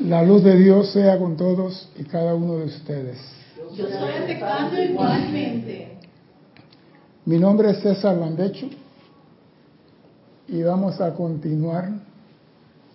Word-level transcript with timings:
La 0.00 0.22
luz 0.22 0.42
de 0.42 0.56
Dios 0.56 0.90
sea 0.90 1.18
con 1.18 1.36
todos 1.36 1.88
y 1.96 2.04
cada 2.04 2.34
uno 2.34 2.56
de 2.56 2.64
ustedes. 2.64 3.18
Yo 3.74 3.86
soy 3.88 4.10
aceptando 4.10 4.82
igualmente. 4.82 5.98
Mi 7.24 7.38
nombre 7.38 7.70
es 7.70 7.80
César 7.80 8.16
Landecho 8.16 8.68
y 10.48 10.62
vamos 10.62 11.00
a 11.00 11.14
continuar 11.14 11.90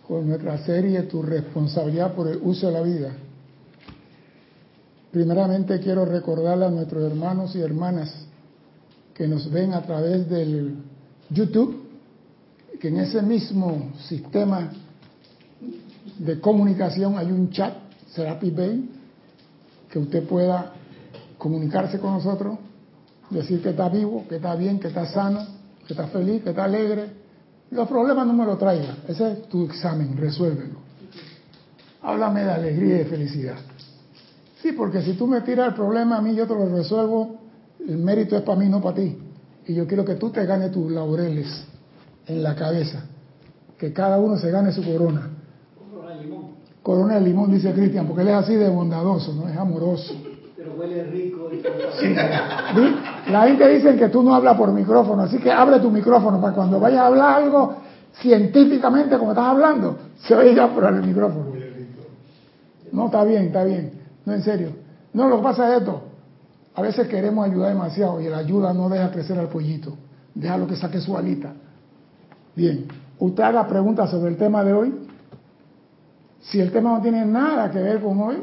con 0.07 0.27
nuestra 0.27 0.57
serie 0.65 1.03
Tu 1.03 1.21
responsabilidad 1.21 2.13
por 2.13 2.27
el 2.27 2.39
uso 2.41 2.67
de 2.67 2.73
la 2.73 2.81
vida. 2.81 3.11
Primeramente 5.11 5.79
quiero 5.79 6.05
recordarle 6.05 6.65
a 6.65 6.69
nuestros 6.69 7.09
hermanos 7.09 7.55
y 7.55 7.61
hermanas 7.61 8.13
que 9.13 9.27
nos 9.27 9.49
ven 9.49 9.73
a 9.73 9.81
través 9.81 10.29
del 10.29 10.75
YouTube, 11.29 11.87
que 12.79 12.89
en 12.89 12.97
ese 12.97 13.21
mismo 13.21 13.91
sistema 14.07 14.71
de 16.17 16.39
comunicación 16.39 17.17
hay 17.17 17.31
un 17.31 17.49
chat, 17.51 17.73
Serapi 18.09 18.51
Bay, 18.51 18.89
que 19.89 19.99
usted 19.99 20.27
pueda 20.27 20.73
comunicarse 21.37 21.99
con 21.99 22.13
nosotros, 22.13 22.57
decir 23.29 23.61
que 23.61 23.69
está 23.69 23.89
vivo, 23.89 24.25
que 24.27 24.37
está 24.37 24.55
bien, 24.55 24.79
que 24.79 24.87
está 24.87 25.05
sano, 25.05 25.45
que 25.85 25.93
está 25.93 26.07
feliz, 26.07 26.43
que 26.43 26.49
está 26.49 26.65
alegre. 26.65 27.09
Los 27.71 27.87
problemas 27.87 28.25
no 28.25 28.33
me 28.33 28.45
lo 28.45 28.57
traiga, 28.57 28.97
ese 29.07 29.31
es 29.31 29.49
tu 29.49 29.65
examen, 29.65 30.15
resuélvelo. 30.17 30.79
Háblame 32.01 32.43
de 32.43 32.51
alegría 32.51 32.95
y 32.95 32.97
de 32.99 33.05
felicidad. 33.05 33.57
Sí, 34.61 34.71
porque 34.71 35.01
si 35.01 35.13
tú 35.13 35.27
me 35.27 35.41
tiras 35.41 35.69
el 35.69 35.73
problema 35.73 36.17
a 36.17 36.21
mí, 36.21 36.33
yo 36.35 36.47
te 36.47 36.53
lo 36.53 36.67
resuelvo, 36.69 37.35
el 37.85 37.97
mérito 37.97 38.35
es 38.35 38.43
para 38.43 38.59
mí, 38.59 38.67
no 38.67 38.81
para 38.81 38.95
ti. 38.95 39.17
Y 39.67 39.73
yo 39.73 39.85
quiero 39.85 40.05
que 40.05 40.15
tú 40.15 40.29
te 40.29 40.45
ganes 40.45 40.71
tus 40.71 40.89
laureles 40.91 41.47
en 42.25 42.41
la 42.41 42.55
cabeza, 42.55 43.03
que 43.77 43.93
cada 43.93 44.17
uno 44.17 44.37
se 44.37 44.49
gane 44.49 44.71
su 44.71 44.83
corona. 44.83 45.36
Corona 46.87 47.15
de 47.15 47.21
limón, 47.21 47.51
dice 47.51 47.73
Cristian, 47.73 48.07
porque 48.07 48.21
él 48.21 48.29
es 48.29 48.35
así 48.35 48.55
de 48.55 48.69
bondadoso, 48.69 49.33
no 49.33 49.49
es 49.49 49.57
amoroso. 49.57 50.13
Pero 50.55 50.71
huele 50.79 51.03
rico. 51.03 51.49
Y 51.51 51.57
todo. 51.57 51.73
La 53.29 53.45
gente 53.45 53.67
dice 53.67 53.97
que 53.97 54.07
tú 54.07 54.23
no 54.23 54.33
hablas 54.33 54.55
por 54.55 54.71
micrófono, 54.71 55.23
así 55.23 55.37
que 55.37 55.51
abre 55.51 55.81
tu 55.81 55.91
micrófono 55.91 56.39
para 56.39 56.53
cuando 56.53 56.79
vayas 56.79 57.01
a 57.01 57.07
hablar 57.07 57.43
algo 57.43 57.75
científicamente 58.21 59.17
como 59.17 59.31
estás 59.31 59.47
hablando, 59.47 59.97
se 60.15 60.33
oiga 60.33 60.73
por 60.73 60.85
el 60.85 61.03
micrófono. 61.03 61.47
No, 62.93 63.07
está 63.07 63.25
bien, 63.25 63.47
está 63.47 63.65
bien. 63.65 63.91
No, 64.23 64.33
en 64.33 64.41
serio. 64.41 64.69
No, 65.11 65.27
lo 65.27 65.39
que 65.39 65.43
pasa 65.43 65.69
es 65.69 65.81
esto. 65.81 66.03
A 66.73 66.81
veces 66.81 67.05
queremos 67.09 67.45
ayudar 67.45 67.73
demasiado 67.73 68.21
y 68.21 68.29
la 68.29 68.37
ayuda 68.37 68.71
no 68.71 68.87
deja 68.87 69.11
crecer 69.11 69.37
al 69.37 69.49
pollito. 69.49 69.91
Déjalo 70.33 70.65
que 70.65 70.77
saque 70.77 71.01
su 71.01 71.17
alita. 71.17 71.51
Bien, 72.55 72.85
usted 73.19 73.43
haga 73.43 73.67
preguntas 73.67 74.09
sobre 74.09 74.31
el 74.31 74.37
tema 74.37 74.63
de 74.63 74.71
hoy. 74.71 75.06
Si 76.41 76.59
el 76.59 76.71
tema 76.71 76.93
no 76.93 77.01
tiene 77.01 77.25
nada 77.25 77.69
que 77.71 77.79
ver 77.79 78.01
con 78.01 78.19
hoy, 78.21 78.37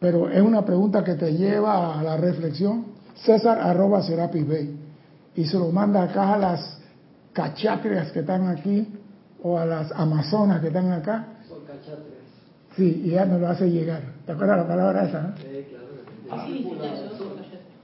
pero 0.00 0.28
es 0.28 0.42
una 0.42 0.64
pregunta 0.64 1.02
que 1.04 1.14
te 1.14 1.32
lleva 1.32 1.98
a 1.98 2.02
la 2.02 2.16
reflexión, 2.16 2.86
César 3.14 3.58
arroba 3.60 4.02
Serapis 4.02 4.46
Bay. 4.46 4.76
Y 5.34 5.44
se 5.44 5.58
lo 5.58 5.70
manda 5.70 6.02
acá 6.02 6.34
a 6.34 6.38
las 6.38 6.80
cachatrias 7.32 8.10
que 8.12 8.20
están 8.20 8.48
aquí 8.48 8.88
o 9.42 9.58
a 9.58 9.66
las 9.66 9.92
amazonas 9.92 10.60
que 10.60 10.68
están 10.68 10.90
acá. 10.92 11.26
Son 11.48 11.60
cachatres. 11.64 12.16
Sí, 12.76 13.02
y 13.04 13.10
ya 13.10 13.24
nos 13.24 13.40
lo 13.40 13.48
hace 13.48 13.70
llegar. 13.70 14.02
¿Te 14.26 14.32
acuerdas 14.32 14.58
la 14.58 14.68
palabra 14.68 15.08
esa? 15.08 15.34
eh? 15.38 15.64
Sí, 15.64 15.70
claro. 15.70 15.86
¿Qué 16.28 16.46
significa 16.46 16.94
eso? 16.94 17.36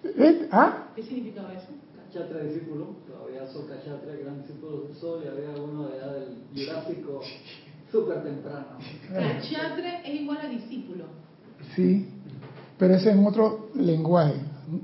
¿Eh? 0.04 0.48
¿Ah? 0.50 0.84
¿Qué 0.94 1.02
significaba 1.02 1.52
eso? 1.54 1.68
Cachatra 2.12 2.42
discípulo, 2.42 2.96
todavía 3.06 3.46
son 3.50 3.66
Cachatra, 3.68 4.14
gran 4.22 4.42
discípulo 4.42 4.82
del 4.82 4.94
sol, 4.96 5.22
y 5.24 5.28
había 5.28 5.62
uno 5.62 5.88
de 5.88 5.96
edad 5.96 6.12
del 6.12 6.44
Jurásico 6.54 7.20
súper 7.92 8.22
temprano. 8.22 8.66
Cachatre 9.12 10.00
es 10.04 10.20
igual 10.22 10.38
a 10.42 10.48
discípulo. 10.48 11.04
Sí, 11.76 12.08
pero 12.78 12.94
ese 12.94 13.10
es 13.10 13.16
en 13.16 13.26
otro 13.26 13.68
lenguaje. 13.74 14.34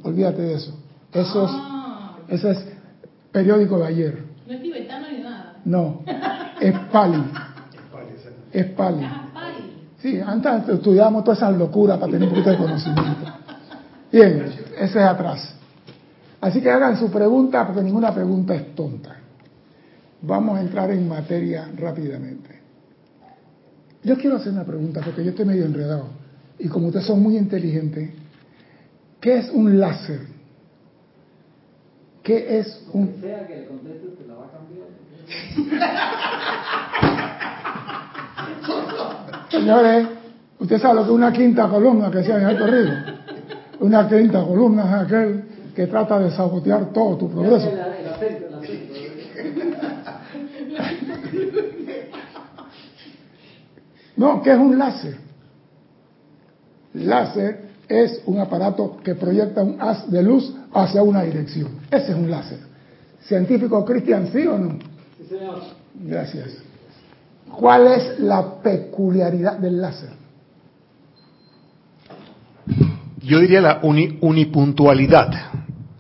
Olvídate 0.03 0.43
de 0.43 0.55
eso. 0.55 0.79
Eso 1.13 1.45
es, 1.45 1.51
Ah, 1.55 2.17
es 2.29 2.67
periódico 3.33 3.79
de 3.79 3.87
ayer. 3.87 4.25
no 4.47 4.53
es 4.53 4.63
tibetano 4.63 5.11
ni 5.11 5.19
nada. 5.19 5.57
No, 5.65 6.03
es 6.61 6.79
Pali. 6.93 7.23
Es 8.53 8.67
Pali. 8.67 9.05
Ah, 9.05 9.29
Pali. 9.33 9.73
Sí, 9.99 10.21
antes 10.21 10.69
estudiábamos 10.69 11.25
todas 11.25 11.39
esas 11.39 11.57
locuras 11.57 11.99
para 11.99 12.13
tener 12.13 12.29
un 12.29 12.35
poquito 12.35 12.51
de 12.51 12.57
conocimiento. 12.59 13.33
Bien, 14.13 14.53
ese 14.79 14.99
es 14.99 15.05
atrás. 15.05 15.55
Así 16.41 16.61
que 16.61 16.71
hagan 16.71 16.97
su 16.99 17.11
pregunta 17.11 17.67
porque 17.67 17.83
ninguna 17.83 18.15
pregunta 18.15 18.55
es 18.55 18.75
tonta. 18.75 19.17
Vamos 20.23 20.59
a 20.59 20.61
entrar 20.61 20.91
en 20.91 21.09
materia 21.09 21.69
rápidamente. 21.77 22.58
Yo 24.05 24.17
quiero 24.17 24.37
hacer 24.37 24.53
una 24.53 24.65
pregunta 24.65 25.01
porque 25.05 25.25
yo 25.25 25.31
estoy 25.31 25.45
medio 25.45 25.65
enredado. 25.65 26.07
Y 26.59 26.69
como 26.69 26.89
ustedes 26.89 27.07
son 27.07 27.23
muy 27.23 27.37
inteligentes, 27.37 28.11
¿qué 29.21 29.39
es 29.39 29.51
un 29.51 29.79
láser? 29.79 30.21
¿Qué 32.23 32.59
es 32.59 32.85
Lo 32.89 33.01
un... 33.01 33.09
que 33.09 33.21
sea 33.21 33.47
que 33.47 33.57
le 33.57 33.67
contestes 33.67 34.19
te 34.19 34.27
la 34.27 34.35
va 34.35 34.47
a 34.47 34.51
cambiar. 34.51 34.89
Señores, 39.51 40.07
usted 40.59 40.79
sabe 40.79 40.95
lo 40.97 41.03
que 41.03 41.09
es 41.09 41.15
una 41.15 41.33
quinta 41.33 41.69
columna 41.69 42.11
que 42.11 42.23
sea 42.23 42.37
en 42.39 42.45
Alto 42.45 42.67
Río. 42.67 42.93
Una 43.81 44.09
quinta 44.09 44.45
columna 44.45 44.85
es 44.85 44.93
aquel 45.07 45.45
que 45.75 45.87
trata 45.87 46.19
de 46.19 46.31
sabotear 46.31 46.93
todo 46.93 47.17
tu 47.17 47.31
progreso. 47.31 47.71
El, 47.71 47.79
el 47.79 48.09
acento, 48.09 48.47
el 48.48 48.48
No, 54.19 54.43
¿qué 54.43 54.51
es 54.53 54.59
un 54.59 54.77
láser? 54.79 55.17
Láser 56.95 57.69
es 57.89 58.21
un 58.27 58.39
aparato 58.41 58.99
que 59.03 59.15
proyecta 59.15 59.63
un 59.63 59.81
haz 59.81 60.11
de 60.11 60.23
luz 60.23 60.53
hacia 60.75 61.03
una 61.03 61.23
dirección. 61.23 61.69
Ese 61.91 62.11
es 62.13 62.17
un 62.17 62.31
láser. 62.31 62.59
¿Científico 63.23 63.85
Cristian, 63.85 64.29
sí 64.33 64.47
o 64.47 64.59
no? 64.59 64.79
Sí, 65.19 65.25
señor. 65.29 65.61
Gracias. 65.95 66.49
¿Cuál 67.57 67.87
es 67.87 68.19
la 68.21 68.61
peculiaridad 68.63 69.59
del 69.59 69.81
láser? 69.81 70.11
Yo 73.23 73.39
diría 73.41 73.61
la 73.61 73.81
uni- 73.83 74.19
unipuntualidad. 74.21 75.29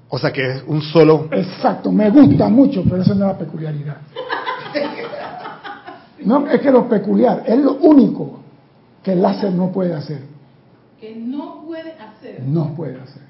O 0.08 0.18
sea 0.18 0.32
que 0.32 0.50
es 0.56 0.62
un 0.66 0.80
solo... 0.82 1.28
Exacto, 1.30 1.92
me 1.92 2.10
gusta 2.10 2.48
mucho, 2.48 2.82
pero 2.84 3.02
eso 3.02 3.14
no 3.14 3.26
es 3.26 3.32
la 3.32 3.38
peculiaridad. 3.38 3.96
No, 6.24 6.46
es 6.48 6.60
que 6.60 6.70
lo 6.70 6.88
peculiar, 6.88 7.44
es 7.46 7.58
lo 7.58 7.76
único 7.76 8.40
que 9.02 9.12
el 9.12 9.22
láser 9.22 9.52
no 9.52 9.70
puede 9.70 9.94
hacer. 9.94 10.22
Que 11.00 11.14
no 11.14 11.64
puede 11.64 11.92
hacer. 11.92 12.42
No 12.42 12.74
puede 12.74 13.00
hacer. 13.00 13.22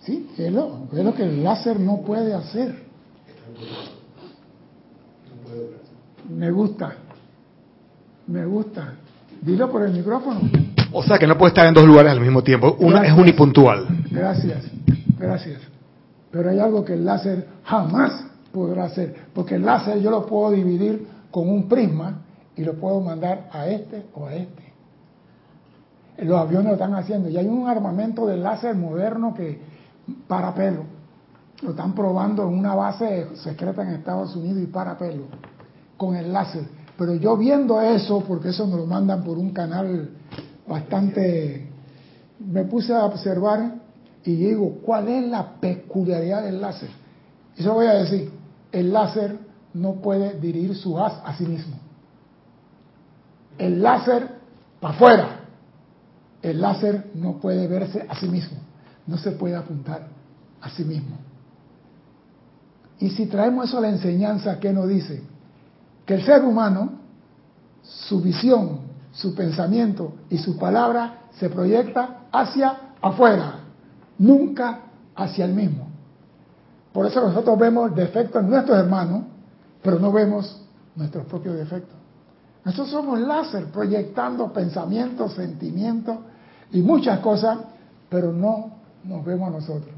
Sí, 0.00 0.30
es 0.38 0.52
lo, 0.52 0.86
es 0.92 1.04
lo 1.04 1.14
que 1.14 1.24
el 1.24 1.42
láser 1.42 1.80
no 1.80 2.02
puede 2.02 2.32
hacer. 2.32 2.86
Me 6.28 6.50
gusta. 6.50 6.92
Me 8.28 8.44
gusta. 8.46 8.94
Dilo 9.42 9.70
por 9.70 9.82
el 9.82 9.92
micrófono. 9.92 10.40
O 10.92 11.02
sea 11.02 11.18
que 11.18 11.26
no 11.26 11.36
puede 11.36 11.48
estar 11.48 11.66
en 11.66 11.74
dos 11.74 11.84
lugares 11.84 12.12
al 12.12 12.20
mismo 12.20 12.42
tiempo. 12.42 12.76
Una 12.78 13.04
es 13.04 13.12
unipuntual. 13.12 13.86
Gracias, 14.10 14.64
gracias. 15.18 15.60
Pero 16.30 16.50
hay 16.50 16.58
algo 16.60 16.84
que 16.84 16.94
el 16.94 17.04
láser 17.04 17.48
jamás 17.64 18.26
podrá 18.56 18.84
hacer, 18.84 19.14
porque 19.34 19.56
el 19.56 19.66
láser 19.66 20.00
yo 20.00 20.10
lo 20.10 20.24
puedo 20.24 20.50
dividir 20.52 21.06
con 21.30 21.48
un 21.48 21.68
prisma 21.68 22.22
y 22.56 22.64
lo 22.64 22.74
puedo 22.74 23.00
mandar 23.00 23.50
a 23.52 23.68
este 23.68 24.06
o 24.14 24.26
a 24.26 24.34
este. 24.34 24.72
Los 26.18 26.40
aviones 26.40 26.68
lo 26.68 26.72
están 26.72 26.94
haciendo 26.94 27.28
y 27.28 27.36
hay 27.36 27.46
un 27.46 27.68
armamento 27.68 28.26
de 28.26 28.38
láser 28.38 28.74
moderno 28.74 29.34
que 29.34 29.60
para 30.26 30.54
pelo. 30.54 30.84
Lo 31.60 31.70
están 31.70 31.94
probando 31.94 32.48
en 32.48 32.58
una 32.58 32.74
base 32.74 33.28
secreta 33.36 33.82
en 33.82 33.90
Estados 33.90 34.34
Unidos 34.34 34.62
y 34.62 34.66
para 34.66 34.96
pelo 34.96 35.24
con 35.98 36.16
el 36.16 36.32
láser. 36.32 36.64
Pero 36.96 37.14
yo 37.14 37.36
viendo 37.36 37.82
eso, 37.82 38.24
porque 38.26 38.48
eso 38.48 38.66
nos 38.66 38.80
lo 38.80 38.86
mandan 38.86 39.22
por 39.22 39.36
un 39.36 39.50
canal 39.50 40.08
bastante 40.66 41.68
me 42.38 42.64
puse 42.64 42.94
a 42.94 43.04
observar 43.04 43.74
y 44.24 44.34
digo, 44.34 44.78
¿cuál 44.82 45.08
es 45.08 45.28
la 45.28 45.60
peculiaridad 45.60 46.42
del 46.44 46.60
láser? 46.60 46.88
Lo 47.58 47.74
voy 47.74 47.86
a 47.86 47.94
decir, 47.94 48.30
el 48.76 48.92
láser 48.92 49.38
no 49.72 50.02
puede 50.02 50.38
dirigir 50.38 50.76
su 50.76 50.98
haz 50.98 51.14
a 51.24 51.34
sí 51.34 51.46
mismo. 51.46 51.76
El 53.56 53.82
láser 53.82 54.36
para 54.80 54.94
afuera. 54.94 55.28
El 56.42 56.60
láser 56.60 57.10
no 57.14 57.38
puede 57.38 57.68
verse 57.68 58.04
a 58.06 58.14
sí 58.16 58.28
mismo. 58.28 58.58
No 59.06 59.16
se 59.16 59.30
puede 59.32 59.56
apuntar 59.56 60.08
a 60.60 60.68
sí 60.68 60.84
mismo. 60.84 61.16
Y 62.98 63.08
si 63.08 63.24
traemos 63.24 63.68
eso 63.68 63.78
a 63.78 63.80
la 63.80 63.88
enseñanza, 63.88 64.60
¿qué 64.60 64.74
nos 64.74 64.88
dice? 64.88 65.22
Que 66.04 66.16
el 66.16 66.26
ser 66.26 66.44
humano, 66.44 67.00
su 67.82 68.20
visión, 68.20 68.80
su 69.12 69.34
pensamiento 69.34 70.16
y 70.28 70.36
su 70.36 70.58
palabra 70.58 71.20
se 71.38 71.48
proyecta 71.48 72.24
hacia 72.30 72.92
afuera, 73.00 73.60
nunca 74.18 74.80
hacia 75.14 75.46
el 75.46 75.54
mismo. 75.54 75.85
Por 76.96 77.04
eso 77.04 77.20
nosotros 77.20 77.58
vemos 77.58 77.94
defectos 77.94 78.42
en 78.42 78.48
nuestros 78.48 78.78
hermanos, 78.78 79.24
pero 79.82 79.98
no 79.98 80.10
vemos 80.10 80.62
nuestros 80.94 81.26
propios 81.26 81.54
defectos. 81.54 81.94
Nosotros 82.64 82.88
somos 82.88 83.20
láser 83.20 83.66
proyectando 83.66 84.50
pensamientos, 84.50 85.34
sentimientos 85.34 86.16
y 86.72 86.80
muchas 86.80 87.18
cosas, 87.20 87.58
pero 88.08 88.32
no 88.32 88.70
nos 89.04 89.22
vemos 89.26 89.48
a 89.48 89.50
nosotros. 89.50 89.94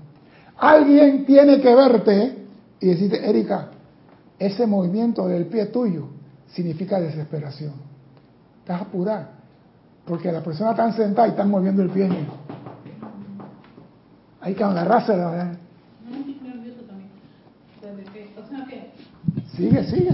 Alguien 0.56 1.25
tiene 1.25 1.61
que 1.61 1.73
verte 1.73 2.45
y 2.81 2.89
decirte, 2.89 3.31
Erika, 3.31 3.69
ese 4.37 4.67
movimiento 4.67 5.29
del 5.29 5.47
pie 5.47 5.67
tuyo 5.67 6.09
significa 6.49 6.99
desesperación. 6.99 7.75
Estás 8.59 8.83
apurada, 8.83 9.31
porque 10.05 10.33
la 10.33 10.43
persona 10.43 10.73
está 10.73 10.91
sentada 10.95 11.29
y 11.29 11.31
está 11.31 11.45
moviendo 11.45 11.81
el 11.81 11.91
pie. 11.91 12.09
Hay 14.41 14.53
que 14.53 14.65
agarrarse 14.65 15.17
la 15.17 15.31
verdad. 15.31 15.53
No, 16.11 16.17
estoy 16.17 16.41
nervioso 16.43 16.81
también. 16.83 17.11
Desde 17.83 18.12
que- 18.12 18.35
O 18.41 18.47
sea 18.47 18.65
que, 18.65 18.91
Sigue, 19.58 19.84
sigue. 19.84 20.10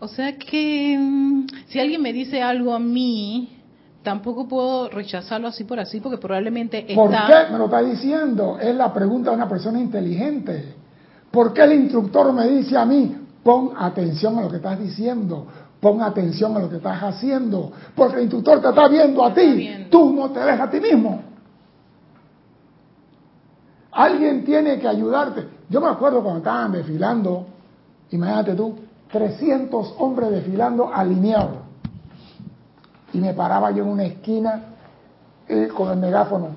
O 0.00 0.08
sea 0.08 0.36
que 0.36 0.96
mm, 0.98 1.46
si 1.68 1.80
alguien 1.80 2.02
me 2.02 2.12
dice 2.12 2.42
algo 2.42 2.74
a 2.74 2.78
mí, 2.78 3.58
tampoco 4.02 4.46
puedo 4.46 4.90
rechazarlo 4.90 5.48
así 5.48 5.64
por 5.64 5.80
así, 5.80 5.98
porque 6.00 6.18
probablemente 6.18 6.86
¿Por 6.94 7.12
está... 7.12 7.46
qué 7.46 7.52
me 7.52 7.58
lo 7.58 7.64
está 7.64 7.82
diciendo? 7.82 8.58
Es 8.60 8.74
la 8.76 8.92
pregunta 8.92 9.30
de 9.30 9.36
una 9.36 9.48
persona 9.48 9.80
inteligente. 9.80 10.74
¿Por 11.30 11.54
qué 11.54 11.62
el 11.62 11.72
instructor 11.72 12.30
me 12.32 12.46
dice 12.46 12.76
a 12.76 12.84
mí, 12.84 13.16
pon 13.42 13.72
atención 13.76 14.38
a 14.38 14.42
lo 14.42 14.50
que 14.50 14.56
estás 14.56 14.78
diciendo, 14.78 15.46
pon 15.80 16.02
atención 16.02 16.54
a 16.56 16.60
lo 16.60 16.68
que 16.68 16.76
estás 16.76 17.02
haciendo? 17.02 17.72
Porque 17.94 18.16
el 18.16 18.22
instructor 18.24 18.60
te 18.60 18.68
está 18.68 18.86
viendo 18.86 19.24
a 19.24 19.32
ti, 19.32 19.50
viendo. 19.56 19.88
tú 19.88 20.12
no 20.12 20.30
te 20.30 20.40
ves 20.40 20.60
a 20.60 20.70
ti 20.70 20.78
mismo. 20.78 21.22
Alguien 23.92 24.44
tiene 24.44 24.78
que 24.78 24.86
ayudarte. 24.86 25.48
Yo 25.70 25.80
me 25.80 25.88
acuerdo 25.88 26.22
cuando 26.22 26.38
estaban 26.38 26.72
desfilando, 26.72 27.46
imagínate 28.10 28.54
tú, 28.54 28.76
300 29.12 29.94
hombres 29.98 30.30
desfilando 30.30 30.92
alineados. 30.92 31.58
Y 33.12 33.18
me 33.18 33.32
paraba 33.34 33.70
yo 33.70 33.82
en 33.84 33.88
una 33.90 34.04
esquina 34.04 34.62
y 35.48 35.66
con 35.68 35.90
el 35.90 35.96
megáfono, 35.98 36.48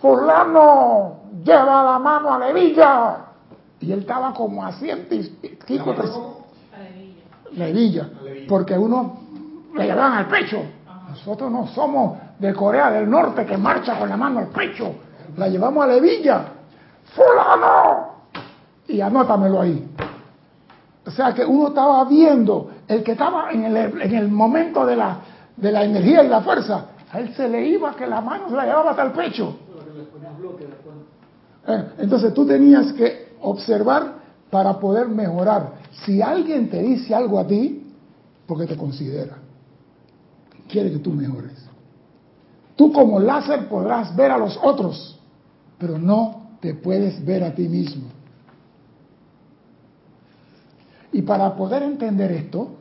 fulano, 0.00 1.14
lleva 1.44 1.84
la 1.84 1.98
mano 1.98 2.34
a 2.34 2.38
la 2.38 2.50
hebilla. 2.50 3.16
Y 3.80 3.92
él 3.92 4.00
estaba 4.00 4.34
como 4.34 4.64
a 4.64 4.72
ciento 4.72 5.14
y 5.14 5.22
pico, 5.66 5.94
tres- 5.94 6.10
Maravilla. 6.72 7.22
la 7.56 7.66
hebilla, 7.68 8.10
La 8.22 8.30
hebilla. 8.30 8.46
porque 8.48 8.76
uno 8.76 9.18
le 9.74 9.84
llevaban 9.86 10.14
al 10.14 10.26
pecho. 10.26 10.58
Nosotros 11.10 11.50
no 11.50 11.66
somos 11.68 12.18
de 12.38 12.52
Corea 12.54 12.90
del 12.90 13.08
Norte 13.08 13.46
que 13.46 13.56
marcha 13.56 13.98
con 13.98 14.08
la 14.08 14.16
mano 14.16 14.40
al 14.40 14.48
pecho. 14.48 14.92
La 15.36 15.48
llevamos 15.48 15.84
a 15.84 15.86
la 15.86 15.94
hebilla. 15.94 16.44
¡Fulano! 17.14 18.10
Y 18.88 19.00
anótamelo 19.00 19.60
ahí. 19.60 19.88
O 21.10 21.12
sea 21.12 21.34
que 21.34 21.44
uno 21.44 21.68
estaba 21.68 22.04
viendo, 22.04 22.70
el 22.86 23.02
que 23.02 23.12
estaba 23.12 23.50
en 23.50 23.64
el, 23.64 24.00
en 24.00 24.14
el 24.14 24.28
momento 24.28 24.86
de 24.86 24.94
la, 24.94 25.18
de 25.56 25.72
la 25.72 25.82
energía 25.82 26.22
y 26.22 26.28
la 26.28 26.40
fuerza, 26.40 26.86
a 27.10 27.18
él 27.18 27.34
se 27.34 27.48
le 27.48 27.66
iba 27.66 27.96
que 27.96 28.06
la 28.06 28.20
mano 28.20 28.48
se 28.48 28.54
la 28.54 28.64
llevaba 28.64 28.90
hasta 28.90 29.02
el 29.02 29.10
pecho. 29.10 29.56
Eh, 31.66 31.84
Entonces 31.98 32.32
tú 32.32 32.46
tenías 32.46 32.92
que 32.92 33.34
observar 33.40 34.20
para 34.50 34.78
poder 34.78 35.08
mejorar. 35.08 35.72
Si 36.04 36.22
alguien 36.22 36.70
te 36.70 36.80
dice 36.80 37.12
algo 37.12 37.40
a 37.40 37.46
ti, 37.46 37.92
porque 38.46 38.66
te 38.66 38.76
considera, 38.76 39.36
quiere 40.68 40.92
que 40.92 40.98
tú 41.00 41.10
mejores. 41.10 41.66
Tú 42.76 42.92
como 42.92 43.18
láser 43.18 43.68
podrás 43.68 44.14
ver 44.14 44.30
a 44.30 44.38
los 44.38 44.56
otros, 44.62 45.18
pero 45.76 45.98
no 45.98 46.50
te 46.60 46.74
puedes 46.74 47.24
ver 47.24 47.42
a 47.42 47.52
ti 47.52 47.68
mismo. 47.68 48.19
Y 51.12 51.22
para 51.22 51.54
poder 51.56 51.82
entender 51.82 52.30
esto, 52.32 52.76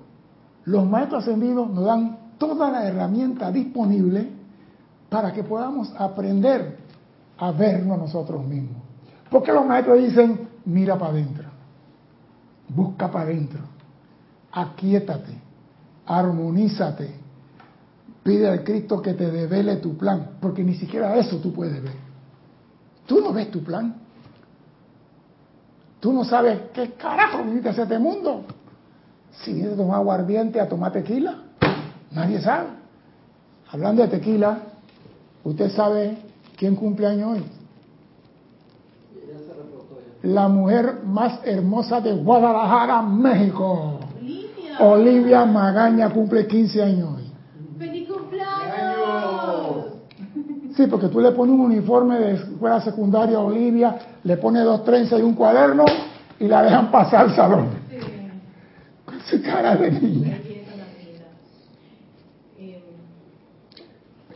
los 0.65 0.87
maestros 0.87 1.23
ascendidos 1.23 1.69
nos 1.69 1.85
dan 1.85 2.17
toda 2.37 2.69
la 2.69 2.87
herramienta 2.87 3.51
disponible 3.51 4.29
para 5.09 5.33
que 5.33 5.43
podamos 5.43 5.91
aprender 5.97 6.77
a 7.37 7.51
vernos 7.51 7.97
nosotros 7.97 8.45
mismos. 8.45 8.81
Porque 9.29 9.51
los 9.51 9.65
maestros 9.65 9.99
dicen, 9.99 10.47
mira 10.65 10.97
para 10.97 11.11
adentro, 11.11 11.45
busca 12.69 13.09
para 13.11 13.25
adentro, 13.25 13.61
aquíétate, 14.51 15.33
armonízate, 16.05 17.15
pide 18.23 18.49
al 18.49 18.63
Cristo 18.63 19.01
que 19.01 19.13
te 19.13 19.29
devele 19.31 19.77
tu 19.77 19.97
plan, 19.97 20.37
porque 20.39 20.63
ni 20.63 20.75
siquiera 20.75 21.15
eso 21.15 21.37
tú 21.37 21.53
puedes 21.53 21.81
ver. 21.81 22.09
Tú 23.05 23.21
no 23.21 23.33
ves 23.33 23.49
tu 23.49 23.63
plan. 23.63 23.95
Tú 25.99 26.13
no 26.13 26.23
sabes 26.23 26.59
qué 26.73 26.91
carajo 26.91 27.43
viniste 27.43 27.69
a 27.69 27.71
hacer 27.71 27.83
este 27.83 27.99
mundo. 27.99 28.43
Si 29.31 29.53
vienes 29.53 29.73
a 29.73 29.77
tomar 29.77 29.97
aguardiente, 29.97 30.59
a 30.59 30.67
tomar 30.67 30.91
tequila, 30.91 31.35
nadie 32.11 32.41
sabe. 32.41 32.67
Hablando 33.71 34.01
de 34.01 34.07
tequila, 34.07 34.59
¿usted 35.43 35.69
sabe 35.71 36.17
quién 36.57 36.75
cumple 36.75 37.07
año 37.07 37.31
hoy? 37.31 37.43
La 40.23 40.47
mujer 40.47 41.01
más 41.05 41.39
hermosa 41.45 42.01
de 42.01 42.13
Guadalajara, 42.13 43.01
México. 43.01 43.99
Olivia. 44.17 44.79
Olivia 44.79 45.45
Magaña 45.45 46.09
cumple 46.09 46.45
15 46.45 46.83
años 46.83 47.09
hoy. 47.15 47.31
¡Feliz 47.77 48.09
cumpleaños! 48.09 49.85
Sí, 50.75 50.87
porque 50.87 51.07
tú 51.07 51.21
le 51.21 51.31
pones 51.31 51.53
un 51.53 51.61
uniforme 51.61 52.19
de 52.19 52.33
escuela 52.33 52.81
secundaria 52.81 53.37
a 53.37 53.41
Olivia, 53.41 53.97
le 54.23 54.37
pones 54.37 54.63
dos 54.63 54.83
trenzas 54.83 55.19
y 55.19 55.23
un 55.23 55.33
cuaderno 55.33 55.85
y 56.39 56.47
la 56.47 56.63
dejan 56.63 56.91
pasar 56.91 57.21
al 57.21 57.35
salón. 57.35 57.69
Sí. 57.89 57.97
Con 59.05 59.21
su 59.21 59.41
cara 59.41 59.75
de 59.75 59.91
niña. 59.91 60.39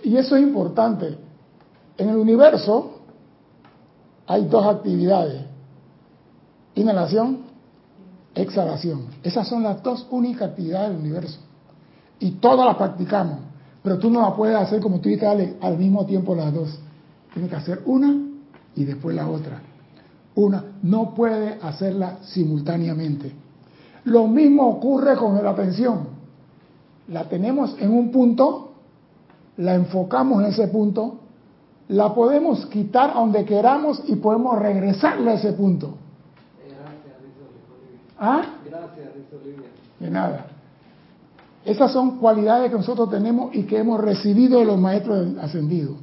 Y 0.03 0.17
eso 0.17 0.35
es 0.35 0.43
importante. 0.43 1.17
En 1.97 2.09
el 2.09 2.17
universo 2.17 2.99
hay 4.27 4.45
dos 4.45 4.65
actividades. 4.65 5.43
Inhalación, 6.75 7.39
exhalación. 8.35 9.05
Esas 9.23 9.47
son 9.47 9.63
las 9.63 9.81
dos 9.81 10.05
únicas 10.11 10.49
actividades 10.49 10.89
del 10.89 10.99
universo. 10.99 11.39
Y 12.19 12.31
todas 12.31 12.65
las 12.65 12.75
practicamos. 12.75 13.39
Pero 13.81 13.97
tú 13.97 14.09
no 14.09 14.21
las 14.21 14.33
puedes 14.33 14.55
hacer 14.55 14.81
como 14.81 14.99
tú 14.99 15.09
dices, 15.09 15.55
al 15.61 15.77
mismo 15.77 16.05
tiempo 16.05 16.35
las 16.35 16.53
dos. 16.53 16.79
Tienes 17.33 17.49
que 17.49 17.57
hacer 17.57 17.81
una 17.85 18.13
y 18.75 18.83
después 18.85 19.15
la 19.15 19.27
otra. 19.27 19.61
Una. 20.35 20.63
No 20.81 21.13
puede 21.13 21.59
hacerla 21.61 22.17
simultáneamente. 22.23 23.31
Lo 24.05 24.27
mismo 24.27 24.67
ocurre 24.67 25.15
con 25.15 25.41
la 25.41 25.51
atención. 25.51 26.07
La 27.07 27.27
tenemos 27.29 27.75
en 27.79 27.91
un 27.91 28.11
punto, 28.11 28.71
la 29.57 29.75
enfocamos 29.75 30.41
en 30.43 30.49
ese 30.49 30.67
punto, 30.67 31.19
la 31.89 32.13
podemos 32.13 32.65
quitar 32.67 33.11
a 33.11 33.19
donde 33.19 33.45
queramos 33.45 34.01
y 34.07 34.15
podemos 34.15 34.57
regresarle 34.57 35.31
a 35.31 35.33
ese 35.35 35.53
punto. 35.53 35.95
Gracias. 36.57 37.15
¿Ah? 38.17 38.41
Gracias, 38.65 39.09
Olivia. 39.33 39.67
De 39.99 40.09
nada. 40.09 40.47
Esas 41.65 41.91
son 41.91 42.19
cualidades 42.19 42.69
que 42.69 42.77
nosotros 42.77 43.09
tenemos 43.09 43.55
y 43.55 43.63
que 43.63 43.77
hemos 43.77 43.99
recibido 44.01 44.59
de 44.59 44.65
los 44.65 44.77
maestros 44.77 45.37
ascendidos. 45.41 45.97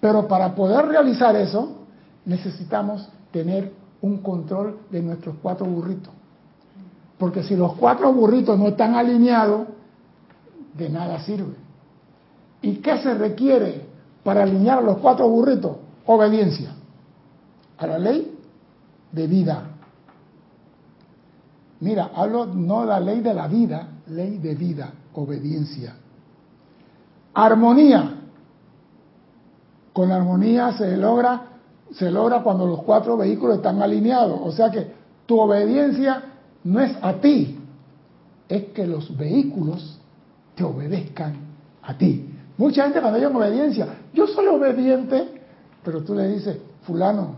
Pero 0.00 0.26
para 0.26 0.54
poder 0.54 0.86
realizar 0.86 1.36
eso, 1.36 1.76
necesitamos 2.24 3.08
tener 3.30 3.72
un 4.00 4.18
control 4.18 4.78
de 4.90 5.02
nuestros 5.02 5.36
cuatro 5.42 5.66
burritos. 5.66 6.12
Porque 7.18 7.42
si 7.42 7.54
los 7.54 7.74
cuatro 7.74 8.12
burritos 8.12 8.58
no 8.58 8.68
están 8.68 8.94
alineados, 8.94 9.68
de 10.74 10.88
nada 10.88 11.20
sirve. 11.20 11.54
¿Y 12.62 12.76
qué 12.76 12.98
se 12.98 13.14
requiere 13.14 13.86
para 14.22 14.42
alinear 14.42 14.78
a 14.78 14.82
los 14.82 14.98
cuatro 14.98 15.28
burritos? 15.28 15.76
Obediencia 16.06 16.74
a 17.80 17.86
la 17.86 17.98
ley 17.98 18.38
de 19.10 19.26
vida. 19.26 19.64
Mira, 21.80 22.10
hablo 22.14 22.46
no 22.46 22.82
de 22.82 22.86
la 22.86 23.00
ley 23.00 23.20
de 23.20 23.34
la 23.34 23.48
vida, 23.48 23.88
ley 24.08 24.38
de 24.38 24.54
vida, 24.54 24.92
obediencia. 25.14 25.94
Armonía. 27.32 28.16
Con 29.94 30.10
la 30.10 30.16
armonía 30.16 30.72
se 30.72 30.96
logra, 30.96 31.42
se 31.92 32.10
logra 32.10 32.42
cuando 32.42 32.66
los 32.66 32.82
cuatro 32.82 33.16
vehículos 33.16 33.56
están 33.56 33.82
alineados. 33.82 34.38
O 34.42 34.52
sea 34.52 34.70
que 34.70 34.90
tu 35.26 35.38
obediencia 35.40 36.22
no 36.64 36.80
es 36.80 36.96
a 37.02 37.14
ti, 37.14 37.58
es 38.48 38.64
que 38.66 38.86
los 38.86 39.16
vehículos 39.16 39.98
te 40.54 40.64
obedezcan 40.64 41.34
a 41.82 41.96
ti. 41.96 42.28
Mucha 42.56 42.84
gente 42.84 43.00
cuando 43.00 43.18
en 43.18 43.34
obediencia, 43.34 43.86
yo 44.12 44.26
soy 44.26 44.46
obediente, 44.46 45.40
pero 45.82 46.02
tú 46.02 46.14
le 46.14 46.28
dices, 46.28 46.58
fulano, 46.82 47.36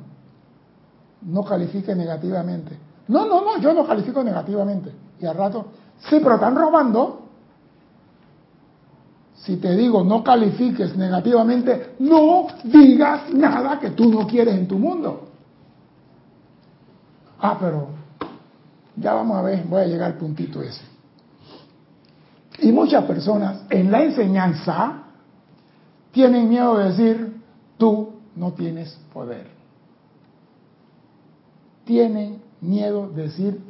no 1.22 1.44
califique 1.44 1.94
negativamente. 1.94 2.76
No, 3.08 3.26
no, 3.26 3.44
no, 3.44 3.58
yo 3.60 3.72
no 3.72 3.86
califico 3.86 4.24
negativamente. 4.24 4.92
Y 5.20 5.26
al 5.26 5.36
rato, 5.36 5.66
sí, 6.08 6.18
pero 6.22 6.34
están 6.34 6.56
robando. 6.56 7.21
Si 9.44 9.56
te 9.56 9.76
digo 9.76 10.04
no 10.04 10.22
califiques 10.22 10.96
negativamente, 10.96 11.94
no 11.98 12.46
digas 12.64 13.32
nada 13.32 13.78
que 13.80 13.90
tú 13.90 14.08
no 14.08 14.26
quieres 14.26 14.54
en 14.54 14.68
tu 14.68 14.78
mundo. 14.78 15.28
Ah, 17.40 17.56
pero 17.60 17.88
Ya 18.94 19.14
vamos 19.14 19.38
a 19.38 19.42
ver, 19.42 19.64
voy 19.64 19.80
a 19.80 19.86
llegar 19.86 20.12
al 20.12 20.18
puntito 20.18 20.62
ese. 20.62 20.82
Y 22.58 22.70
muchas 22.70 23.04
personas 23.04 23.62
en 23.70 23.90
la 23.90 24.04
enseñanza 24.04 25.04
tienen 26.12 26.48
miedo 26.48 26.76
de 26.76 26.90
decir, 26.90 27.42
tú 27.78 28.12
no 28.36 28.52
tienes 28.52 28.96
poder. 29.12 29.46
Tienen 31.84 32.42
miedo 32.60 33.08
de 33.08 33.22
decir, 33.22 33.60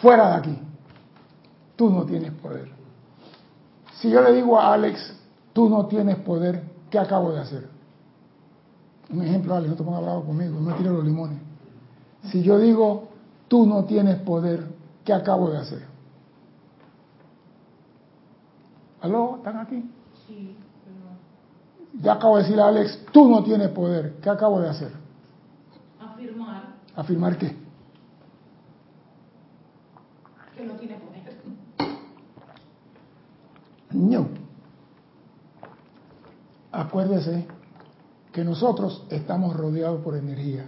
fuera 0.00 0.28
de 0.28 0.34
aquí, 0.36 0.58
tú 1.74 1.90
no 1.90 2.04
tienes 2.04 2.32
poder. 2.32 2.75
Si 4.00 4.10
yo 4.10 4.20
le 4.20 4.32
digo 4.32 4.58
a 4.58 4.74
Alex, 4.74 5.14
tú 5.52 5.68
no 5.68 5.86
tienes 5.86 6.16
poder, 6.16 6.62
¿qué 6.90 6.98
acabo 6.98 7.32
de 7.32 7.40
hacer? 7.40 7.68
Un 9.08 9.22
ejemplo, 9.22 9.54
Alex, 9.54 9.70
no 9.70 9.76
te 9.76 9.84
pongas 9.84 10.02
bravo 10.02 10.24
conmigo, 10.24 10.60
no 10.60 10.74
tires 10.74 10.92
los 10.92 11.04
limones. 11.04 11.38
Si 12.30 12.42
yo 12.42 12.58
digo, 12.58 13.08
tú 13.48 13.64
no 13.66 13.84
tienes 13.84 14.16
poder, 14.20 14.68
¿qué 15.04 15.12
acabo 15.12 15.50
de 15.50 15.58
hacer? 15.58 15.82
¿Aló? 19.00 19.36
¿Están 19.36 19.58
aquí? 19.58 19.88
Sí, 20.26 20.56
pero... 20.84 22.02
Ya 22.02 22.14
acabo 22.14 22.36
de 22.36 22.42
decirle 22.42 22.62
a 22.62 22.68
Alex, 22.68 23.06
tú 23.12 23.28
no 23.28 23.42
tienes 23.44 23.68
poder, 23.70 24.16
¿qué 24.20 24.28
acabo 24.28 24.60
de 24.60 24.68
hacer? 24.68 24.92
Afirmar. 26.00 26.74
¿Afirmar 26.96 27.38
qué? 27.38 27.56
Que 30.54 30.66
no 30.66 30.74
tiene 30.74 30.96
poder. 30.96 31.16
Acuérdese 36.72 37.46
que 38.32 38.44
nosotros 38.44 39.04
estamos 39.10 39.56
rodeados 39.56 40.02
por 40.02 40.16
energía. 40.16 40.66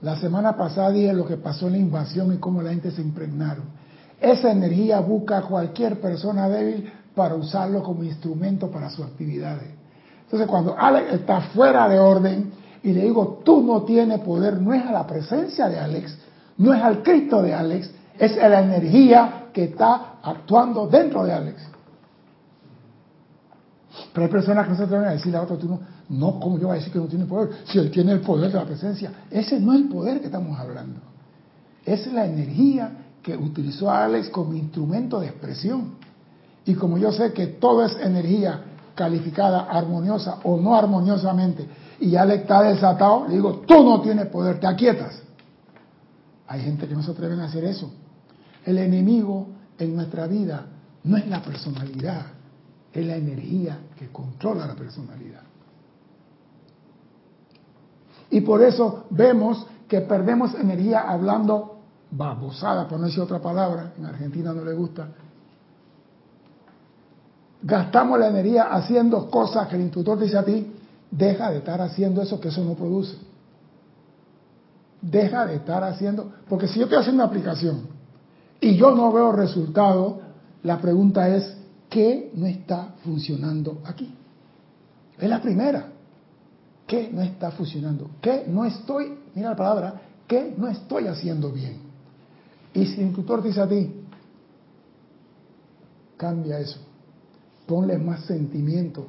La 0.00 0.16
semana 0.16 0.56
pasada 0.56 0.90
dije 0.90 1.12
lo 1.12 1.26
que 1.26 1.36
pasó 1.36 1.66
en 1.66 1.72
la 1.72 1.78
invasión 1.78 2.32
y 2.32 2.38
cómo 2.38 2.62
la 2.62 2.70
gente 2.70 2.92
se 2.92 3.02
impregnaron. 3.02 3.64
Esa 4.20 4.52
energía 4.52 5.00
busca 5.00 5.38
a 5.38 5.42
cualquier 5.42 6.00
persona 6.00 6.48
débil 6.48 6.92
para 7.14 7.34
usarlo 7.34 7.82
como 7.82 8.04
instrumento 8.04 8.70
para 8.70 8.90
sus 8.90 9.04
actividades. 9.04 9.70
Entonces 10.24 10.46
cuando 10.46 10.76
Alex 10.78 11.14
está 11.14 11.40
fuera 11.40 11.88
de 11.88 11.98
orden 11.98 12.52
y 12.82 12.92
le 12.92 13.02
digo, 13.02 13.40
tú 13.44 13.62
no 13.62 13.82
tienes 13.82 14.20
poder, 14.20 14.60
no 14.60 14.72
es 14.72 14.84
a 14.84 14.92
la 14.92 15.06
presencia 15.06 15.68
de 15.68 15.80
Alex, 15.80 16.16
no 16.58 16.72
es 16.72 16.80
al 16.80 17.02
Cristo 17.02 17.42
de 17.42 17.54
Alex, 17.54 17.90
es 18.18 18.38
a 18.38 18.48
la 18.48 18.60
energía 18.60 19.48
que 19.52 19.64
está 19.64 20.18
actuando 20.22 20.86
dentro 20.86 21.24
de 21.24 21.32
Alex. 21.32 21.62
Pero 24.12 24.26
hay 24.26 24.32
personas 24.32 24.64
que 24.64 24.70
no 24.70 24.76
se 24.76 24.84
atreven 24.84 25.08
a 25.08 25.12
decirle 25.12 25.38
a 25.38 25.42
otro, 25.42 25.56
tú 25.56 25.68
no, 25.68 25.80
no, 26.08 26.40
¿cómo 26.40 26.58
yo 26.58 26.68
voy 26.68 26.76
a 26.76 26.78
decir 26.78 26.92
que 26.92 26.98
no 26.98 27.06
tiene 27.06 27.26
poder? 27.26 27.50
Si 27.66 27.78
él 27.78 27.90
tiene 27.90 28.12
el 28.12 28.20
poder 28.20 28.50
de 28.50 28.58
la 28.58 28.64
presencia. 28.64 29.12
Ese 29.30 29.60
no 29.60 29.72
es 29.72 29.80
el 29.80 29.88
poder 29.88 30.20
que 30.20 30.26
estamos 30.26 30.58
hablando. 30.58 31.00
Es 31.84 32.10
la 32.12 32.26
energía 32.26 32.90
que 33.22 33.36
utilizó 33.36 33.90
Alex 33.90 34.30
como 34.30 34.54
instrumento 34.54 35.20
de 35.20 35.28
expresión. 35.28 35.96
Y 36.64 36.74
como 36.74 36.98
yo 36.98 37.12
sé 37.12 37.32
que 37.32 37.46
todo 37.46 37.84
es 37.84 37.96
energía 37.96 38.62
calificada 38.94 39.66
armoniosa 39.70 40.38
o 40.42 40.56
no 40.56 40.74
armoniosamente, 40.74 41.66
y 42.00 42.16
Alex 42.16 42.42
está 42.42 42.62
desatado, 42.62 43.26
le 43.28 43.34
digo, 43.34 43.62
tú 43.66 43.84
no 43.84 44.00
tienes 44.00 44.26
poder, 44.26 44.60
te 44.60 44.66
aquietas. 44.66 45.22
Hay 46.46 46.62
gente 46.62 46.88
que 46.88 46.94
no 46.94 47.02
se 47.02 47.10
atreven 47.10 47.40
a 47.40 47.44
hacer 47.44 47.64
eso. 47.64 47.90
El 48.64 48.78
enemigo 48.78 49.48
en 49.78 49.94
nuestra 49.94 50.26
vida 50.26 50.66
no 51.04 51.16
es 51.16 51.28
la 51.28 51.42
personalidad, 51.42 52.26
es 52.92 53.06
la 53.06 53.16
energía 53.16 53.78
que 53.96 54.08
controla 54.08 54.66
la 54.66 54.74
personalidad. 54.74 55.42
Y 58.30 58.40
por 58.42 58.62
eso 58.62 59.06
vemos 59.10 59.66
que 59.88 60.02
perdemos 60.02 60.54
energía 60.54 61.00
hablando 61.00 61.78
babosada, 62.10 62.86
por 62.86 62.98
no 62.98 63.06
decir 63.06 63.20
otra 63.20 63.40
palabra, 63.40 63.92
en 63.98 64.06
Argentina 64.06 64.52
no 64.52 64.64
le 64.64 64.74
gusta. 64.74 65.08
Gastamos 67.62 68.18
la 68.18 68.28
energía 68.28 68.64
haciendo 68.64 69.30
cosas 69.30 69.66
que 69.68 69.76
el 69.76 69.82
instructor 69.82 70.18
dice 70.18 70.38
a 70.38 70.44
ti, 70.44 70.72
deja 71.10 71.50
de 71.50 71.58
estar 71.58 71.80
haciendo 71.80 72.22
eso 72.22 72.40
que 72.40 72.48
eso 72.48 72.62
no 72.62 72.74
produce. 72.74 73.16
Deja 75.00 75.46
de 75.46 75.56
estar 75.56 75.82
haciendo, 75.84 76.32
porque 76.48 76.68
si 76.68 76.78
yo 76.78 76.84
estoy 76.84 76.98
haciendo 76.98 77.22
una 77.22 77.30
aplicación 77.30 77.86
y 78.60 78.76
yo 78.76 78.94
no 78.94 79.12
veo 79.12 79.32
resultado, 79.32 80.20
la 80.62 80.80
pregunta 80.80 81.28
es, 81.28 81.56
¿qué 81.88 82.30
no 82.34 82.46
está 82.46 82.94
funcionando 83.04 83.80
aquí? 83.84 84.14
Es 85.18 85.28
la 85.28 85.40
primera. 85.40 85.92
¿Qué 86.86 87.10
no 87.12 87.20
está 87.20 87.50
funcionando? 87.50 88.10
¿Qué 88.20 88.44
no 88.48 88.64
estoy, 88.64 89.18
mira 89.34 89.50
la 89.50 89.56
palabra, 89.56 90.00
qué 90.26 90.54
no 90.56 90.68
estoy 90.68 91.06
haciendo 91.06 91.52
bien? 91.52 91.80
Y 92.72 92.86
si 92.86 92.94
el 92.94 93.08
instructor 93.08 93.42
dice 93.42 93.60
a 93.60 93.68
ti, 93.68 93.92
cambia 96.16 96.58
eso, 96.60 96.78
ponle 97.66 97.98
más 97.98 98.24
sentimiento 98.24 99.06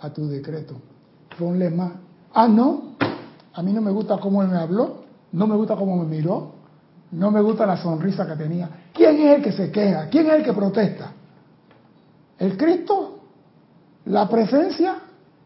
a 0.00 0.10
tu 0.10 0.26
decreto, 0.26 0.74
ponle 1.38 1.70
más, 1.70 1.92
ah, 2.34 2.48
no, 2.48 2.96
a 3.52 3.62
mí 3.62 3.72
no 3.72 3.80
me 3.80 3.92
gusta 3.92 4.18
cómo 4.18 4.42
él 4.42 4.48
me 4.48 4.58
habló, 4.58 5.04
no 5.30 5.46
me 5.46 5.54
gusta 5.54 5.76
cómo 5.76 5.96
me 5.96 6.06
miró, 6.06 6.52
no 7.12 7.30
me 7.30 7.40
gusta 7.40 7.64
la 7.64 7.76
sonrisa 7.76 8.26
que 8.26 8.34
tenía. 8.34 8.68
¿Quién 8.92 9.20
es 9.20 9.36
el 9.36 9.42
que 9.42 9.52
se 9.52 9.70
queja? 9.70 10.08
¿Quién 10.08 10.26
es 10.26 10.32
el 10.32 10.44
que 10.44 10.52
protesta? 10.52 11.12
¿El 12.40 12.56
Cristo? 12.56 13.20
¿La 14.06 14.28
presencia? 14.28 14.96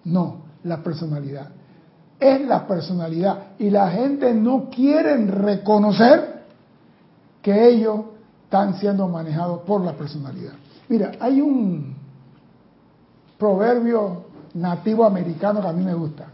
No, 0.04 0.44
la 0.62 0.82
personalidad 0.82 1.50
es 2.24 2.40
la 2.46 2.66
personalidad. 2.66 3.48
Y 3.58 3.70
la 3.70 3.90
gente 3.90 4.32
no 4.34 4.68
quiere 4.70 5.16
reconocer 5.26 6.42
que 7.42 7.68
ellos 7.68 8.00
están 8.44 8.78
siendo 8.78 9.08
manejados 9.08 9.60
por 9.62 9.84
la 9.84 9.92
personalidad. 9.92 10.54
Mira, 10.88 11.12
hay 11.20 11.40
un 11.40 11.94
proverbio 13.38 14.24
nativo 14.54 15.04
americano 15.04 15.60
que 15.60 15.68
a 15.68 15.72
mí 15.72 15.84
me 15.84 15.94
gusta. 15.94 16.28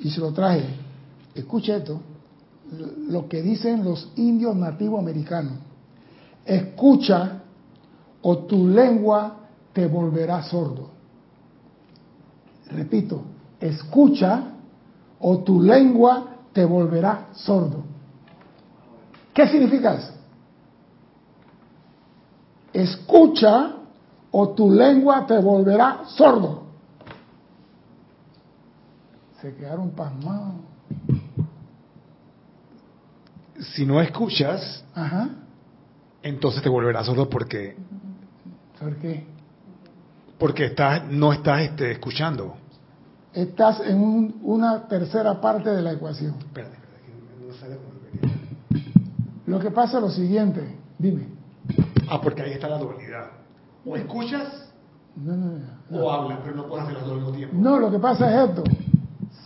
Y 0.00 0.10
se 0.10 0.20
lo 0.20 0.32
traje. 0.32 0.64
Escucha 1.34 1.76
esto. 1.76 2.00
Lo 3.08 3.28
que 3.28 3.42
dicen 3.42 3.84
los 3.84 4.10
indios 4.16 4.56
nativos 4.56 4.98
americanos. 4.98 5.52
Escucha 6.44 7.42
o 8.26 8.38
tu 8.38 8.66
lengua 8.66 9.36
te 9.72 9.86
volverá 9.86 10.42
sordo. 10.42 10.88
Repito, 12.70 13.22
escucha 13.60 14.44
o 15.20 15.38
tu 15.40 15.60
lengua 15.60 16.36
te 16.52 16.64
volverá 16.64 17.28
sordo. 17.34 17.84
¿Qué 19.34 19.46
significa 19.46 19.94
eso? 19.94 20.12
Escucha 22.72 23.76
o 24.30 24.48
tu 24.48 24.70
lengua 24.70 25.26
te 25.26 25.38
volverá 25.38 26.04
sordo. 26.06 26.62
Se 29.42 29.54
quedaron 29.54 29.90
pasmados. 29.90 30.54
Si 33.74 33.84
no 33.84 34.00
escuchas, 34.00 34.82
Ajá. 34.94 35.28
entonces 36.22 36.62
te 36.62 36.70
volverás 36.70 37.04
sordo 37.04 37.28
porque 37.28 37.76
¿Por 38.84 38.96
qué? 38.96 39.24
porque 40.38 40.66
estás 40.66 41.04
no 41.10 41.32
estás 41.32 41.62
este, 41.62 41.92
escuchando. 41.92 42.54
Estás 43.32 43.80
en 43.80 43.98
un- 44.00 44.40
una 44.42 44.86
tercera 44.88 45.40
parte 45.40 45.70
de 45.70 45.80
la 45.80 45.92
ecuación. 45.92 46.34
Espérate, 46.38 46.74
espérate, 46.76 47.02
que 47.40 47.46
no 47.46 47.54
sale. 47.54 47.78
Lo 49.46 49.58
que 49.58 49.70
pasa 49.70 49.98
es 49.98 50.02
lo 50.02 50.10
siguiente. 50.10 50.76
Dime. 50.98 51.28
Ah, 52.10 52.20
porque 52.20 52.42
ahí 52.42 52.52
está 52.52 52.68
la 52.68 52.78
dualidad. 52.78 53.30
O 53.86 53.96
escuchas 53.96 54.70
No, 55.16 55.36
no, 55.36 55.58
no. 55.90 55.98
o 56.04 56.10
hablas, 56.12 56.40
pero 56.44 56.56
no 56.56 56.66
puedes 56.66 56.84
hacer 56.84 56.96
las 56.96 57.04
dos 57.04 57.12
al 57.12 57.18
mismo 57.20 57.32
tiempo. 57.36 57.56
No, 57.56 57.78
lo 57.78 57.90
que 57.90 57.98
pasa 57.98 58.28
es 58.44 58.48
esto. 58.50 58.64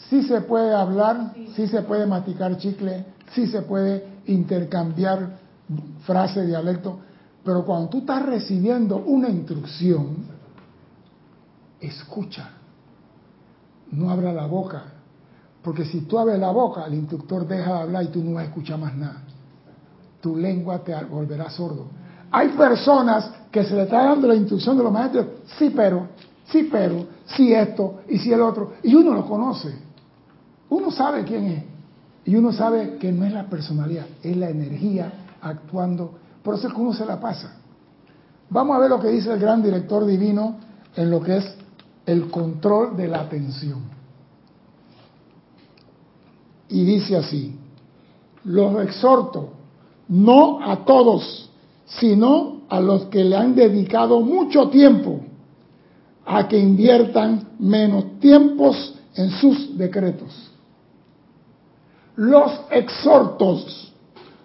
Sí 0.08 0.22
se 0.22 0.40
puede 0.40 0.74
hablar, 0.74 1.32
sí 1.54 1.66
se 1.68 1.82
puede 1.82 2.06
masticar 2.06 2.56
chicle, 2.56 3.04
sí 3.34 3.46
se 3.46 3.62
puede 3.62 4.04
intercambiar 4.26 5.36
frase, 6.00 6.46
dialecto, 6.46 7.00
pero 7.48 7.64
cuando 7.64 7.88
tú 7.88 7.98
estás 8.00 8.26
recibiendo 8.26 8.98
una 8.98 9.30
instrucción, 9.30 10.16
escucha, 11.80 12.50
no 13.90 14.10
abra 14.10 14.34
la 14.34 14.44
boca, 14.44 14.82
porque 15.62 15.86
si 15.86 16.02
tú 16.02 16.18
abres 16.18 16.38
la 16.38 16.50
boca, 16.50 16.84
el 16.84 16.92
instructor 16.92 17.48
deja 17.48 17.72
de 17.72 17.80
hablar 17.80 18.04
y 18.04 18.08
tú 18.08 18.22
no 18.22 18.34
vas 18.34 18.42
a 18.42 18.48
escuchar 18.48 18.78
más 18.78 18.94
nada. 18.94 19.22
Tu 20.20 20.36
lengua 20.36 20.84
te 20.84 20.94
volverá 21.06 21.48
sordo. 21.48 21.86
Hay 22.30 22.48
personas 22.48 23.32
que 23.50 23.64
se 23.64 23.74
le 23.74 23.84
está 23.84 24.04
dando 24.04 24.28
la 24.28 24.34
instrucción 24.34 24.76
de 24.76 24.82
los 24.82 24.92
maestros, 24.92 25.26
sí 25.58 25.72
pero, 25.74 26.08
sí 26.52 26.68
pero, 26.70 27.06
sí 27.34 27.54
esto 27.54 28.00
y 28.10 28.18
sí 28.18 28.30
el 28.30 28.42
otro, 28.42 28.74
y 28.82 28.94
uno 28.94 29.14
lo 29.14 29.26
conoce. 29.26 29.74
Uno 30.68 30.90
sabe 30.90 31.24
quién 31.24 31.44
es. 31.46 31.64
Y 32.26 32.36
uno 32.36 32.52
sabe 32.52 32.98
que 32.98 33.10
no 33.10 33.24
es 33.24 33.32
la 33.32 33.48
personalidad, 33.48 34.04
es 34.22 34.36
la 34.36 34.50
energía 34.50 35.10
actuando. 35.40 36.27
Por 36.48 36.54
eso 36.54 36.68
es 36.68 36.72
que 36.72 36.80
uno 36.80 36.94
se 36.94 37.04
la 37.04 37.20
pasa. 37.20 37.52
Vamos 38.48 38.74
a 38.74 38.78
ver 38.78 38.88
lo 38.88 38.98
que 38.98 39.08
dice 39.08 39.30
el 39.30 39.38
gran 39.38 39.62
director 39.62 40.06
divino 40.06 40.56
en 40.96 41.10
lo 41.10 41.20
que 41.20 41.36
es 41.36 41.44
el 42.06 42.30
control 42.30 42.96
de 42.96 43.06
la 43.06 43.20
atención. 43.20 43.80
Y 46.70 46.84
dice 46.86 47.18
así, 47.18 47.54
los 48.44 48.82
exhorto, 48.82 49.50
no 50.08 50.64
a 50.64 50.86
todos, 50.86 51.50
sino 51.84 52.62
a 52.70 52.80
los 52.80 53.04
que 53.08 53.24
le 53.24 53.36
han 53.36 53.54
dedicado 53.54 54.22
mucho 54.22 54.70
tiempo 54.70 55.20
a 56.24 56.48
que 56.48 56.58
inviertan 56.58 57.46
menos 57.58 58.18
tiempos 58.20 58.94
en 59.16 59.32
sus 59.32 59.76
decretos. 59.76 60.50
Los 62.16 62.52
exhortos, 62.70 63.92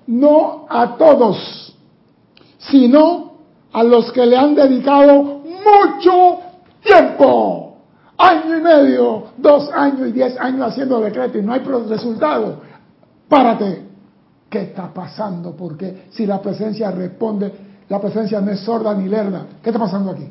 no 0.05 0.65
a 0.69 0.97
todos, 0.97 1.72
sino 2.69 3.33
a 3.71 3.83
los 3.83 4.11
que 4.11 4.25
le 4.25 4.37
han 4.37 4.55
dedicado 4.55 5.23
mucho 5.23 6.39
tiempo. 6.83 7.77
Año 8.17 8.57
y 8.57 8.61
medio, 8.61 9.23
dos 9.37 9.69
años 9.71 10.07
y 10.07 10.11
diez 10.11 10.39
años 10.39 10.67
haciendo 10.67 10.99
decreto 11.01 11.37
y 11.37 11.41
no 11.41 11.53
hay 11.53 11.59
resultado. 11.59 12.61
Párate. 13.27 13.83
¿Qué 14.49 14.61
está 14.61 14.93
pasando? 14.93 15.55
Porque 15.55 16.05
si 16.11 16.27
la 16.27 16.39
presencia 16.39 16.91
responde, 16.91 17.51
la 17.89 17.99
presencia 17.99 18.39
no 18.39 18.51
es 18.51 18.59
sorda 18.59 18.93
ni 18.93 19.09
lerda. 19.09 19.47
¿Qué 19.63 19.71
está 19.71 19.79
pasando 19.79 20.11
aquí? 20.11 20.27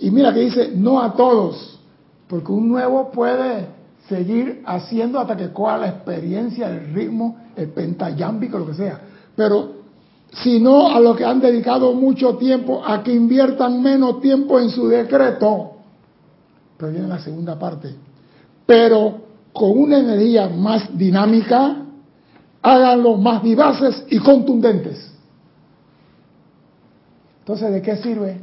Y 0.00 0.10
mira 0.10 0.32
que 0.32 0.40
dice, 0.40 0.72
no 0.74 1.02
a 1.02 1.12
todos, 1.12 1.78
porque 2.26 2.50
un 2.50 2.68
nuevo 2.70 3.10
puede 3.10 3.66
seguir 4.08 4.62
haciendo 4.64 5.20
hasta 5.20 5.36
que 5.36 5.52
coja 5.52 5.76
la 5.76 5.88
experiencia, 5.88 6.70
el 6.70 6.94
ritmo, 6.94 7.36
el 7.54 7.68
pentayámbico, 7.68 8.58
lo 8.58 8.68
que 8.68 8.74
sea. 8.74 9.00
Pero 9.36 9.79
sino 10.32 10.88
a 10.88 11.00
los 11.00 11.16
que 11.16 11.24
han 11.24 11.40
dedicado 11.40 11.92
mucho 11.92 12.36
tiempo 12.36 12.84
a 12.84 13.02
que 13.02 13.12
inviertan 13.12 13.82
menos 13.82 14.20
tiempo 14.20 14.58
en 14.60 14.70
su 14.70 14.88
decreto. 14.88 15.72
Pero 16.76 16.92
viene 16.92 17.08
la 17.08 17.18
segunda 17.18 17.58
parte. 17.58 17.94
Pero 18.64 19.22
con 19.52 19.76
una 19.76 19.98
energía 19.98 20.48
más 20.48 20.96
dinámica, 20.96 21.84
háganlo 22.62 23.16
más 23.16 23.42
vivaces 23.42 24.04
y 24.08 24.18
contundentes. 24.18 25.10
Entonces, 27.40 27.72
¿de 27.72 27.82
qué 27.82 27.96
sirve 27.96 28.40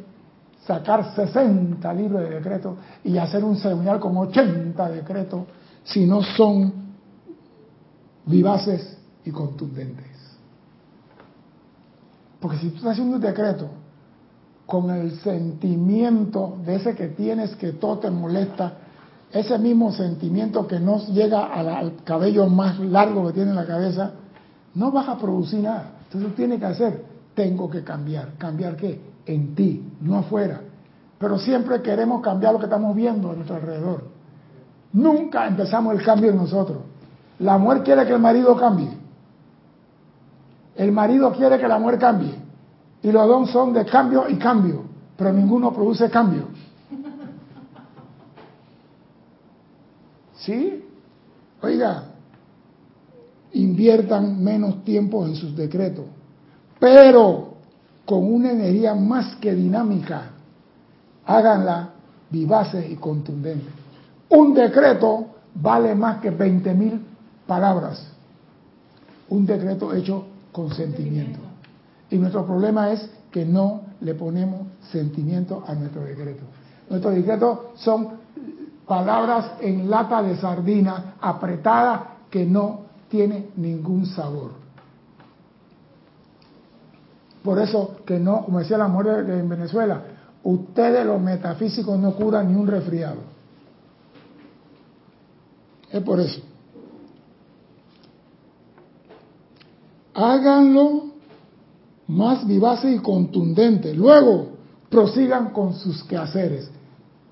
sacar 0.66 1.16
60 1.16 1.94
libros 1.94 2.22
de 2.24 2.30
decretos 2.36 2.76
y 3.06 3.18
hacer 3.18 3.44
un 3.44 3.56
ceremonial 3.56 4.00
con 4.00 4.18
80 4.18 4.90
decretos 4.90 5.44
si 5.86 6.06
no 6.06 6.22
son 6.22 6.74
vivaces 8.26 8.98
y 9.24 9.32
contundentes? 9.32 10.07
Porque 12.40 12.58
si 12.58 12.70
tú 12.70 12.78
estás 12.78 12.94
haciendo 12.94 13.16
un 13.16 13.22
decreto 13.22 13.70
con 14.66 14.90
el 14.90 15.12
sentimiento 15.20 16.58
de 16.66 16.76
ese 16.76 16.96
que 16.96 17.08
tienes 17.08 17.56
que 17.56 17.74
todo 17.74 18.00
te 18.00 18.12
molesta, 18.12 18.74
ese 19.32 19.58
mismo 19.58 19.92
sentimiento 19.92 20.68
que 20.68 20.80
no 20.80 21.00
llega 21.08 21.46
al 21.46 22.04
cabello 22.04 22.48
más 22.48 22.80
largo 22.80 23.28
que 23.28 23.34
tiene 23.34 23.52
en 23.52 23.56
la 23.56 23.66
cabeza, 23.66 24.12
no 24.76 24.92
vas 24.92 25.10
a 25.10 25.18
producir 25.18 25.62
nada. 25.62 25.92
Entonces 26.06 26.30
tú 26.30 26.36
tienes 26.36 26.60
que 26.60 26.66
hacer, 26.66 27.06
tengo 27.34 27.70
que 27.70 27.84
cambiar. 27.84 28.34
¿Cambiar 28.38 28.76
qué? 28.76 29.02
En 29.26 29.56
ti, 29.56 29.84
no 30.02 30.18
afuera. 30.18 30.62
Pero 31.18 31.40
siempre 31.40 31.82
queremos 31.82 32.22
cambiar 32.22 32.54
lo 32.54 32.60
que 32.60 32.66
estamos 32.66 32.96
viendo 32.96 33.32
a 33.32 33.34
nuestro 33.34 33.56
alrededor. 33.56 34.04
Nunca 34.94 35.48
empezamos 35.48 35.94
el 35.96 36.04
cambio 36.04 36.32
en 36.32 36.38
nosotros. 36.38 36.80
La 37.40 37.58
mujer 37.58 37.84
quiere 37.84 38.06
que 38.06 38.14
el 38.14 38.20
marido 38.20 38.56
cambie. 38.56 38.90
El 40.78 40.92
marido 40.92 41.34
quiere 41.34 41.60
que 41.60 41.68
la 41.68 41.80
mujer 41.80 42.00
cambie. 42.00 42.36
Y 43.02 43.12
los 43.12 43.28
dos 43.28 43.52
son 43.52 43.74
de 43.74 43.86
cambio 43.86 44.30
y 44.30 44.36
cambio. 44.36 44.84
Pero 45.18 45.34
ninguno 45.34 45.74
produce 45.74 46.10
cambio. 46.10 46.44
¿Sí? 50.36 50.84
Oiga, 51.62 52.04
inviertan 53.54 54.44
menos 54.44 54.84
tiempo 54.84 55.26
en 55.26 55.36
sus 55.36 55.56
decretos, 55.56 56.06
pero 56.80 57.56
con 58.06 58.32
una 58.32 58.52
energía 58.52 58.94
más 58.94 59.36
que 59.38 59.54
dinámica, 59.54 60.30
háganla 61.26 61.90
vivaces 62.30 62.90
y 62.90 62.96
contundente. 62.96 63.68
Un 64.30 64.54
decreto 64.54 65.28
vale 65.56 65.96
más 65.96 66.22
que 66.22 66.30
20 66.30 66.74
mil 66.74 67.02
palabras. 67.46 68.08
Un 69.30 69.46
decreto 69.46 69.94
hecho 69.94 70.26
con 70.58 70.74
sentimiento. 70.74 71.38
Y 72.10 72.18
nuestro 72.18 72.44
problema 72.44 72.92
es 72.92 73.08
que 73.30 73.46
no 73.46 73.82
le 74.02 74.16
ponemos 74.16 74.62
sentimiento 74.92 75.64
a 75.68 75.76
nuestro 75.76 76.04
decreto. 76.04 76.46
Nuestros 76.90 77.14
decretos 77.14 77.60
son 77.76 78.08
palabras 78.88 79.52
en 79.62 79.88
lata 79.88 80.24
de 80.24 80.36
sardina 80.38 81.14
apretada 81.22 82.16
que 82.32 82.44
no 82.44 82.86
tiene 83.08 83.50
ningún 83.56 84.08
sabor. 84.08 84.54
Por 87.44 87.60
eso 87.60 87.98
que 88.04 88.20
no, 88.20 88.44
como 88.44 88.58
decía 88.58 88.80
la 88.80 88.88
mujer 88.88 89.30
en 89.30 89.48
Venezuela, 89.48 90.02
ustedes 90.44 91.06
los 91.06 91.22
metafísicos 91.22 92.00
no 92.00 92.16
curan 92.16 92.52
ni 92.52 92.60
un 92.60 92.66
resfriado. 92.66 93.18
Es 95.92 96.02
por 96.02 96.20
eso. 96.20 96.42
Háganlo 100.18 101.04
más 102.08 102.48
vivaces 102.48 102.96
y 102.96 103.00
contundente. 103.00 103.94
Luego, 103.94 104.48
prosigan 104.90 105.52
con 105.52 105.76
sus 105.76 106.04
quehaceres. 106.06 106.72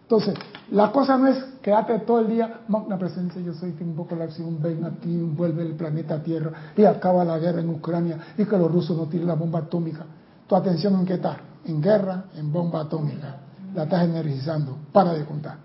Entonces, 0.04 0.36
la 0.70 0.92
cosa 0.92 1.18
no 1.18 1.28
es 1.28 1.44
quedarte 1.64 1.98
todo 2.00 2.20
el 2.20 2.28
día, 2.28 2.62
magna 2.68 2.96
presencia, 2.96 3.42
yo 3.42 3.54
soy, 3.54 3.76
invoco 3.80 4.16
la 4.16 4.26
acción, 4.26 4.62
ven 4.62 4.86
aquí, 4.86 5.16
envuelve 5.16 5.64
el 5.64 5.74
planeta 5.74 6.22
Tierra 6.22 6.52
y 6.78 6.86
acaba 6.86 7.26
la 7.26 7.40
guerra 7.40 7.62
en 7.62 7.70
Ucrania 7.72 8.20
y 8.38 8.46
que 8.46 8.56
los 8.56 8.72
rusos 8.72 8.96
no 8.96 9.06
tiren 9.08 9.26
la 9.26 9.34
bomba 9.34 9.60
atómica. 9.60 10.06
Tu 10.46 10.56
atención 10.56 10.94
en 10.94 11.08
qué 11.08 11.16
está? 11.16 11.38
En 11.66 11.82
guerra, 11.82 12.26
en 12.36 12.54
bomba 12.54 12.82
atómica. 12.82 13.38
La 13.74 13.86
estás 13.86 14.04
energizando. 14.04 14.78
Para 14.92 15.14
de 15.14 15.26
contar. 15.26 15.58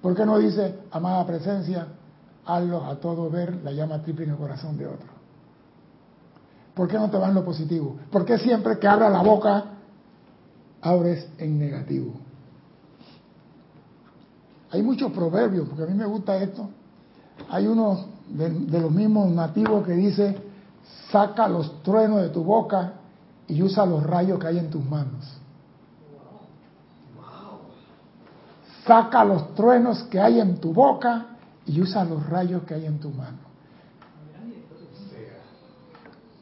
¿Por 0.00 0.16
qué 0.16 0.24
no 0.24 0.38
dice, 0.38 0.74
amada 0.90 1.26
presencia, 1.26 1.86
hazlo 2.46 2.86
a 2.86 2.96
todo 2.96 3.28
ver 3.28 3.62
la 3.62 3.72
llama 3.72 4.02
triple 4.02 4.24
en 4.24 4.30
el 4.30 4.36
corazón 4.38 4.78
de 4.78 4.86
otro? 4.86 5.19
¿Por 6.74 6.88
qué 6.88 6.98
no 6.98 7.10
te 7.10 7.18
va 7.18 7.28
en 7.28 7.34
lo 7.34 7.44
positivo? 7.44 7.96
¿Por 8.10 8.24
qué 8.24 8.38
siempre 8.38 8.78
que 8.78 8.86
abra 8.86 9.10
la 9.10 9.22
boca 9.22 9.64
abres 10.80 11.28
en 11.38 11.58
negativo? 11.58 12.12
Hay 14.70 14.82
muchos 14.82 15.12
proverbios, 15.12 15.68
porque 15.68 15.82
a 15.82 15.86
mí 15.86 15.94
me 15.94 16.06
gusta 16.06 16.36
esto. 16.36 16.68
Hay 17.48 17.66
uno 17.66 18.06
de, 18.28 18.80
los 18.80 18.90
mismos 18.90 19.30
nativos 19.30 19.84
que 19.84 19.92
dice, 19.92 20.36
saca 21.10 21.48
los 21.48 21.82
truenos 21.82 22.22
de 22.22 22.28
tu 22.28 22.44
boca 22.44 22.92
y 23.48 23.62
usa 23.62 23.84
los 23.84 24.02
rayos 24.04 24.38
que 24.38 24.46
hay 24.46 24.58
en 24.58 24.70
tus 24.70 24.84
manos. 24.84 25.38
Saca 28.86 29.24
los 29.24 29.54
truenos 29.54 30.04
que 30.04 30.20
hay 30.20 30.40
en 30.40 30.58
tu 30.58 30.72
boca 30.72 31.26
y 31.66 31.80
usa 31.80 32.04
los 32.04 32.28
rayos 32.28 32.62
que 32.62 32.74
hay 32.74 32.86
en 32.86 32.98
tu 33.00 33.10
mano. 33.10 33.49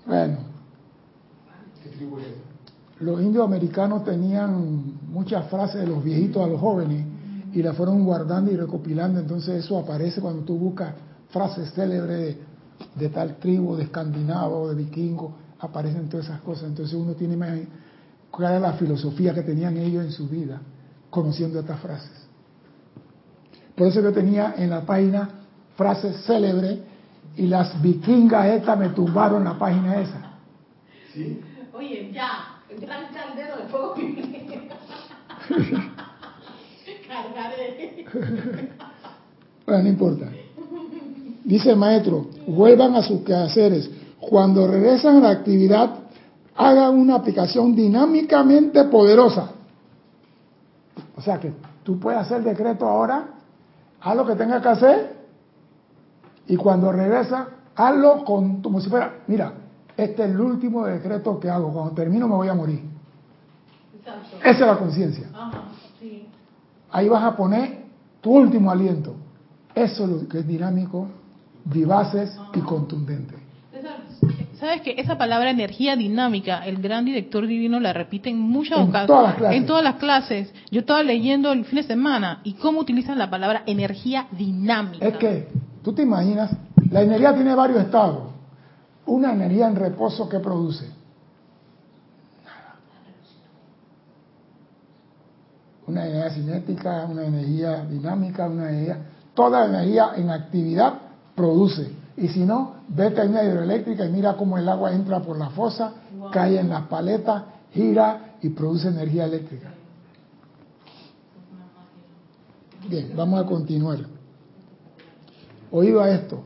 Bueno, 0.08 0.38
los 3.00 3.20
indios 3.20 3.44
americanos 3.44 4.04
tenían 4.04 4.98
muchas 5.12 5.50
frases 5.50 5.82
de 5.82 5.86
los 5.86 6.02
viejitos 6.02 6.42
a 6.42 6.46
los 6.46 6.58
jóvenes 6.58 7.04
y 7.52 7.62
la 7.62 7.74
fueron 7.74 8.04
guardando 8.04 8.50
y 8.50 8.56
recopilando. 8.56 9.20
Entonces 9.20 9.62
eso 9.62 9.78
aparece 9.78 10.22
cuando 10.22 10.44
tú 10.44 10.56
buscas 10.56 10.94
frases 11.28 11.74
célebres 11.74 12.36
de, 12.94 13.08
tal 13.10 13.36
tribu, 13.36 13.76
de 13.76 13.84
escandinavo, 13.84 14.70
de 14.70 14.76
vikingo, 14.76 15.34
aparecen 15.60 16.08
todas 16.08 16.24
esas 16.24 16.40
cosas. 16.40 16.70
Entonces 16.70 16.94
uno 16.94 17.12
tiene 17.12 17.36
más 17.36 17.58
cuál 18.30 18.52
era 18.52 18.60
la 18.60 18.72
filosofía 18.72 19.34
que 19.34 19.42
tenían 19.42 19.76
ellos 19.76 20.06
en 20.06 20.10
su 20.10 20.26
vida, 20.26 20.58
conociendo 21.10 21.60
estas 21.60 21.80
frases. 21.80 22.26
Por 23.76 23.88
eso 23.88 24.00
yo 24.00 24.10
tenía 24.10 24.54
en 24.56 24.70
la 24.70 24.86
página 24.86 25.28
frases 25.76 26.24
célebres 26.24 26.78
y 27.38 27.46
las 27.46 27.80
vikingas 27.80 28.46
estas 28.46 28.76
me 28.78 28.88
tumbaron 28.88 29.44
la 29.44 29.56
página 29.56 30.00
esa. 30.00 30.32
¿Sí? 31.14 31.40
Oye, 31.72 32.10
ya, 32.12 32.60
el 32.68 32.80
gran 32.80 33.04
caldero 33.14 33.56
de 33.56 33.62
fuego 33.68 33.94
bueno, 39.66 39.82
no 39.82 39.88
importa. 39.88 40.26
Dice 41.44 41.70
el 41.70 41.76
maestro, 41.76 42.26
vuelvan 42.46 42.96
a 42.96 43.02
sus 43.02 43.22
quehaceres. 43.22 43.88
Cuando 44.20 44.66
regresan 44.66 45.18
a 45.18 45.20
la 45.20 45.30
actividad, 45.30 45.90
hagan 46.56 46.98
una 46.98 47.14
aplicación 47.14 47.74
dinámicamente 47.74 48.84
poderosa. 48.84 49.52
O 51.16 51.22
sea 51.22 51.38
que 51.38 51.52
tú 51.84 52.00
puedes 52.00 52.20
hacer 52.20 52.42
decreto 52.42 52.86
ahora, 52.86 53.28
haz 54.00 54.16
lo 54.16 54.26
que 54.26 54.34
tengas 54.34 54.60
que 54.60 54.68
hacer, 54.68 55.17
y 56.48 56.56
cuando 56.56 56.90
regresa, 56.90 57.48
hazlo 57.76 58.24
con, 58.24 58.62
como 58.62 58.80
si 58.80 58.88
fuera, 58.88 59.18
mira, 59.26 59.52
este 59.96 60.24
es 60.24 60.30
el 60.30 60.40
último 60.40 60.84
decreto 60.86 61.38
que 61.38 61.50
hago, 61.50 61.72
cuando 61.72 61.92
termino 61.92 62.26
me 62.26 62.34
voy 62.34 62.48
a 62.48 62.54
morir. 62.54 62.80
Esa 64.42 64.50
es 64.50 64.60
la 64.60 64.78
conciencia. 64.78 65.28
Ahí 66.90 67.08
vas 67.08 67.22
a 67.22 67.36
poner 67.36 67.84
tu 68.20 68.32
último 68.32 68.70
aliento. 68.70 69.14
Eso 69.74 70.04
es 70.04 70.10
lo 70.10 70.28
que 70.28 70.38
es 70.38 70.46
dinámico, 70.46 71.08
vivaces 71.64 72.34
y 72.54 72.60
contundente. 72.60 73.34
¿Sabes 74.58 74.80
que 74.80 74.94
esa 74.98 75.16
palabra 75.16 75.50
energía 75.50 75.94
dinámica, 75.94 76.66
el 76.66 76.82
gran 76.82 77.04
director 77.04 77.46
divino 77.46 77.78
la 77.78 77.92
repite 77.92 78.28
en 78.28 78.40
muchas 78.40 78.78
En 78.78 78.88
ocasiones? 78.88 79.36
todas. 79.36 79.54
En 79.54 79.66
todas 79.66 79.84
las 79.84 79.94
clases. 79.96 80.52
Yo 80.72 80.80
estaba 80.80 81.02
leyendo 81.04 81.52
el 81.52 81.64
fin 81.64 81.76
de 81.76 81.82
semana 81.84 82.40
y 82.42 82.54
cómo 82.54 82.80
utilizan 82.80 83.18
la 83.18 83.30
palabra 83.30 83.62
energía 83.66 84.26
dinámica. 84.32 85.06
Es 85.06 85.16
que, 85.18 85.48
tú 85.88 85.94
te 85.94 86.02
imaginas, 86.02 86.50
la 86.90 87.00
energía 87.00 87.34
tiene 87.34 87.54
varios 87.54 87.80
estados. 87.80 88.24
Una 89.06 89.32
energía 89.32 89.68
en 89.68 89.74
reposo 89.74 90.28
que 90.28 90.38
produce. 90.38 90.84
Nada. 92.44 92.76
Una 95.86 96.06
energía 96.06 96.30
cinética, 96.34 97.06
una 97.10 97.24
energía 97.24 97.86
dinámica, 97.86 98.48
una 98.48 98.68
energía. 98.68 98.98
Toda 99.32 99.64
energía 99.64 100.10
en 100.16 100.28
actividad 100.28 100.92
produce. 101.34 101.90
Y 102.18 102.28
si 102.28 102.44
no, 102.44 102.74
vete 102.88 103.22
a 103.22 103.24
una 103.24 103.42
hidroeléctrica 103.44 104.04
y 104.04 104.12
mira 104.12 104.36
cómo 104.36 104.58
el 104.58 104.68
agua 104.68 104.92
entra 104.92 105.20
por 105.20 105.38
la 105.38 105.48
fosa, 105.48 105.94
cae 106.30 106.60
en 106.60 106.68
las 106.68 106.82
paletas, 106.82 107.44
gira 107.72 108.34
y 108.42 108.50
produce 108.50 108.88
energía 108.88 109.24
eléctrica. 109.24 109.72
Bien, 112.86 113.10
vamos 113.16 113.42
a 113.42 113.46
continuar. 113.46 114.17
Oído 115.70 116.02
a 116.02 116.10
esto. 116.10 116.42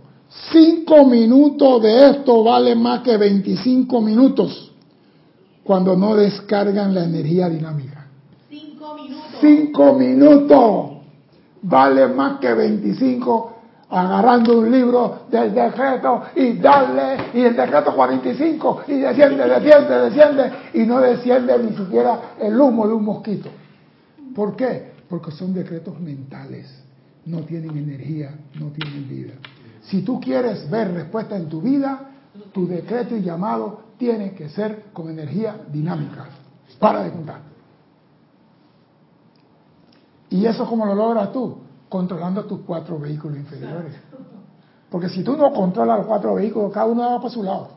Cinco 0.50 1.04
minutos 1.04 1.82
de 1.82 2.10
esto 2.10 2.42
vale 2.42 2.74
más 2.74 3.02
que 3.02 3.16
25 3.16 4.00
minutos 4.00 4.72
cuando 5.62 5.96
no 5.96 6.16
descargan 6.16 6.94
la 6.94 7.04
energía 7.04 7.48
dinámica. 7.48 8.06
Cinco 8.48 8.94
minutos. 8.94 9.26
Cinco 9.40 9.94
minutos 9.94 10.90
vale 11.62 12.08
más 12.08 12.40
que 12.40 12.52
25 12.52 13.52
agarrando 13.92 14.58
un 14.58 14.70
libro 14.70 15.24
del 15.30 15.54
decreto 15.54 16.22
y 16.34 16.54
darle, 16.54 17.26
y 17.34 17.42
el 17.42 17.54
decreto 17.54 17.94
45, 17.94 18.84
y 18.88 18.94
desciende, 18.94 19.46
desciende, 19.46 20.00
desciende, 20.00 20.52
y 20.72 20.86
no 20.86 20.98
desciende 20.98 21.58
ni 21.58 21.76
siquiera 21.76 22.34
el 22.40 22.58
humo 22.58 22.88
de 22.88 22.94
un 22.94 23.04
mosquito. 23.04 23.50
¿Por 24.34 24.56
qué? 24.56 24.92
Porque 25.10 25.30
son 25.30 25.52
decretos 25.52 26.00
mentales, 26.00 26.81
no 27.26 27.40
tienen 27.40 27.76
energía, 27.76 28.34
no 28.54 28.68
tienen 28.68 29.08
vida. 29.08 29.34
Si 29.82 30.02
tú 30.02 30.20
quieres 30.20 30.68
ver 30.70 30.92
respuesta 30.92 31.36
en 31.36 31.48
tu 31.48 31.60
vida, 31.60 32.10
tu 32.52 32.66
decreto 32.66 33.16
y 33.16 33.22
llamado 33.22 33.82
tiene 33.98 34.32
que 34.32 34.48
ser 34.48 34.86
con 34.92 35.10
energía 35.10 35.56
dinámica. 35.70 36.26
Para 36.78 37.04
de 37.04 37.10
contar. 37.12 37.40
¿Y 40.30 40.46
eso 40.46 40.66
cómo 40.66 40.86
lo 40.86 40.94
logras 40.94 41.32
tú? 41.32 41.58
Controlando 41.88 42.44
tus 42.44 42.60
cuatro 42.60 42.98
vehículos 42.98 43.36
inferiores. 43.36 43.94
Porque 44.90 45.08
si 45.08 45.22
tú 45.22 45.36
no 45.36 45.52
controlas 45.52 45.98
los 45.98 46.06
cuatro 46.06 46.34
vehículos, 46.34 46.72
cada 46.72 46.86
uno 46.86 47.02
va 47.02 47.18
para 47.18 47.30
su 47.30 47.42
lado. 47.42 47.68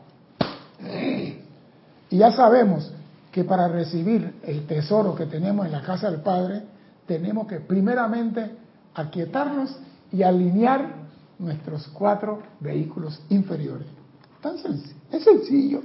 Y 2.10 2.18
ya 2.18 2.32
sabemos 2.32 2.92
que 3.30 3.44
para 3.44 3.68
recibir 3.68 4.34
el 4.42 4.66
tesoro 4.66 5.14
que 5.14 5.26
tenemos 5.26 5.66
en 5.66 5.72
la 5.72 5.82
casa 5.82 6.10
del 6.10 6.20
Padre, 6.20 6.62
tenemos 7.06 7.46
que 7.46 7.60
primeramente 7.60 8.50
aquietarnos 8.96 9.76
y 10.10 10.22
alinear 10.22 11.06
nuestros 11.38 11.86
cuatro 11.88 12.42
vehículos 12.60 13.22
inferiores. 13.28 13.86
Tan 14.40 14.58
sencillo. 14.58 14.96
Es 15.12 15.22
sencillo. 15.22 15.82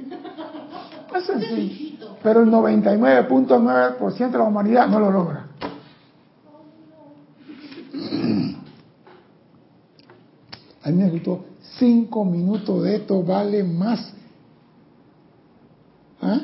Es 1.16 1.26
sencillo. 1.26 2.16
Pero 2.24 2.44
el 2.44 2.50
99.9% 2.50 4.32
de 4.32 4.38
la 4.38 4.44
humanidad 4.44 4.88
no 4.88 5.00
lo 5.00 5.12
logra. 5.12 5.48
A 10.84 10.90
mí 10.90 10.98
me 10.98 11.10
gustó, 11.10 11.46
cinco 11.78 12.26
minutos 12.26 12.84
de 12.84 12.96
esto 12.96 13.22
vale 13.24 13.64
más 13.64 14.14
¿ah? 16.22 16.40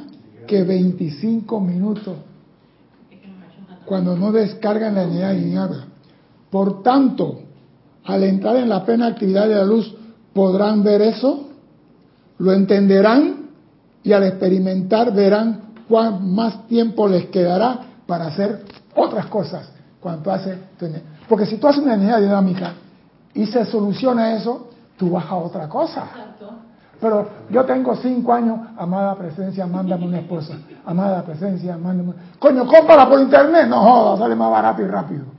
que 0.46 0.64
25 0.64 1.60
minutos 1.60 2.18
cuando 3.86 4.16
no 4.18 4.32
descargan 4.32 4.96
la 4.96 5.04
energía 5.04 5.34
lineal. 5.34 5.86
Por 6.50 6.82
tanto, 6.82 7.40
al 8.06 8.24
entrar 8.24 8.56
en 8.58 8.70
la 8.70 8.86
plena 8.86 9.08
actividad 9.08 9.48
de 9.48 9.56
la 9.56 9.66
luz, 9.66 9.94
podrán 10.34 10.84
ver 10.84 11.02
eso, 11.02 11.48
lo 12.40 12.54
entenderán 12.54 13.48
y 14.04 14.14
al 14.14 14.24
experimentar 14.24 15.14
verán 15.14 15.74
cuán 15.90 16.34
más 16.34 16.68
tiempo 16.68 17.08
les 17.08 17.26
quedará 17.28 17.80
para 18.06 18.28
hacer 18.28 18.64
otras 18.96 19.26
cosas. 19.28 19.70
Cuando 20.00 20.32
hace, 20.32 20.58
porque 21.28 21.46
si 21.46 21.58
tú 21.58 21.68
haces 21.68 21.84
una 21.84 21.96
energía 21.96 22.20
dinámica 22.20 22.74
y 23.34 23.46
se 23.48 23.66
soluciona 23.66 24.36
eso, 24.36 24.70
tú 24.96 25.10
vas 25.10 25.26
a 25.26 25.36
otra 25.36 25.68
cosa. 25.68 26.06
Pero 27.00 27.30
yo 27.50 27.64
tengo 27.66 27.96
cinco 27.96 28.34
años, 28.34 28.60
amada 28.78 29.16
presencia, 29.16 29.68
mándame 29.68 30.06
una 30.06 30.20
esposa. 30.20 30.56
Amada 30.86 31.24
presencia, 31.24 31.78
mándame 31.78 32.10
una... 32.10 32.18
Coño, 32.40 32.66
cómprala 32.66 33.08
por 33.08 33.20
internet. 33.20 33.68
No 33.68 33.82
jodas, 33.82 34.20
sale 34.20 34.36
más 34.36 34.50
barato 34.50 34.82
y 34.82 34.88
rápido. 34.88 35.37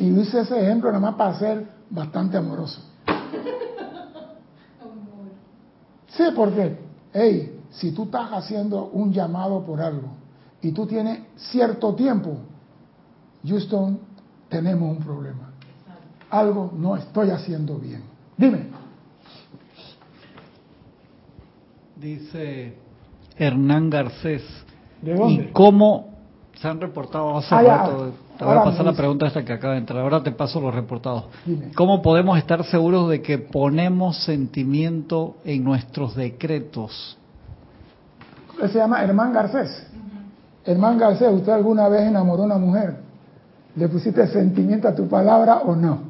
Y 0.00 0.18
hice 0.18 0.40
ese 0.40 0.58
ejemplo 0.58 0.90
nada 0.90 1.00
más 1.10 1.14
para 1.14 1.38
ser 1.38 1.66
bastante 1.90 2.38
amoroso. 2.38 2.80
Sí, 6.08 6.24
porque, 6.34 6.78
hey, 7.12 7.60
si 7.68 7.92
tú 7.92 8.04
estás 8.04 8.30
haciendo 8.32 8.86
un 8.86 9.12
llamado 9.12 9.62
por 9.62 9.78
algo 9.82 10.08
y 10.62 10.72
tú 10.72 10.86
tienes 10.86 11.20
cierto 11.36 11.94
tiempo, 11.94 12.38
Houston, 13.46 14.00
tenemos 14.48 14.96
un 14.96 15.04
problema. 15.04 15.50
Algo 16.30 16.72
no 16.74 16.96
estoy 16.96 17.28
haciendo 17.28 17.76
bien. 17.76 18.02
Dime. 18.38 18.68
Dice 21.96 22.74
Hernán 23.36 23.90
Garcés. 23.90 24.44
¿De 25.02 25.14
dónde? 25.14 25.42
¿Y 25.42 25.52
cómo 25.52 26.14
se 26.54 26.66
han 26.66 26.80
reportado 26.80 27.36
hace 27.36 27.54
Ah, 27.54 27.62
ya. 27.62 28.29
Rato? 28.40 28.44
Te 28.44 28.44
voy 28.44 28.54
a 28.54 28.58
Ahora 28.58 28.70
pasar 28.70 28.86
la 28.86 28.92
pregunta 28.92 29.26
esta 29.26 29.44
que 29.44 29.52
acaba 29.52 29.74
de 29.74 29.80
entrar. 29.80 30.00
Ahora 30.00 30.22
te 30.22 30.32
paso 30.32 30.60
los 30.60 30.74
reportados. 30.74 31.24
Dime. 31.44 31.72
¿Cómo 31.74 32.02
podemos 32.02 32.38
estar 32.38 32.64
seguros 32.64 33.08
de 33.10 33.22
que 33.22 33.38
ponemos 33.38 34.24
sentimiento 34.24 35.36
en 35.44 35.62
nuestros 35.62 36.16
decretos? 36.16 37.18
Se 38.58 38.78
llama 38.78 39.02
Hermán 39.02 39.32
Garcés. 39.32 39.86
Hermán 40.64 40.98
Garcés, 40.98 41.30
¿usted 41.32 41.52
alguna 41.52 41.88
vez 41.88 42.02
enamoró 42.02 42.42
a 42.42 42.46
una 42.46 42.58
mujer? 42.58 42.96
¿Le 43.76 43.88
pusiste 43.88 44.26
sentimiento 44.28 44.88
a 44.88 44.94
tu 44.94 45.08
palabra 45.08 45.58
o 45.64 45.74
no? 45.74 46.00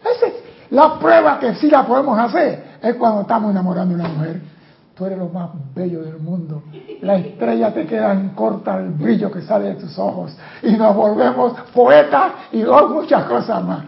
Esa 0.00 0.26
es 0.26 0.34
la 0.70 0.98
prueba 0.98 1.38
que 1.38 1.54
sí 1.56 1.68
la 1.68 1.86
podemos 1.86 2.18
hacer. 2.18 2.78
Es 2.82 2.94
cuando 2.96 3.22
estamos 3.22 3.50
enamorando 3.50 3.94
a 3.94 3.98
una 3.98 4.08
mujer. 4.08 4.51
Tú 4.94 5.06
eres 5.06 5.18
lo 5.18 5.28
más 5.30 5.50
bello 5.74 6.02
del 6.02 6.18
mundo. 6.18 6.62
La 7.00 7.16
estrella 7.16 7.72
te 7.72 7.86
quedan 7.86 8.30
corta 8.34 8.78
el 8.78 8.90
brillo 8.90 9.30
que 9.30 9.40
sale 9.40 9.68
de 9.68 9.74
tus 9.76 9.98
ojos. 9.98 10.36
Y 10.62 10.72
nos 10.72 10.94
volvemos 10.94 11.54
poetas 11.74 12.32
y 12.52 12.62
oh, 12.64 12.88
muchas 12.90 13.24
cosas 13.24 13.64
más. 13.64 13.84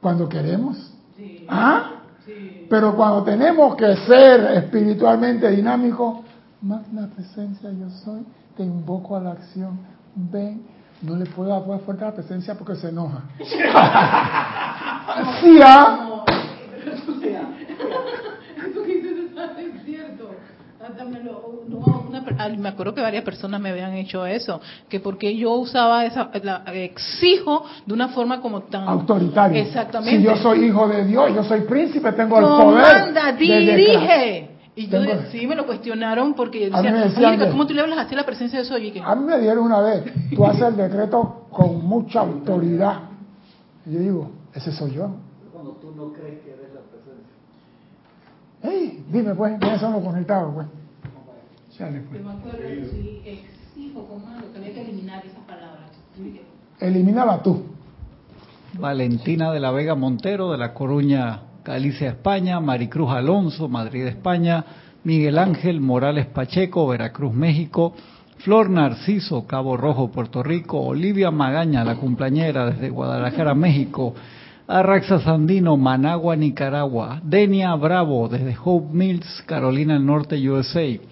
Cuando 0.00 0.28
queremos. 0.28 0.92
¿Ah? 1.48 1.90
Pero 2.70 2.94
cuando 2.94 3.24
tenemos 3.24 3.74
que 3.76 3.96
ser 4.06 4.40
espiritualmente 4.56 5.50
dinámicos, 5.50 6.18
magna 6.62 7.08
presencia 7.14 7.70
yo 7.72 7.90
soy, 7.90 8.24
te 8.56 8.62
invoco 8.62 9.16
a 9.16 9.20
la 9.20 9.32
acción. 9.32 9.80
Ven, 10.14 10.62
no 11.02 11.16
le 11.16 11.26
puedo 11.26 11.50
dar 11.50 11.80
fuerte 11.80 12.04
a 12.04 12.08
la 12.08 12.14
presencia 12.14 12.54
porque 12.54 12.76
se 12.76 12.88
enoja. 12.90 13.22
¿Sí, 15.40 15.58
ah? 15.64 16.24
Eso 18.64 18.82
que 18.84 18.94
dices 18.94 19.12
es 19.58 19.82
cierto. 19.84 20.30
Hasta 20.84 21.04
me, 21.04 21.20
lo- 21.22 21.62
no, 21.68 21.78
una 22.08 22.24
per- 22.24 22.31
ah, 22.31 22.31
me 22.50 22.68
acuerdo 22.68 22.94
que 22.94 23.00
varias 23.00 23.24
personas 23.24 23.60
me 23.60 23.70
habían 23.70 23.92
hecho 23.94 24.26
eso, 24.26 24.60
que 24.88 25.00
porque 25.00 25.36
yo 25.36 25.52
usaba 25.54 26.04
esa, 26.04 26.30
la, 26.42 26.62
exijo 26.72 27.64
de 27.86 27.94
una 27.94 28.08
forma 28.08 28.40
como 28.40 28.62
tan 28.62 28.88
Autoritario. 28.88 29.60
Exactamente. 29.62 30.16
Si 30.18 30.22
yo 30.22 30.36
soy 30.36 30.64
hijo 30.66 30.88
de 30.88 31.04
Dios, 31.04 31.34
yo 31.34 31.44
soy 31.44 31.60
príncipe, 31.62 32.12
tengo 32.12 32.38
el 32.38 32.44
poder. 32.44 32.84
Comanda, 32.84 33.32
de 33.32 33.38
dirige. 33.60 34.48
Y 34.74 34.86
yo 34.88 35.02
de- 35.02 35.26
sí 35.30 35.46
me 35.46 35.54
lo 35.54 35.66
cuestionaron 35.66 36.32
porque 36.32 36.70
A 36.72 36.80
mí 36.80 36.82
decían, 36.82 36.94
me 36.94 37.00
decían 37.00 37.24
"Angélica, 37.26 37.44
que- 37.44 37.50
¿cómo 37.50 37.66
tú 37.66 37.74
le 37.74 37.82
hablas 37.82 37.98
así 37.98 38.14
a 38.14 38.16
la 38.18 38.24
presencia 38.24 38.58
de 38.58 38.64
Soy? 38.64 38.86
Y 38.86 38.90
que, 38.92 39.02
A 39.04 39.14
mí 39.14 39.24
me 39.24 39.38
dieron 39.38 39.64
una 39.64 39.80
vez, 39.80 40.04
tú 40.34 40.44
haces 40.46 40.62
el 40.62 40.76
decreto 40.76 41.46
con 41.50 41.84
mucha 41.86 42.20
autoridad. 42.20 43.00
Y 43.84 43.92
yo 43.92 43.98
digo, 44.00 44.30
ese 44.54 44.72
soy 44.72 44.92
yo. 44.92 45.10
Cuando 45.52 45.72
tú 45.72 45.92
no 45.94 46.10
crees 46.14 46.40
que 46.42 46.52
eres 46.52 46.70
la 46.72 46.80
presencia. 46.80 47.26
Hey, 48.62 49.04
dime 49.10 49.34
pues, 49.34 49.58
¿quiénes 49.60 49.80
son 49.80 49.92
los 49.92 50.02
conectados 50.04 50.54
pues? 50.54 50.66
Chale, 51.82 52.00
pues. 52.08 52.20
Yo 52.20 52.28
me 52.28 52.32
acuerdo, 52.34 52.90
sí, 52.92 53.22
exijo, 53.24 54.06
comando, 54.06 54.52
que 54.52 54.80
eliminar 54.80 55.24
Elimínala 56.78 57.42
tú. 57.42 57.64
Valentina 58.78 59.50
de 59.52 59.58
la 59.58 59.72
Vega 59.72 59.96
Montero, 59.96 60.52
de 60.52 60.58
La 60.58 60.74
Coruña, 60.74 61.40
Galicia, 61.64 62.10
España. 62.10 62.60
Maricruz 62.60 63.10
Alonso, 63.10 63.68
Madrid, 63.68 64.06
España. 64.06 64.64
Miguel 65.02 65.38
Ángel 65.38 65.80
Morales 65.80 66.26
Pacheco, 66.26 66.86
Veracruz, 66.86 67.34
México. 67.34 67.94
Flor 68.38 68.70
Narciso, 68.70 69.44
Cabo 69.48 69.76
Rojo, 69.76 70.12
Puerto 70.12 70.42
Rico. 70.44 70.80
Olivia 70.80 71.32
Magaña, 71.32 71.84
la 71.84 71.96
cumpleañera, 71.96 72.66
desde 72.66 72.90
Guadalajara, 72.90 73.54
México. 73.56 74.14
Arraxa 74.68 75.18
Sandino, 75.18 75.76
Managua, 75.76 76.36
Nicaragua. 76.36 77.20
Denia 77.24 77.74
Bravo, 77.74 78.28
desde 78.28 78.56
Hope 78.64 78.94
Mills, 78.94 79.42
Carolina 79.46 79.94
del 79.94 80.06
Norte, 80.06 80.48
USA. 80.48 81.11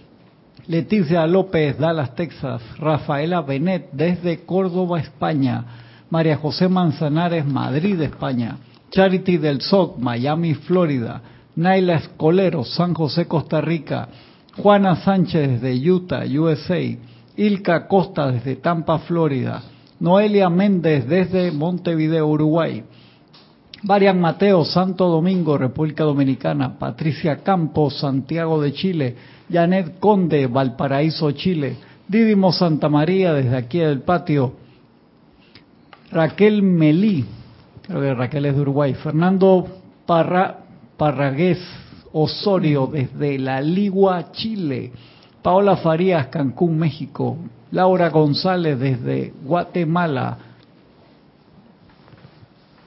Leticia 0.70 1.26
López, 1.26 1.76
Dallas, 1.78 2.14
Texas. 2.14 2.62
Rafaela 2.78 3.42
Benet, 3.42 3.90
desde 3.90 4.44
Córdoba, 4.44 5.00
España. 5.00 5.64
María 6.10 6.36
José 6.36 6.68
Manzanares, 6.68 7.44
Madrid, 7.44 8.00
España. 8.00 8.56
Charity 8.92 9.38
del 9.38 9.62
SOC, 9.62 9.98
Miami, 9.98 10.54
Florida. 10.54 11.22
Naila 11.56 11.96
Escolero, 11.96 12.64
San 12.64 12.94
José, 12.94 13.26
Costa 13.26 13.60
Rica. 13.60 14.10
Juana 14.58 14.94
Sánchez, 14.94 15.60
desde 15.60 15.74
Utah, 15.90 16.22
USA. 16.24 16.78
Ilka 17.36 17.88
Costa, 17.88 18.30
desde 18.30 18.54
Tampa, 18.54 19.00
Florida. 19.00 19.64
Noelia 19.98 20.48
Méndez, 20.48 21.04
desde 21.08 21.50
Montevideo, 21.50 22.28
Uruguay. 22.28 22.84
Varian 23.82 24.20
Mateo, 24.20 24.64
Santo 24.64 25.08
Domingo, 25.08 25.56
República 25.56 26.04
Dominicana. 26.04 26.78
Patricia 26.78 27.42
Campos, 27.42 27.98
Santiago 27.98 28.60
de 28.60 28.72
Chile. 28.72 29.16
Janet 29.50 29.98
Conde, 29.98 30.46
Valparaíso, 30.46 31.30
Chile. 31.32 31.76
Didimo 32.06 32.52
Santa 32.52 32.88
María, 32.88 33.32
desde 33.32 33.56
aquí 33.56 33.78
del 33.78 34.02
patio. 34.02 34.54
Raquel 36.12 36.62
Melí, 36.62 37.24
creo 37.82 38.00
que 38.00 38.14
Raquel 38.14 38.46
es 38.46 38.54
de 38.54 38.60
Uruguay. 38.60 38.94
Fernando 38.94 39.66
Parra, 40.06 40.58
Parragués 40.96 41.58
Osorio, 42.12 42.88
desde 42.88 43.38
La 43.38 43.60
Ligua, 43.60 44.32
Chile. 44.32 44.92
Paola 45.40 45.76
Farías, 45.76 46.26
Cancún, 46.26 46.76
México. 46.78 47.38
Laura 47.70 48.10
González, 48.10 48.78
desde 48.78 49.32
Guatemala. 49.42 50.36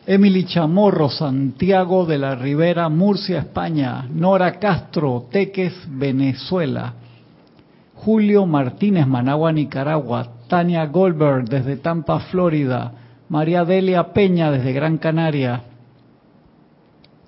Emily 0.05 0.43
Chamorro, 0.43 1.09
Santiago 1.09 2.05
de 2.05 2.17
la 2.17 2.35
Ribera, 2.35 2.89
Murcia, 2.89 3.39
España. 3.39 4.05
Nora 4.11 4.59
Castro, 4.59 5.27
Teques, 5.31 5.73
Venezuela. 5.87 6.93
Julio 7.95 8.45
Martínez, 8.45 9.07
Managua, 9.07 9.53
Nicaragua. 9.53 10.27
Tania 10.49 10.85
Goldberg, 10.87 11.45
desde 11.45 11.77
Tampa, 11.77 12.19
Florida. 12.19 12.91
María 13.29 13.63
Delia 13.63 14.11
Peña, 14.11 14.51
desde 14.51 14.73
Gran 14.73 14.97
Canaria. 14.97 15.63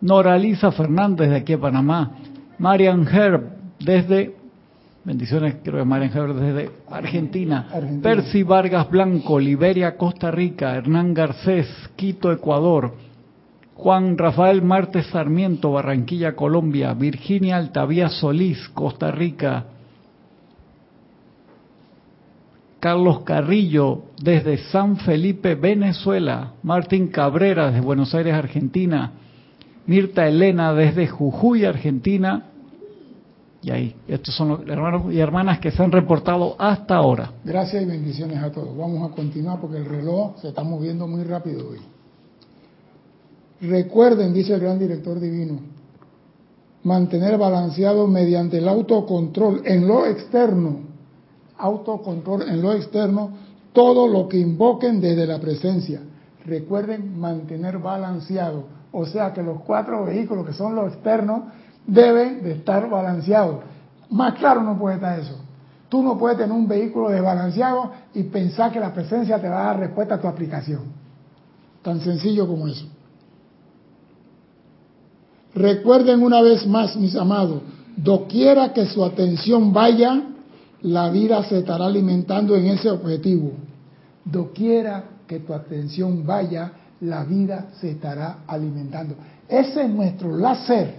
Nora 0.01 0.37
Lisa 0.37 0.71
Fernández, 0.73 1.29
de 1.29 1.37
aquí 1.37 1.53
a 1.53 1.59
Panamá. 1.59 2.11
Marian 2.59 3.07
Herb, 3.07 3.43
desde. 3.79 4.35
Bendiciones, 5.05 5.57
creo 5.63 5.77
que 5.77 5.85
Marian 5.85 6.11
Herb, 6.17 6.35
desde 6.35 6.71
Argentina. 6.89 7.67
Argentina. 7.71 8.01
Percy 8.01 8.41
Vargas 8.41 8.89
Blanco, 8.89 9.39
Liberia, 9.39 9.95
Costa 9.97 10.31
Rica. 10.31 10.75
Hernán 10.75 11.13
Garcés, 11.13 11.67
Quito, 11.95 12.31
Ecuador. 12.31 12.95
Juan 13.75 14.17
Rafael 14.17 14.63
Martes 14.63 15.05
Sarmiento, 15.07 15.71
Barranquilla, 15.71 16.35
Colombia. 16.35 16.95
Virginia 16.95 17.57
Altavía 17.57 18.09
Solís, 18.09 18.67
Costa 18.69 19.11
Rica. 19.11 19.65
Carlos 22.79 23.19
Carrillo, 23.19 24.05
desde 24.19 24.57
San 24.57 24.97
Felipe, 24.97 25.53
Venezuela. 25.53 26.53
Martín 26.63 27.09
Cabrera, 27.09 27.67
desde 27.67 27.81
Buenos 27.81 28.15
Aires, 28.15 28.33
Argentina. 28.33 29.11
Mirta 29.85 30.27
Elena, 30.27 30.73
desde 30.73 31.05
Jujuy, 31.07 31.63
Argentina. 31.63 32.45
Y 33.65 33.71
ahí, 33.71 33.95
estos 34.07 34.35
son 34.35 34.49
los 34.49 34.67
hermanos 34.67 35.11
y 35.11 35.19
hermanas 35.19 35.57
que 35.57 35.71
se 35.71 35.81
han 35.81 35.91
reportado 35.91 36.55
hasta 36.59 36.97
ahora. 36.97 37.31
Gracias 37.43 37.81
y 37.81 37.85
bendiciones 37.87 38.37
a 38.37 38.51
todos. 38.51 38.77
Vamos 38.77 39.11
a 39.11 39.15
continuar 39.15 39.59
porque 39.59 39.77
el 39.77 39.85
reloj 39.85 40.39
se 40.39 40.49
está 40.49 40.61
moviendo 40.61 41.07
muy 41.07 41.23
rápido 41.23 41.69
hoy. 41.71 41.79
Recuerden, 43.61 44.35
dice 44.35 44.53
el 44.53 44.59
gran 44.59 44.77
director 44.77 45.19
divino, 45.19 45.57
mantener 46.83 47.39
balanceado 47.39 48.05
mediante 48.05 48.59
el 48.59 48.67
autocontrol 48.67 49.63
en 49.65 49.87
lo 49.87 50.05
externo, 50.05 50.81
autocontrol 51.57 52.43
en 52.43 52.61
lo 52.61 52.71
externo, 52.71 53.31
todo 53.73 54.07
lo 54.07 54.27
que 54.27 54.37
invoquen 54.37 55.01
desde 55.01 55.25
la 55.25 55.39
presencia. 55.39 56.01
Recuerden 56.45 57.19
mantener 57.19 57.79
balanceado, 57.79 58.65
o 58.91 59.07
sea 59.07 59.33
que 59.33 59.41
los 59.41 59.61
cuatro 59.61 60.05
vehículos 60.05 60.45
que 60.45 60.53
son 60.53 60.75
los 60.75 60.93
externos 60.93 61.45
deben 61.87 62.43
de 62.43 62.53
estar 62.53 62.89
balanceados. 62.89 63.57
Más 64.09 64.33
claro 64.35 64.61
no 64.61 64.77
puede 64.77 64.95
estar 64.95 65.19
eso. 65.19 65.37
Tú 65.89 66.01
no 66.01 66.17
puedes 66.17 66.37
tener 66.37 66.51
un 66.51 66.67
vehículo 66.67 67.09
desbalanceado 67.09 67.91
y 68.13 68.23
pensar 68.23 68.71
que 68.71 68.79
la 68.79 68.93
presencia 68.93 69.39
te 69.39 69.47
va 69.47 69.61
a 69.61 69.65
dar 69.67 69.79
respuesta 69.79 70.15
a 70.15 70.21
tu 70.21 70.27
aplicación. 70.27 70.81
Tan 71.81 72.01
sencillo 72.01 72.47
como 72.47 72.67
eso. 72.67 72.87
Recuerden 75.53 76.21
una 76.21 76.41
vez 76.41 76.67
más, 76.67 76.97
mis 76.97 77.15
amados, 77.15 77.61
doquiera 77.95 78.73
que 78.73 78.87
su 78.87 79.05
atención 79.05 79.71
vaya, 79.71 80.21
la 80.81 81.09
vida 81.09 81.43
se 81.43 81.59
estará 81.59 81.85
alimentando 81.85 82.55
en 82.55 82.65
ese 82.65 82.89
objetivo. 82.89 83.53
Doquiera 84.25 85.03
que 85.27 85.39
tu 85.39 85.53
atención 85.53 86.25
vaya, 86.25 86.73
la 87.01 87.23
vida 87.23 87.67
se 87.79 87.91
estará 87.91 88.39
alimentando. 88.47 89.15
Ese 89.47 89.83
es 89.83 89.89
nuestro 89.89 90.35
láser. 90.35 90.95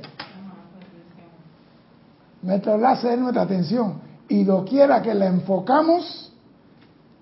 Nuestro 2.43 2.79
láser 2.79 3.15
es 3.15 3.19
nuestra 3.19 3.43
atención. 3.43 4.01
Y 4.29 4.45
doquiera 4.45 5.03
que 5.03 5.15
la 5.15 5.27
enfocamos, 5.27 6.33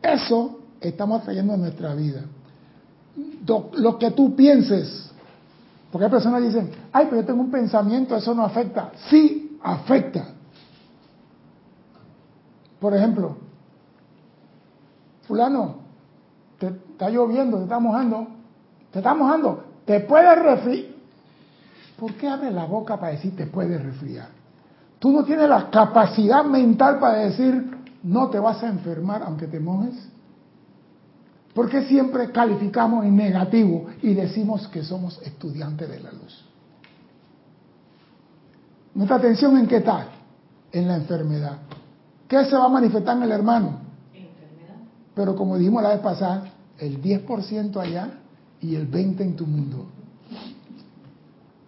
eso 0.03 0.61
estamos 0.81 1.23
trayendo 1.23 1.55
en 1.55 1.61
nuestra 1.61 1.95
vida. 1.95 2.23
Lo 3.47 3.99
que 3.99 4.11
tú 4.11 4.35
pienses, 4.35 5.11
porque 5.91 6.07
hay 6.07 6.11
personas 6.11 6.41
que 6.41 6.49
dicen, 6.49 6.71
ay, 6.93 7.07
pero 7.09 7.21
yo 7.21 7.27
tengo 7.27 7.41
un 7.41 7.51
pensamiento, 7.51 8.17
eso 8.17 8.35
no 8.35 8.45
afecta. 8.45 8.91
Sí, 9.09 9.59
afecta. 9.63 10.29
Por 12.81 12.95
ejemplo, 12.95 13.37
fulano, 15.27 15.77
te 16.59 16.67
está 16.67 17.09
lloviendo, 17.09 17.59
te 17.59 17.63
está 17.65 17.79
mojando, 17.79 18.27
te 18.91 18.99
está 18.99 19.15
mojando, 19.15 19.65
te 19.85 20.01
puedes 20.01 20.43
resfriar. 20.43 20.95
¿Por 21.99 22.13
qué 22.15 22.29
abres 22.29 22.53
la 22.53 22.65
boca 22.65 22.99
para 22.99 23.13
decir 23.13 23.37
te 23.37 23.47
puedes 23.47 23.83
resfriar? 23.83 24.29
Tú 25.05 25.13
no 25.13 25.23
tienes 25.23 25.51
la 25.51 25.69
capacidad 25.69 26.47
mental 26.47 26.99
para 26.99 27.19
decir 27.19 27.77
no 28.05 28.31
te 28.31 28.39
vas 28.39 28.63
a 28.63 28.69
enfermar 28.69 29.23
aunque 29.23 29.47
te 29.47 29.61
mojes. 29.61 29.95
¿Por 31.53 31.69
qué 31.69 31.85
siempre 31.85 32.33
calificamos 32.33 33.05
en 33.05 33.15
negativo 33.15 33.85
y 34.01 34.15
decimos 34.15 34.67
que 34.69 34.83
somos 34.83 35.21
estudiantes 35.21 35.91
de 35.91 36.01
la 36.01 36.11
luz? 36.11 36.47
Nuestra 38.95 39.19
atención 39.19 39.59
en 39.59 39.67
qué 39.67 39.77
está? 39.77 40.07
En 40.73 40.89
la 40.89 40.97
enfermedad. 40.97 41.59
¿Qué 42.27 42.43
se 42.47 42.57
va 42.57 42.65
a 42.65 42.71
manifestar 42.71 43.19
en 43.19 43.25
el 43.25 43.33
hermano? 43.33 43.81
Pero 45.15 45.37
como 45.37 45.59
dijimos 45.59 45.83
la 45.83 45.91
vez 45.91 46.01
pasada, 46.01 46.45
el 46.79 47.03
10% 47.03 47.77
allá 47.79 48.09
y 48.59 48.75
el 48.75 48.91
20% 48.91 49.21
en 49.21 49.37
tu 49.37 49.47
mundo. 49.47 49.85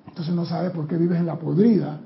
Entonces 0.08 0.34
no 0.34 0.46
sabes 0.46 0.70
por 0.70 0.88
qué 0.88 0.96
vives 0.96 1.18
en 1.18 1.26
la 1.26 1.38
podrida, 1.38 2.00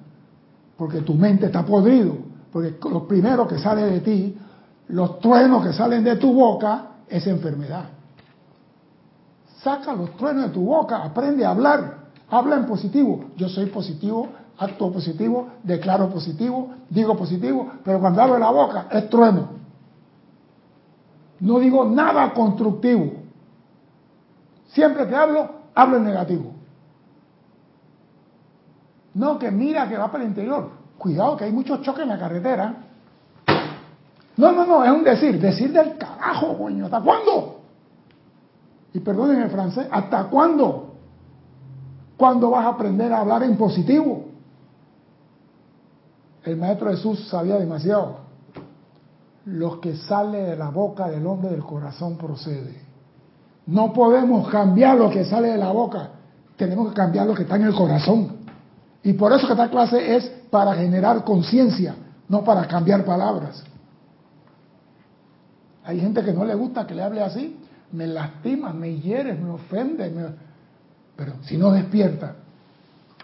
porque 0.80 1.02
tu 1.02 1.12
mente 1.12 1.44
está 1.44 1.62
podrido, 1.62 2.16
porque 2.50 2.78
lo 2.90 3.06
primero 3.06 3.46
que 3.46 3.58
sale 3.58 3.82
de 3.82 4.00
ti, 4.00 4.34
los 4.88 5.20
truenos 5.20 5.62
que 5.62 5.74
salen 5.74 6.02
de 6.02 6.16
tu 6.16 6.32
boca, 6.32 6.92
es 7.06 7.26
enfermedad. 7.26 7.84
Saca 9.62 9.92
los 9.92 10.16
truenos 10.16 10.44
de 10.44 10.48
tu 10.48 10.64
boca, 10.64 11.04
aprende 11.04 11.44
a 11.44 11.50
hablar, 11.50 11.98
habla 12.30 12.56
en 12.56 12.64
positivo. 12.64 13.26
Yo 13.36 13.50
soy 13.50 13.66
positivo, 13.66 14.28
actúo 14.56 14.90
positivo, 14.90 15.48
declaro 15.62 16.08
positivo, 16.08 16.70
digo 16.88 17.14
positivo, 17.14 17.72
pero 17.84 18.00
cuando 18.00 18.22
abro 18.22 18.38
la 18.38 18.50
boca 18.50 18.86
es 18.90 19.10
trueno. 19.10 19.48
No 21.40 21.58
digo 21.58 21.84
nada 21.84 22.32
constructivo. 22.32 23.12
Siempre 24.68 25.06
que 25.06 25.14
hablo, 25.14 25.46
hablo 25.74 25.98
en 25.98 26.04
negativo. 26.04 26.49
No, 29.14 29.38
que 29.38 29.50
mira 29.50 29.88
que 29.88 29.96
va 29.96 30.10
para 30.10 30.24
el 30.24 30.30
interior. 30.30 30.70
Cuidado 30.98 31.36
que 31.36 31.44
hay 31.44 31.52
muchos 31.52 31.82
choques 31.82 32.02
en 32.02 32.08
la 32.08 32.18
carretera. 32.18 32.74
No, 34.36 34.52
no, 34.52 34.66
no, 34.66 34.84
es 34.84 34.90
un 34.90 35.04
decir. 35.04 35.40
Decir 35.40 35.72
del 35.72 35.96
carajo, 35.98 36.56
coño. 36.56 36.86
¿Hasta 36.86 37.00
cuándo? 37.00 37.60
Y 38.92 39.00
perdonen 39.00 39.42
el 39.42 39.50
francés, 39.50 39.86
¿hasta 39.90 40.24
cuándo? 40.24 40.94
¿Cuándo 42.16 42.50
vas 42.50 42.66
a 42.66 42.70
aprender 42.70 43.12
a 43.12 43.20
hablar 43.20 43.42
en 43.44 43.56
positivo? 43.56 44.26
El 46.44 46.56
Maestro 46.56 46.90
Jesús 46.90 47.28
sabía 47.28 47.56
demasiado. 47.56 48.18
Lo 49.46 49.80
que 49.80 49.96
sale 49.96 50.42
de 50.42 50.56
la 50.56 50.70
boca 50.70 51.08
del 51.08 51.26
hombre 51.26 51.50
del 51.50 51.62
corazón 51.62 52.16
procede. 52.16 52.82
No 53.66 53.92
podemos 53.92 54.48
cambiar 54.48 54.98
lo 54.98 55.10
que 55.10 55.24
sale 55.24 55.48
de 55.48 55.58
la 55.58 55.70
boca. 55.70 56.10
Tenemos 56.56 56.88
que 56.88 56.94
cambiar 56.94 57.26
lo 57.26 57.34
que 57.34 57.42
está 57.42 57.56
en 57.56 57.64
el 57.64 57.74
corazón. 57.74 58.39
Y 59.02 59.14
por 59.14 59.32
eso 59.32 59.46
que 59.46 59.52
esta 59.52 59.70
clase 59.70 60.16
es 60.16 60.24
para 60.50 60.74
generar 60.74 61.24
conciencia, 61.24 61.94
no 62.28 62.44
para 62.44 62.66
cambiar 62.66 63.04
palabras. 63.04 63.62
Hay 65.84 66.00
gente 66.00 66.22
que 66.22 66.32
no 66.32 66.44
le 66.44 66.54
gusta 66.54 66.86
que 66.86 66.94
le 66.94 67.02
hable 67.02 67.22
así, 67.22 67.58
me 67.92 68.06
lastima, 68.06 68.72
me 68.72 68.98
hiere, 68.98 69.34
me 69.34 69.50
ofende. 69.50 70.12
Pero 71.16 71.32
si 71.42 71.56
no 71.56 71.72
despierta, 71.72 72.34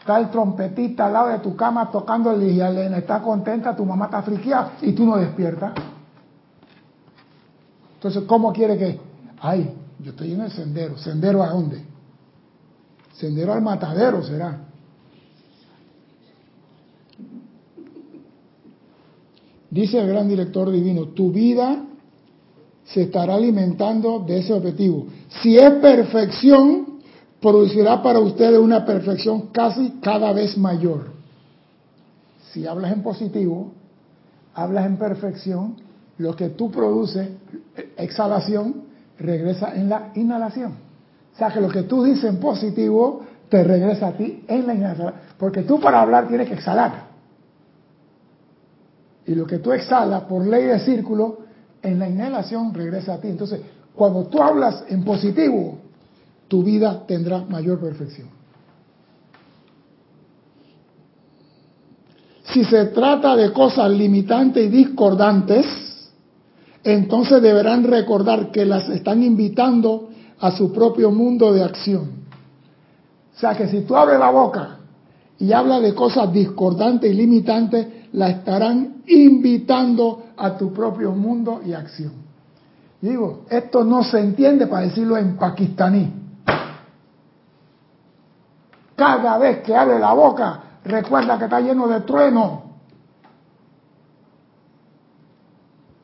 está 0.00 0.18
el 0.18 0.30
trompetista 0.30 1.06
al 1.06 1.12
lado 1.12 1.28
de 1.28 1.38
tu 1.40 1.54
cama 1.54 1.90
tocando 1.90 2.32
el 2.32 2.42
Elena, 2.42 2.98
está 2.98 3.20
contenta, 3.20 3.76
tu 3.76 3.84
mamá 3.84 4.06
está 4.06 4.22
friqueada 4.22 4.72
y 4.80 4.92
tú 4.92 5.04
no 5.04 5.16
despiertas. 5.16 5.72
Entonces, 7.94 8.24
¿cómo 8.26 8.52
quiere 8.52 8.78
que? 8.78 9.00
Ay, 9.40 9.74
yo 9.98 10.10
estoy 10.10 10.32
en 10.32 10.42
el 10.42 10.50
sendero. 10.50 10.96
¿Sendero 10.98 11.42
a 11.42 11.48
dónde? 11.48 11.84
Sendero 13.14 13.52
al 13.52 13.62
matadero 13.62 14.22
será. 14.22 14.65
Dice 19.70 19.98
el 19.98 20.08
gran 20.08 20.28
director 20.28 20.70
divino, 20.70 21.08
tu 21.08 21.32
vida 21.32 21.84
se 22.84 23.02
estará 23.02 23.34
alimentando 23.34 24.20
de 24.20 24.38
ese 24.38 24.52
objetivo. 24.52 25.06
Si 25.42 25.58
es 25.58 25.70
perfección, 25.74 27.00
producirá 27.40 28.02
para 28.02 28.20
ustedes 28.20 28.58
una 28.58 28.84
perfección 28.84 29.48
casi 29.52 29.98
cada 30.00 30.32
vez 30.32 30.56
mayor. 30.56 31.10
Si 32.52 32.66
hablas 32.66 32.92
en 32.92 33.02
positivo, 33.02 33.72
hablas 34.54 34.86
en 34.86 34.96
perfección, 34.96 35.76
lo 36.18 36.34
que 36.34 36.48
tú 36.50 36.70
produces, 36.70 37.28
exhalación, 37.96 38.84
regresa 39.18 39.74
en 39.74 39.88
la 39.88 40.12
inhalación. 40.14 40.72
O 41.34 41.38
sea 41.38 41.50
que 41.50 41.60
lo 41.60 41.68
que 41.68 41.82
tú 41.82 42.04
dices 42.04 42.24
en 42.24 42.38
positivo 42.38 43.22
te 43.48 43.62
regresa 43.62 44.08
a 44.08 44.12
ti 44.12 44.44
en 44.48 44.66
la 44.66 44.74
inhalación. 44.74 45.12
Porque 45.38 45.62
tú 45.62 45.78
para 45.80 46.00
hablar 46.00 46.28
tienes 46.28 46.48
que 46.48 46.54
exhalar. 46.54 47.05
Y 49.26 49.34
lo 49.34 49.46
que 49.46 49.58
tú 49.58 49.72
exhalas 49.72 50.22
por 50.24 50.46
ley 50.46 50.64
de 50.64 50.78
círculo, 50.80 51.38
en 51.82 51.98
la 51.98 52.08
inhalación 52.08 52.72
regresa 52.72 53.14
a 53.14 53.20
ti. 53.20 53.28
Entonces, 53.28 53.60
cuando 53.94 54.24
tú 54.24 54.42
hablas 54.42 54.84
en 54.88 55.04
positivo, 55.04 55.78
tu 56.48 56.62
vida 56.62 57.04
tendrá 57.06 57.40
mayor 57.40 57.80
perfección. 57.80 58.28
Si 62.52 62.64
se 62.64 62.86
trata 62.86 63.36
de 63.36 63.52
cosas 63.52 63.90
limitantes 63.90 64.64
y 64.64 64.68
discordantes, 64.68 65.66
entonces 66.84 67.42
deberán 67.42 67.84
recordar 67.84 68.52
que 68.52 68.64
las 68.64 68.88
están 68.88 69.22
invitando 69.22 70.10
a 70.38 70.52
su 70.52 70.72
propio 70.72 71.10
mundo 71.10 71.52
de 71.52 71.64
acción. 71.64 72.10
O 73.34 73.38
sea 73.38 73.54
que 73.54 73.68
si 73.68 73.80
tú 73.80 73.96
abres 73.96 74.18
la 74.18 74.30
boca 74.30 74.78
y 75.38 75.52
hablas 75.52 75.82
de 75.82 75.94
cosas 75.94 76.32
discordantes 76.32 77.10
y 77.10 77.14
limitantes, 77.14 77.86
la 78.16 78.30
estarán 78.30 79.02
invitando 79.06 80.28
a 80.38 80.56
tu 80.56 80.72
propio 80.72 81.12
mundo 81.12 81.60
y 81.64 81.74
acción. 81.74 82.12
Digo, 83.00 83.44
esto 83.50 83.84
no 83.84 84.02
se 84.02 84.18
entiende 84.18 84.66
para 84.66 84.86
decirlo 84.86 85.18
en 85.18 85.36
pakistaní. 85.36 86.14
Cada 88.96 89.36
vez 89.36 89.62
que 89.62 89.76
abre 89.76 89.98
la 89.98 90.14
boca, 90.14 90.62
recuerda 90.84 91.38
que 91.38 91.44
está 91.44 91.60
lleno 91.60 91.88
de 91.88 92.00
trueno. 92.00 92.62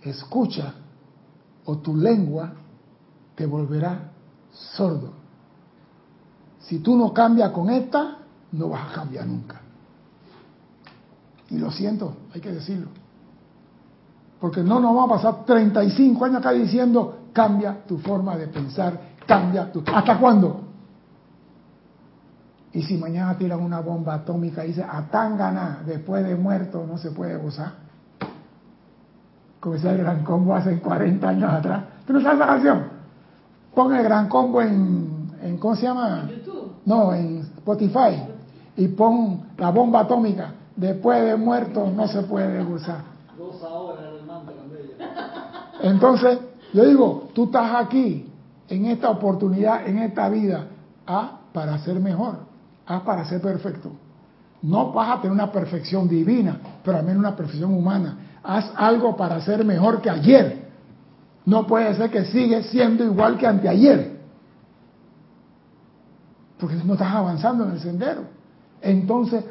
Escucha 0.02 0.74
o 1.64 1.78
tu 1.78 1.96
lengua 1.96 2.52
te 3.34 3.46
volverá 3.46 4.10
sordo. 4.50 5.14
Si 6.60 6.80
tú 6.80 6.94
no 6.94 7.14
cambias 7.14 7.52
con 7.52 7.70
esta, 7.70 8.18
no 8.52 8.68
vas 8.68 8.90
a 8.90 8.94
cambiar 8.96 9.26
nunca. 9.26 9.61
Y 11.52 11.58
lo 11.58 11.70
siento, 11.70 12.16
hay 12.34 12.40
que 12.40 12.50
decirlo. 12.50 12.88
Porque 14.40 14.62
no 14.62 14.80
nos 14.80 14.94
vamos 14.94 15.10
a 15.10 15.14
pasar 15.16 15.44
35 15.44 16.24
años 16.24 16.38
acá 16.38 16.50
diciendo, 16.52 17.26
cambia 17.34 17.84
tu 17.86 17.98
forma 17.98 18.36
de 18.38 18.48
pensar, 18.48 18.98
cambia 19.26 19.70
tu... 19.70 19.84
¿Hasta 19.94 20.18
cuándo? 20.18 20.62
Y 22.72 22.82
si 22.82 22.96
mañana 22.96 23.36
tiran 23.36 23.60
una 23.60 23.80
bomba 23.80 24.14
atómica 24.14 24.64
y 24.64 24.68
dice, 24.68 24.82
a 24.82 25.02
Tangana, 25.10 25.82
después 25.84 26.26
de 26.26 26.36
muerto, 26.36 26.86
no 26.88 26.96
se 26.96 27.10
puede 27.10 27.36
gozar. 27.36 27.74
Como 29.60 29.74
decía 29.74 29.92
el 29.92 29.98
Gran 29.98 30.24
Combo 30.24 30.54
hace 30.54 30.80
40 30.80 31.28
años 31.28 31.52
atrás. 31.52 31.84
¿Tú 32.06 32.14
no 32.14 32.22
sabes 32.22 32.38
esa 32.38 32.46
canción? 32.46 32.84
Pon 33.74 33.94
el 33.94 34.02
Gran 34.02 34.26
Combo 34.26 34.62
en, 34.62 35.30
en 35.42 35.58
¿cómo 35.58 35.76
se 35.76 35.82
llama? 35.82 36.30
YouTube. 36.30 36.76
No, 36.86 37.12
en 37.12 37.40
Spotify. 37.40 38.24
Y 38.78 38.88
pon 38.88 39.42
la 39.58 39.70
bomba 39.70 40.00
atómica. 40.00 40.54
Después 40.76 41.24
de 41.24 41.36
muerto 41.36 41.90
no 41.94 42.08
se 42.08 42.22
puede 42.22 42.62
gozar. 42.64 43.02
Entonces, 45.82 46.38
yo 46.72 46.84
digo, 46.84 47.28
tú 47.34 47.44
estás 47.44 47.84
aquí, 47.84 48.28
en 48.68 48.86
esta 48.86 49.10
oportunidad, 49.10 49.86
en 49.86 49.98
esta 49.98 50.28
vida, 50.28 50.66
A, 51.06 51.40
para 51.52 51.78
ser 51.78 52.00
mejor, 52.00 52.36
A, 52.86 53.04
para 53.04 53.24
ser 53.26 53.40
perfecto. 53.40 53.90
No 54.62 54.92
vas 54.92 55.18
a 55.18 55.20
tener 55.20 55.32
una 55.32 55.50
perfección 55.50 56.08
divina, 56.08 56.58
pero 56.84 56.98
al 56.98 57.04
menos 57.04 57.18
una 57.18 57.36
perfección 57.36 57.74
humana. 57.74 58.16
Haz 58.42 58.72
algo 58.76 59.16
para 59.16 59.40
ser 59.40 59.64
mejor 59.64 60.00
que 60.00 60.08
ayer. 60.08 60.62
No 61.44 61.66
puede 61.66 61.94
ser 61.96 62.10
que 62.10 62.24
sigues 62.26 62.66
siendo 62.66 63.04
igual 63.04 63.36
que 63.36 63.46
anteayer. 63.46 64.20
Porque 66.58 66.76
no 66.76 66.92
estás 66.92 67.12
avanzando 67.12 67.64
en 67.64 67.72
el 67.72 67.80
sendero. 67.80 68.22
Entonces, 68.80 69.44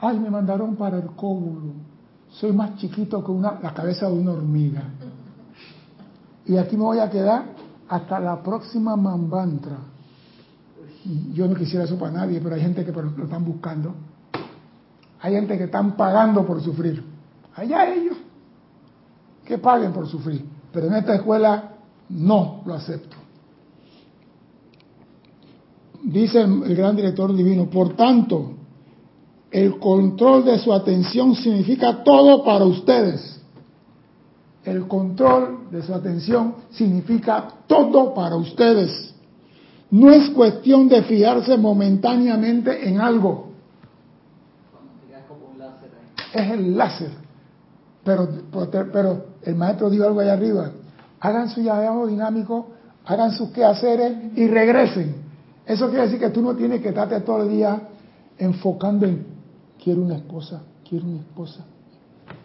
ay, 0.00 0.18
me 0.18 0.30
mandaron 0.30 0.76
para 0.76 0.98
el 0.98 1.06
cóbulo. 1.06 1.72
Soy 2.30 2.52
más 2.52 2.76
chiquito 2.76 3.24
que 3.24 3.30
una, 3.30 3.58
la 3.62 3.72
cabeza 3.72 4.06
de 4.06 4.12
una 4.12 4.32
hormiga. 4.32 4.82
Y 6.46 6.56
aquí 6.56 6.76
me 6.76 6.84
voy 6.84 6.98
a 6.98 7.10
quedar 7.10 7.46
hasta 7.88 8.20
la 8.20 8.42
próxima 8.42 8.96
mambantra. 8.96 9.76
Yo 11.32 11.46
no 11.48 11.54
quisiera 11.54 11.84
eso 11.84 11.98
para 11.98 12.12
nadie, 12.12 12.40
pero 12.40 12.54
hay 12.54 12.60
gente 12.60 12.84
que 12.84 12.92
lo 12.92 13.24
están 13.24 13.44
buscando. 13.44 13.94
Hay 15.20 15.32
gente 15.34 15.56
que 15.56 15.64
están 15.64 15.96
pagando 15.96 16.46
por 16.46 16.60
sufrir. 16.62 17.02
Allá 17.54 17.92
ellos. 17.92 18.16
Que 19.44 19.58
paguen 19.58 19.92
por 19.92 20.06
sufrir. 20.06 20.44
Pero 20.72 20.86
en 20.86 20.94
esta 20.94 21.14
escuela 21.14 21.70
no 22.10 22.62
lo 22.64 22.74
acepto. 22.74 23.16
Dice 26.04 26.42
el, 26.42 26.62
el 26.62 26.76
gran 26.76 26.94
director 26.94 27.34
divino, 27.34 27.66
por 27.68 27.94
tanto, 27.96 28.57
el 29.50 29.78
control 29.78 30.44
de 30.44 30.58
su 30.58 30.72
atención 30.72 31.34
significa 31.34 32.02
todo 32.04 32.44
para 32.44 32.64
ustedes. 32.64 33.40
El 34.64 34.86
control 34.86 35.70
de 35.70 35.82
su 35.82 35.94
atención 35.94 36.54
significa 36.70 37.48
todo 37.66 38.12
para 38.12 38.36
ustedes. 38.36 39.14
No 39.90 40.10
es 40.10 40.28
cuestión 40.30 40.88
de 40.88 41.02
fijarse 41.02 41.56
momentáneamente 41.56 42.86
en 42.86 43.00
algo. 43.00 43.48
Es 46.34 46.50
el 46.50 46.76
láser. 46.76 47.10
Pero, 48.04 48.28
pero 48.92 49.26
el 49.42 49.54
maestro 49.54 49.88
dijo 49.88 50.04
algo 50.04 50.20
allá 50.20 50.34
arriba. 50.34 50.72
Hagan 51.20 51.48
su 51.48 51.62
llamado 51.62 52.06
dinámico, 52.06 52.68
hagan 53.06 53.32
sus 53.32 53.48
quehaceres 53.50 54.36
y 54.36 54.46
regresen. 54.46 55.16
Eso 55.64 55.88
quiere 55.88 56.04
decir 56.04 56.20
que 56.20 56.30
tú 56.30 56.42
no 56.42 56.54
tienes 56.54 56.82
que 56.82 56.90
estarte 56.90 57.20
todo 57.20 57.42
el 57.42 57.48
día 57.48 57.80
enfocando 58.38 59.06
en 59.06 59.37
quiero 59.82 60.02
una 60.02 60.16
esposa, 60.16 60.62
quiero 60.88 61.06
una 61.06 61.20
esposa. 61.20 61.64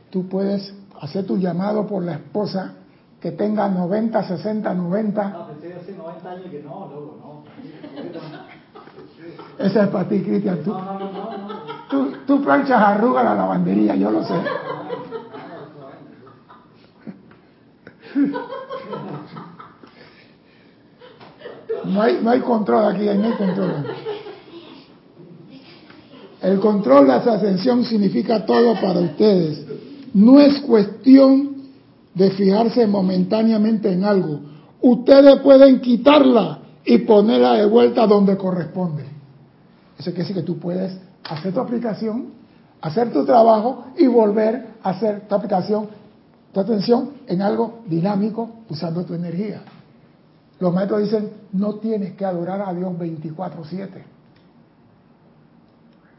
Tú 0.10 0.28
puedes 0.28 0.74
hacer 1.02 1.26
tu 1.26 1.38
llamado 1.38 1.88
por 1.88 2.04
la 2.04 2.14
esposa 2.14 2.74
que 3.20 3.32
tenga 3.32 3.70
90, 3.70 4.28
60, 4.28 4.74
90. 4.74 5.22
Ah, 5.22 5.48
pensé 5.48 5.74
hace 5.76 5.94
90 5.94 6.30
años 6.30 6.46
que 6.52 6.62
no, 6.62 6.88
loco, 6.88 7.18
no. 7.22 7.44
Esa 9.58 9.84
es 9.84 9.90
para 9.90 10.08
ti, 10.10 10.22
Cristian. 10.22 10.62
Tú, 10.64 10.72
No, 10.72 10.84
no, 10.84 11.00
no, 11.00 11.38
no. 11.38 11.38
no. 11.48 11.64
tú, 11.90 12.14
tú 12.28 12.44
planchas 12.44 12.82
arruga 12.82 13.24
la 13.24 13.36
lavandería, 13.36 13.96
yo 13.96 14.12
lo 14.12 14.24
sé. 14.24 14.36
No 21.86 22.02
hay, 22.02 22.20
no 22.22 22.30
hay 22.30 22.40
control 22.42 22.86
aquí, 22.96 23.06
no 23.06 23.26
hay 23.26 23.34
control. 23.34 23.86
El 26.44 26.60
control 26.60 27.08
de 27.08 27.18
esa 27.18 27.36
ascensión 27.36 27.86
significa 27.86 28.46
todo 28.46 28.74
para 28.82 29.00
ustedes. 29.00 29.66
No 30.14 30.42
es 30.42 30.60
cuestión 30.60 31.56
de 32.14 32.32
fijarse 32.32 32.86
momentáneamente 32.86 33.92
en 33.92 34.04
algo. 34.04 34.42
Ustedes 34.82 35.40
pueden 35.40 35.80
quitarla 35.80 36.60
y 36.84 36.98
ponerla 37.00 37.54
de 37.54 37.66
vuelta 37.66 38.06
donde 38.06 38.36
corresponde. 38.36 39.04
Eso 39.98 40.12
quiere 40.12 40.24
decir 40.24 40.36
que 40.36 40.42
tú 40.44 40.60
puedes 40.60 40.98
hacer 41.24 41.54
tu 41.54 41.62
aplicación, 41.62 42.26
hacer 42.82 43.14
tu 43.14 43.26
trabajo 43.26 43.86
y 43.98 44.08
volver 44.08 44.68
a 44.84 44.90
hacer 44.90 45.22
tu 45.30 45.36
aplicación, 45.36 45.88
tu 46.52 46.60
atención 46.60 47.12
en 47.26 47.42
algo 47.42 47.84
dinámico 47.88 48.50
usando 48.70 49.06
tu 49.06 49.14
energía. 49.14 49.62
Los 50.60 50.74
maestros 50.74 51.04
dicen, 51.04 51.30
no 51.54 51.76
tienes 51.76 52.14
que 52.16 52.26
adorar 52.26 52.62
a 52.62 52.74
Dios 52.74 52.92
24/7. 53.00 54.13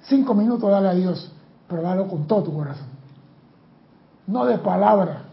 Cinco 0.07 0.35
minutos 0.35 0.71
dale 0.71 0.89
a 0.89 0.95
Dios, 0.95 1.31
pero 1.69 1.83
dalo 1.83 2.09
con 2.09 2.27
todo 2.27 2.45
tu 2.45 2.55
corazón. 2.55 2.87
No 4.27 4.45
de 4.45 4.59
palabra, 4.59 5.25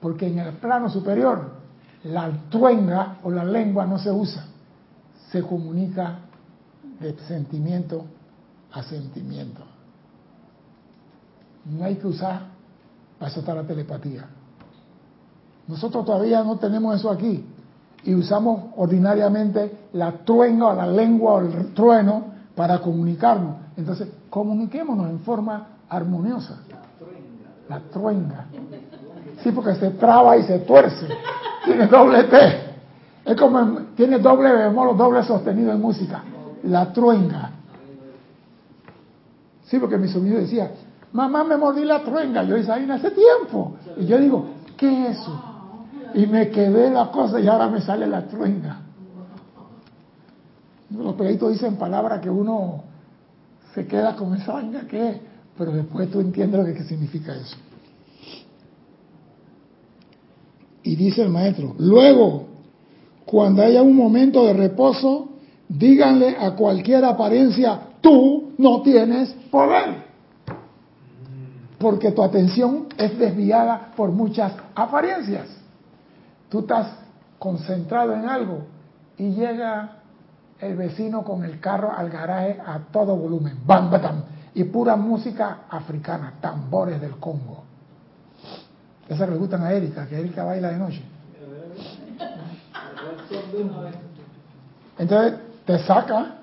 porque 0.00 0.28
en 0.28 0.38
el 0.38 0.54
plano 0.54 0.88
superior 0.88 1.52
la 2.04 2.30
tuenga 2.48 3.18
o 3.22 3.30
la 3.30 3.44
lengua 3.44 3.86
no 3.86 3.98
se 3.98 4.10
usa, 4.10 4.44
se 5.30 5.42
comunica 5.42 6.20
de 7.00 7.16
sentimiento 7.26 8.04
a 8.72 8.82
sentimiento. 8.82 9.62
No 11.64 11.84
hay 11.84 11.96
que 11.96 12.06
usar 12.06 12.58
para 13.18 13.30
eso 13.30 13.40
está 13.40 13.54
la 13.54 13.64
telepatía. 13.64 14.26
Nosotros 15.66 16.04
todavía 16.04 16.42
no 16.44 16.56
tenemos 16.56 16.96
eso 16.96 17.10
aquí 17.10 17.44
y 18.04 18.14
usamos 18.14 18.70
ordinariamente 18.76 19.88
la 19.92 20.12
truenga 20.24 20.68
o 20.68 20.74
la 20.74 20.86
lengua 20.86 21.34
o 21.34 21.40
el 21.40 21.74
trueno 21.74 22.37
para 22.58 22.80
comunicarnos. 22.80 23.54
Entonces, 23.76 24.08
comuniquémonos 24.28 25.08
en 25.10 25.20
forma 25.20 25.68
armoniosa. 25.88 26.56
La 27.68 27.78
truenga. 27.78 28.46
Sí, 29.44 29.52
porque 29.52 29.76
se 29.76 29.90
traba 29.90 30.36
y 30.36 30.42
se 30.42 30.58
tuerce. 30.58 31.06
Tiene 31.64 31.86
doble 31.86 32.24
T. 32.24 32.36
Es 33.26 33.36
como 33.36 33.82
tiene 33.94 34.18
doble 34.18 34.50
bemol, 34.50 34.96
doble 34.96 35.22
sostenido 35.22 35.70
en 35.70 35.80
música. 35.80 36.24
La 36.64 36.92
truenga. 36.92 37.52
Sí, 39.66 39.78
porque 39.78 39.96
mi 39.96 40.08
sobrino 40.08 40.38
decía, 40.38 40.72
mamá 41.12 41.44
me 41.44 41.56
mordí 41.56 41.84
la 41.84 42.02
truenga. 42.02 42.42
Yo 42.42 42.56
dije, 42.56 42.72
ahí 42.72 42.90
hace 42.90 43.12
tiempo. 43.12 43.76
Y 43.98 44.06
yo 44.06 44.18
digo, 44.18 44.46
¿qué 44.76 45.10
es 45.10 45.18
eso? 45.20 45.40
Y 46.12 46.26
me 46.26 46.50
quedé 46.50 46.90
la 46.90 47.12
cosa 47.12 47.38
y 47.38 47.46
ahora 47.46 47.68
me 47.68 47.80
sale 47.80 48.08
la 48.08 48.26
truenga. 48.26 48.87
Los 50.90 51.14
peditos 51.14 51.52
dicen 51.52 51.76
palabras 51.76 52.20
que 52.20 52.30
uno 52.30 52.82
se 53.74 53.86
queda 53.86 54.16
con 54.16 54.34
esa 54.34 54.54
vaina 54.54 54.86
que 54.88 55.10
es, 55.10 55.16
pero 55.56 55.72
después 55.72 56.10
tú 56.10 56.20
entiendes 56.20 56.66
lo 56.66 56.74
que 56.74 56.84
significa 56.84 57.34
eso. 57.34 57.56
Y 60.82 60.96
dice 60.96 61.22
el 61.22 61.28
maestro, 61.28 61.74
luego, 61.78 62.46
cuando 63.26 63.62
haya 63.62 63.82
un 63.82 63.94
momento 63.94 64.46
de 64.46 64.54
reposo, 64.54 65.28
díganle 65.68 66.36
a 66.38 66.54
cualquier 66.54 67.04
apariencia, 67.04 67.80
tú 68.00 68.52
no 68.56 68.80
tienes 68.80 69.34
poder. 69.50 70.08
Porque 71.78 72.10
tu 72.12 72.22
atención 72.22 72.86
es 72.96 73.18
desviada 73.18 73.92
por 73.94 74.10
muchas 74.10 74.54
apariencias. 74.74 75.46
Tú 76.48 76.60
estás 76.60 76.88
concentrado 77.38 78.14
en 78.14 78.26
algo 78.26 78.62
y 79.18 79.30
llega 79.30 79.97
el 80.60 80.76
vecino 80.76 81.22
con 81.22 81.44
el 81.44 81.60
carro 81.60 81.92
al 81.92 82.10
garaje 82.10 82.60
a 82.64 82.80
todo 82.92 83.16
volumen, 83.16 83.58
bam, 83.64 83.90
bam, 83.90 84.22
y 84.54 84.64
pura 84.64 84.96
música 84.96 85.60
africana, 85.70 86.34
tambores 86.40 87.00
del 87.00 87.16
Congo. 87.18 87.64
Esas 89.08 89.28
le 89.28 89.36
gustan 89.36 89.62
a 89.62 89.72
Erika, 89.72 90.06
que 90.06 90.18
Erika 90.18 90.44
baila 90.44 90.70
de 90.70 90.78
noche. 90.78 91.02
Entonces 94.98 95.38
te 95.64 95.78
saca, 95.78 96.34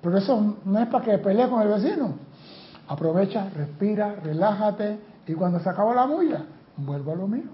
pero 0.00 0.18
eso 0.18 0.56
no 0.64 0.78
es 0.78 0.88
para 0.88 1.04
que 1.04 1.18
pelee 1.18 1.48
con 1.48 1.62
el 1.62 1.68
vecino. 1.68 2.14
Aprovecha, 2.88 3.48
respira, 3.50 4.16
relájate 4.24 4.98
y 5.26 5.34
cuando 5.34 5.60
se 5.60 5.68
acaba 5.68 5.94
la 5.94 6.06
bulla, 6.06 6.44
vuelvo 6.76 7.12
a 7.12 7.16
lo 7.16 7.28
mío. 7.28 7.50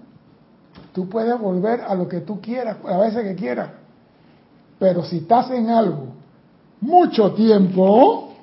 Tú 0.93 1.09
puedes 1.09 1.37
volver 1.39 1.81
a 1.81 1.93
lo 1.93 2.07
que 2.07 2.21
tú 2.21 2.41
quieras, 2.41 2.77
a 2.87 2.97
veces 2.97 3.23
que 3.23 3.35
quieras. 3.35 3.69
Pero 4.79 5.03
si 5.03 5.17
estás 5.17 5.49
en 5.51 5.69
algo 5.69 6.13
mucho 6.81 7.33
tiempo, 7.33 8.33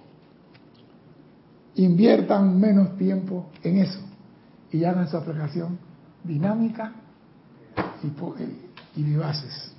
inviertan 1.77 2.59
menos 2.59 2.97
tiempo 2.97 3.47
en 3.63 3.79
eso 3.79 4.01
y 4.71 4.85
hagan 4.85 5.09
su 5.09 5.17
aplicación 5.17 5.79
dinámica 6.25 6.93
y, 8.03 9.01
y 9.01 9.03
vivaces. 9.03 9.73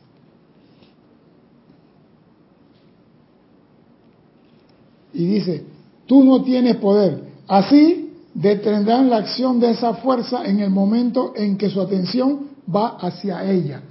Y 5.14 5.26
dice, 5.28 5.66
tú 6.06 6.24
no 6.24 6.44
tienes 6.44 6.76
poder. 6.78 7.24
Así 7.48 8.14
detendrán 8.34 9.10
la 9.10 9.18
acción 9.18 9.60
de 9.60 9.72
esa 9.72 9.96
fuerza 9.96 10.46
en 10.46 10.60
el 10.60 10.70
momento 10.70 11.34
en 11.36 11.58
que 11.58 11.70
su 11.70 11.80
atención 11.80 12.50
va 12.74 12.98
hacia 12.98 13.44
ella. 13.50 13.82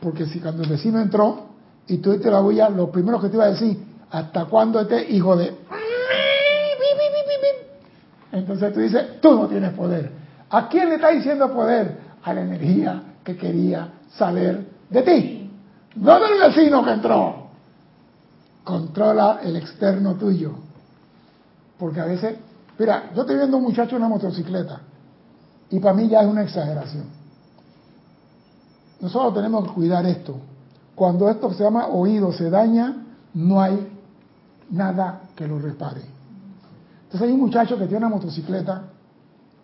Porque 0.00 0.26
si 0.26 0.40
cuando 0.40 0.62
el 0.62 0.68
vecino 0.68 1.00
entró 1.00 1.51
y 1.88 1.98
tú 1.98 2.18
te 2.18 2.30
la 2.30 2.40
bulla, 2.40 2.68
lo 2.68 2.90
primero 2.90 3.20
que 3.20 3.28
te 3.28 3.36
iba 3.36 3.44
a 3.44 3.50
decir, 3.50 3.78
¿hasta 4.10 4.44
cuándo 4.46 4.80
este 4.80 5.10
hijo 5.12 5.36
de... 5.36 5.54
Entonces 8.32 8.72
tú 8.72 8.80
dices, 8.80 9.20
tú 9.20 9.34
no 9.34 9.46
tienes 9.46 9.72
poder. 9.74 10.10
¿A 10.50 10.68
quién 10.68 10.88
le 10.88 10.94
está 10.96 11.10
diciendo 11.10 11.52
poder? 11.52 11.98
A 12.22 12.32
la 12.32 12.42
energía 12.42 13.02
que 13.24 13.36
quería 13.36 13.88
saber 14.16 14.66
de 14.88 15.02
ti. 15.02 15.50
No 15.96 16.18
del 16.18 16.40
vecino 16.40 16.84
que 16.84 16.92
entró. 16.92 17.48
Controla 18.64 19.40
el 19.42 19.56
externo 19.56 20.14
tuyo. 20.14 20.52
Porque 21.78 22.00
a 22.00 22.06
veces, 22.06 22.36
mira, 22.78 23.10
yo 23.14 23.22
estoy 23.22 23.36
viendo 23.36 23.56
un 23.56 23.64
muchacho 23.64 23.96
en 23.96 24.02
una 24.02 24.08
motocicleta 24.08 24.80
y 25.70 25.78
para 25.80 25.94
mí 25.94 26.08
ya 26.08 26.20
es 26.20 26.28
una 26.28 26.42
exageración. 26.42 27.04
Nosotros 29.00 29.34
tenemos 29.34 29.66
que 29.66 29.74
cuidar 29.74 30.06
esto. 30.06 30.36
Cuando 30.94 31.28
esto 31.30 31.52
se 31.52 31.64
llama 31.64 31.86
oído 31.88 32.32
se 32.32 32.50
daña, 32.50 33.04
no 33.34 33.60
hay 33.60 33.88
nada 34.70 35.22
que 35.34 35.46
lo 35.46 35.58
repare. 35.58 36.02
Entonces 37.04 37.28
hay 37.28 37.34
un 37.34 37.40
muchacho 37.40 37.76
que 37.76 37.86
tiene 37.86 37.98
una 37.98 38.08
motocicleta, 38.16 38.84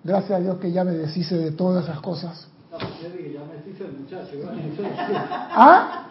gracias 0.05 0.39
a 0.39 0.43
Dios 0.43 0.59
que 0.59 0.71
ya 0.71 0.85
me 0.85 0.93
deshice 0.93 1.37
de 1.37 1.53
todas 1.53 1.85
esas 1.85 2.01
cosas. 2.01 2.47
No, 2.71 2.79
yo 2.79 3.11
dije, 3.17 3.33
ya 3.35 3.45
me 3.45 3.55
deshice 3.55 3.85
del 3.85 3.99
muchacho. 3.99 4.33
¿Ah? 5.51 6.07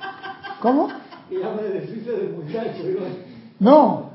¿Cómo? 0.61 0.87
Ya 1.29 1.51
me 1.53 1.63
deshice 1.63 2.11
del 2.11 2.33
muchacho. 2.33 2.83
No, 3.59 4.09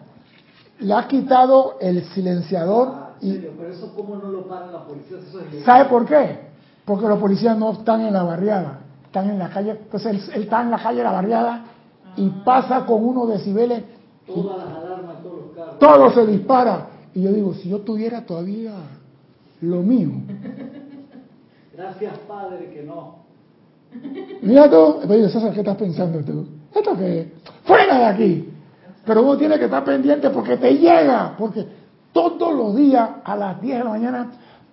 le 0.80 0.94
ha 0.94 1.06
quitado 1.06 1.76
el 1.80 2.04
silenciador 2.06 2.88
Ah, 2.92 3.10
y 3.20 3.32
serio, 3.32 3.52
pero 3.56 3.72
eso 3.72 3.92
cómo 3.94 4.16
no 4.16 4.30
lo 4.30 4.48
paran 4.48 4.72
la 4.72 4.84
policía, 4.84 5.18
eso 5.18 5.40
es 5.40 5.46
ilegal. 5.46 5.64
¿sabe 5.64 5.84
por 5.88 6.06
qué? 6.06 6.40
Porque 6.84 7.06
los 7.06 7.18
policías 7.20 7.56
no 7.56 7.72
están 7.72 8.00
en 8.00 8.12
la 8.12 8.24
barriada, 8.24 8.80
están 9.12 9.28
en 9.28 9.38
la 9.38 9.50
calle. 9.50 9.72
Entonces 9.72 10.10
él, 10.28 10.34
él 10.36 10.42
está 10.44 10.62
en 10.62 10.70
la 10.70 10.78
calle 10.78 10.98
de 10.98 11.04
la 11.04 11.12
barriada 11.12 11.64
y 12.16 12.28
pasa 12.44 12.86
con 12.86 13.04
unos 13.04 13.28
decibeles, 13.28 13.82
Todas 14.26 14.56
las 14.56 14.76
alarmas, 14.78 15.22
todos 15.22 15.36
los 15.46 15.56
carros. 15.56 15.78
todo 15.78 16.10
se 16.12 16.26
dispara. 16.26 16.86
Y 17.14 17.22
yo 17.22 17.32
digo, 17.32 17.52
si 17.54 17.68
yo 17.68 17.80
tuviera 17.80 18.24
todavía 18.24 18.72
lo 19.60 19.82
mío, 19.82 20.10
Gracias, 21.76 22.18
Padre, 22.28 22.70
que 22.72 22.82
no. 22.82 23.16
mira 24.42 24.70
tú, 24.70 25.00
yo, 25.06 25.28
César, 25.28 25.52
¿qué 25.52 25.60
estás 25.60 25.76
pensando 25.76 26.20
tú? 26.20 26.46
¿Esto 26.74 26.96
qué 26.96 27.20
es? 27.20 27.26
¡Fuera 27.64 27.98
de 27.98 28.04
aquí! 28.06 28.48
Pero 29.04 29.22
uno 29.22 29.36
tiene 29.36 29.58
que 29.58 29.64
estar 29.66 29.84
pendiente 29.84 30.30
porque 30.30 30.56
te 30.56 30.74
llega, 30.78 31.34
porque 31.36 31.66
todos 32.12 32.54
los 32.54 32.76
días 32.76 33.08
a 33.24 33.36
las 33.36 33.60
10 33.60 33.78
de 33.78 33.84
la 33.84 33.90
mañana, 33.90 34.30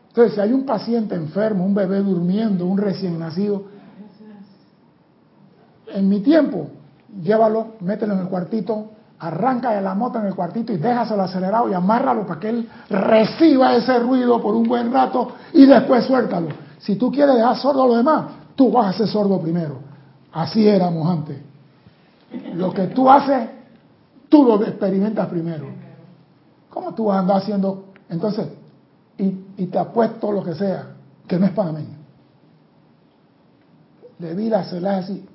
entonces 0.10 0.36
si 0.36 0.40
hay 0.40 0.54
un 0.54 0.66
paciente 0.66 1.16
enfermo, 1.16 1.66
un 1.66 1.74
bebé 1.74 2.00
durmiendo, 2.00 2.66
un 2.66 2.78
recién 2.78 3.18
nacido, 3.20 3.64
en 5.94 6.10
mi 6.10 6.22
tiempo, 6.22 6.70
llévalo, 7.22 7.74
mételo 7.82 8.14
en 8.14 8.20
el 8.22 8.28
cuartito, 8.28 8.92
arranca 9.20 9.72
de 9.72 9.82
la 9.82 9.94
moto 9.96 10.20
en 10.20 10.28
el 10.28 10.36
cuartito 10.36 10.72
y 10.72 10.78
déjaselo 10.78 11.24
acelerado 11.24 11.70
y 11.70 11.74
amárralo 11.74 12.26
para 12.26 12.40
que 12.40 12.50
él 12.50 12.70
reciba 12.90 13.76
ese 13.76 14.00
ruido 14.00 14.42
por 14.42 14.56
un 14.56 14.64
buen 14.64 14.92
rato 14.94 15.34
y 15.54 15.66
después 15.66 16.06
suéltalo. 16.06 16.48
Si 16.80 16.96
tú 16.96 17.12
quieres 17.12 17.36
dejar 17.36 17.58
sordo 17.58 17.84
a 17.84 17.88
los 17.88 17.98
demás, 17.98 18.26
tú 18.56 18.72
vas 18.72 18.96
a 18.96 18.98
ser 18.98 19.08
sordo 19.08 19.40
primero. 19.42 19.80
Así 20.32 20.68
éramos 20.68 21.08
antes. 21.10 21.38
Lo 22.54 22.74
que 22.74 22.88
tú 22.88 23.10
haces, 23.10 23.50
tú 24.30 24.46
lo 24.46 24.64
experimentas 24.64 25.28
primero. 25.28 25.66
¿Cómo 26.70 26.94
tú 26.94 27.06
vas 27.06 27.18
a 27.18 27.20
andar 27.20 27.38
haciendo? 27.38 27.86
Entonces, 28.10 28.48
y, 29.18 29.66
te 29.66 29.78
apuesto 29.78 30.32
lo 30.32 30.44
que 30.44 30.56
sea, 30.56 30.88
que 31.28 31.38
no 31.38 31.46
es 31.46 31.52
panameño. 31.52 31.98
Vida 34.20 34.64
se 34.64 34.80
la 34.80 34.98
así. 34.98 35.26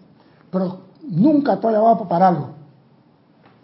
Pero 0.55 0.79
nunca 1.03 1.55
estoy 1.55 1.73
llamado 1.73 1.97
para 1.97 2.09
pararlo. 2.09 2.49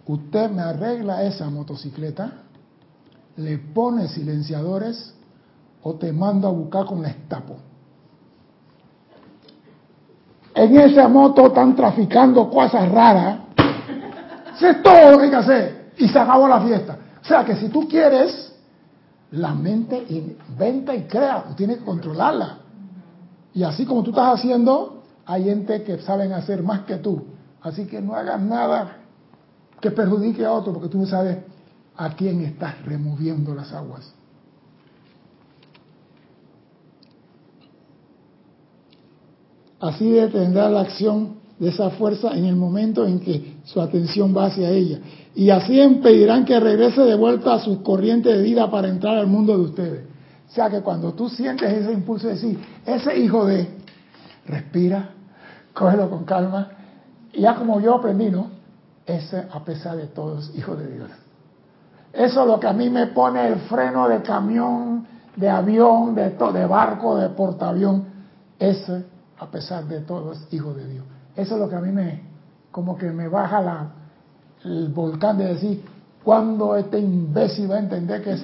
Usted 0.09 0.51
me 0.51 0.61
arregla 0.61 1.23
esa 1.23 1.49
motocicleta, 1.49 2.33
le 3.37 3.59
pone 3.59 4.09
silenciadores 4.09 5.15
o 5.85 5.95
te 5.95 6.13
mando 6.13 6.49
a 6.49 6.51
buscar 6.51 6.87
con 6.87 7.01
la 7.01 7.11
estapo. 7.11 7.59
En 10.53 10.81
esa 10.81 11.07
moto 11.07 11.47
están 11.47 11.77
traficando 11.77 12.51
cosas 12.51 12.91
raras. 12.91 13.39
Es 14.61 14.83
todo 14.83 15.13
lo 15.13 15.19
que. 15.19 15.93
Y 15.97 16.09
se 16.09 16.19
acabó 16.19 16.49
la 16.49 16.61
fiesta. 16.61 16.99
O 17.23 17.25
sea 17.25 17.45
que 17.45 17.55
si 17.55 17.69
tú 17.69 17.87
quieres, 17.87 18.53
la 19.31 19.55
mente 19.55 20.05
inventa 20.09 20.93
y 20.93 21.05
crea. 21.05 21.45
Tú 21.51 21.55
tienes 21.55 21.79
que 21.79 21.85
controlarla. 21.85 22.59
Y 23.55 23.63
así 23.63 23.87
como 23.87 24.03
tú 24.03 24.11
estás 24.11 24.41
haciendo, 24.41 25.00
hay 25.31 25.45
gente 25.45 25.85
que 25.85 25.99
saben 25.99 26.33
hacer 26.33 26.61
más 26.61 26.81
que 26.81 26.97
tú. 26.97 27.23
Así 27.63 27.87
que 27.87 28.01
no 28.01 28.17
hagas 28.17 28.41
nada 28.43 28.97
que 29.81 29.93
perjudique 29.93 30.45
a 30.45 30.53
otro, 30.53 30.73
porque 30.73 30.89
tú 30.89 30.99
no 30.99 31.07
sabes 31.07 31.39
a 31.97 32.11
quién 32.17 32.41
estás 32.41 32.85
removiendo 32.85 33.55
las 33.55 33.73
aguas. 33.73 34.13
Así 39.79 40.11
detendrá 40.11 40.69
la 40.69 40.81
acción 40.81 41.37
de 41.61 41.69
esa 41.69 41.91
fuerza 41.91 42.37
en 42.37 42.47
el 42.47 42.57
momento 42.57 43.07
en 43.07 43.21
que 43.21 43.59
su 43.63 43.81
atención 43.81 44.37
va 44.37 44.47
hacia 44.47 44.69
ella. 44.71 44.99
Y 45.37 45.51
así 45.51 45.81
impedirán 45.81 46.45
que 46.45 46.59
regrese 46.59 47.03
de 47.03 47.15
vuelta 47.15 47.55
a 47.55 47.61
su 47.61 47.85
corriente 47.85 48.37
de 48.37 48.43
vida 48.43 48.69
para 48.69 48.89
entrar 48.89 49.17
al 49.17 49.29
mundo 49.29 49.57
de 49.57 49.63
ustedes. 49.63 50.05
O 50.51 50.53
sea 50.53 50.69
que 50.69 50.81
cuando 50.81 51.15
tú 51.15 51.29
sientes 51.29 51.73
ese 51.73 51.93
impulso 51.93 52.27
de 52.27 52.35
decir, 52.35 52.59
ese 52.85 53.17
hijo 53.17 53.47
de, 53.47 53.69
respira, 54.45 55.20
cógelo 55.75 56.11
con 56.11 56.25
calma, 56.25 56.69
y 57.33 57.43
ya 57.43 57.55
como 57.55 57.81
yo 57.81 57.97
aprendí, 57.97 58.31
¿no? 58.31 58.49
Ese 59.07 59.47
a 59.53 59.61
pesar 59.65 59.97
de 59.97 60.07
todos, 60.07 60.53
hijo 60.57 60.77
de 60.77 60.87
Dios. 60.89 61.11
Eso 62.13 62.43
es 62.43 62.47
lo 62.47 62.59
que 62.59 62.67
a 62.67 62.73
mí 62.73 62.91
me 62.91 63.07
pone 63.09 63.47
el 63.47 63.61
freno 63.61 64.09
de 64.09 64.23
camión, 64.23 65.07
de 65.37 65.49
avión, 65.49 66.15
de, 66.15 66.31
de 66.31 66.67
barco, 66.67 67.17
de 67.17 67.29
portaavión. 67.31 68.05
Ese, 68.59 69.05
a 69.39 69.47
pesar 69.47 69.85
de 69.85 70.01
todos, 70.01 70.47
hijo 70.51 70.75
de 70.75 70.87
Dios. 70.87 71.05
Eso 71.37 71.55
es 71.55 71.61
lo 71.61 71.69
que 71.69 71.77
a 71.77 71.81
mí 71.81 71.93
me, 71.93 72.23
como 72.71 72.97
que 72.99 73.11
me 73.11 73.29
baja 73.29 73.61
la, 73.61 73.91
el 74.65 74.89
volcán 74.89 75.39
de 75.39 75.55
decir, 75.55 75.85
¿cuándo 76.23 76.77
este 76.77 76.99
imbécil 76.99 77.71
va 77.71 77.77
a 77.77 77.81
entender 77.81 78.23
que 78.23 78.33
es? 78.33 78.43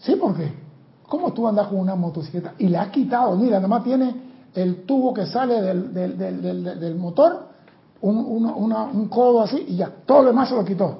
Sí, 0.00 0.16
porque, 0.16 0.52
¿cómo 1.08 1.32
tú 1.32 1.48
andas 1.48 1.68
con 1.68 1.78
una 1.78 1.94
motocicleta? 1.94 2.54
Y 2.58 2.68
le 2.68 2.76
has 2.76 2.88
quitado, 2.88 3.36
mira, 3.36 3.56
nada 3.56 3.68
más 3.68 3.84
tiene 3.84 4.25
el 4.56 4.84
tubo 4.86 5.12
que 5.12 5.26
sale 5.26 5.60
del, 5.60 5.92
del, 5.92 6.80
del, 6.80 6.94
motor, 6.96 7.48
un, 8.00 8.46
un 8.46 9.08
codo 9.08 9.42
así, 9.42 9.64
y 9.68 9.76
ya, 9.76 9.90
todo 10.06 10.22
lo 10.22 10.28
demás 10.28 10.48
se 10.48 10.54
lo 10.54 10.64
quitó. 10.64 10.98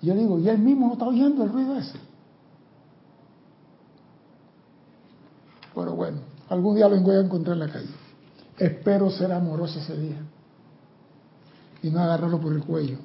Y 0.00 0.06
yo 0.06 0.14
digo, 0.14 0.38
¿y 0.38 0.48
él 0.48 0.58
mismo 0.58 0.86
no 0.86 0.94
está 0.94 1.06
oyendo 1.06 1.44
el 1.44 1.52
ruido 1.52 1.76
ese? 1.76 1.98
Pero 5.74 5.94
bueno, 5.94 6.18
algún 6.48 6.76
día 6.76 6.88
lo 6.88 6.98
voy 7.00 7.16
a 7.16 7.20
encontrar 7.20 7.54
en 7.54 7.60
la 7.60 7.72
calle. 7.72 7.90
Espero 8.58 9.10
ser 9.10 9.32
amoroso 9.32 9.78
ese 9.80 9.96
día 9.96 10.16
y 11.82 11.90
no 11.90 12.00
agarrarlo 12.00 12.40
por 12.40 12.52
el 12.52 12.62
cuello. 12.62 12.96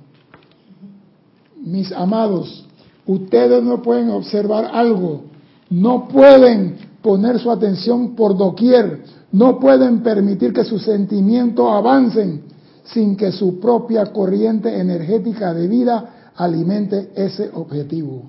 Mis 1.57 1.91
amados, 1.91 2.65
ustedes 3.05 3.61
no 3.61 3.81
pueden 3.81 4.09
observar 4.11 4.69
algo, 4.71 5.23
no 5.69 6.07
pueden 6.07 6.77
poner 7.01 7.39
su 7.39 7.51
atención 7.51 8.15
por 8.15 8.37
doquier, 8.37 9.03
no 9.31 9.59
pueden 9.59 10.01
permitir 10.01 10.53
que 10.53 10.63
sus 10.63 10.83
sentimientos 10.83 11.67
avancen 11.71 12.43
sin 12.83 13.15
que 13.15 13.31
su 13.31 13.59
propia 13.59 14.07
corriente 14.07 14.79
energética 14.79 15.53
de 15.53 15.67
vida 15.67 16.31
alimente 16.35 17.11
ese 17.15 17.51
objetivo. 17.53 18.23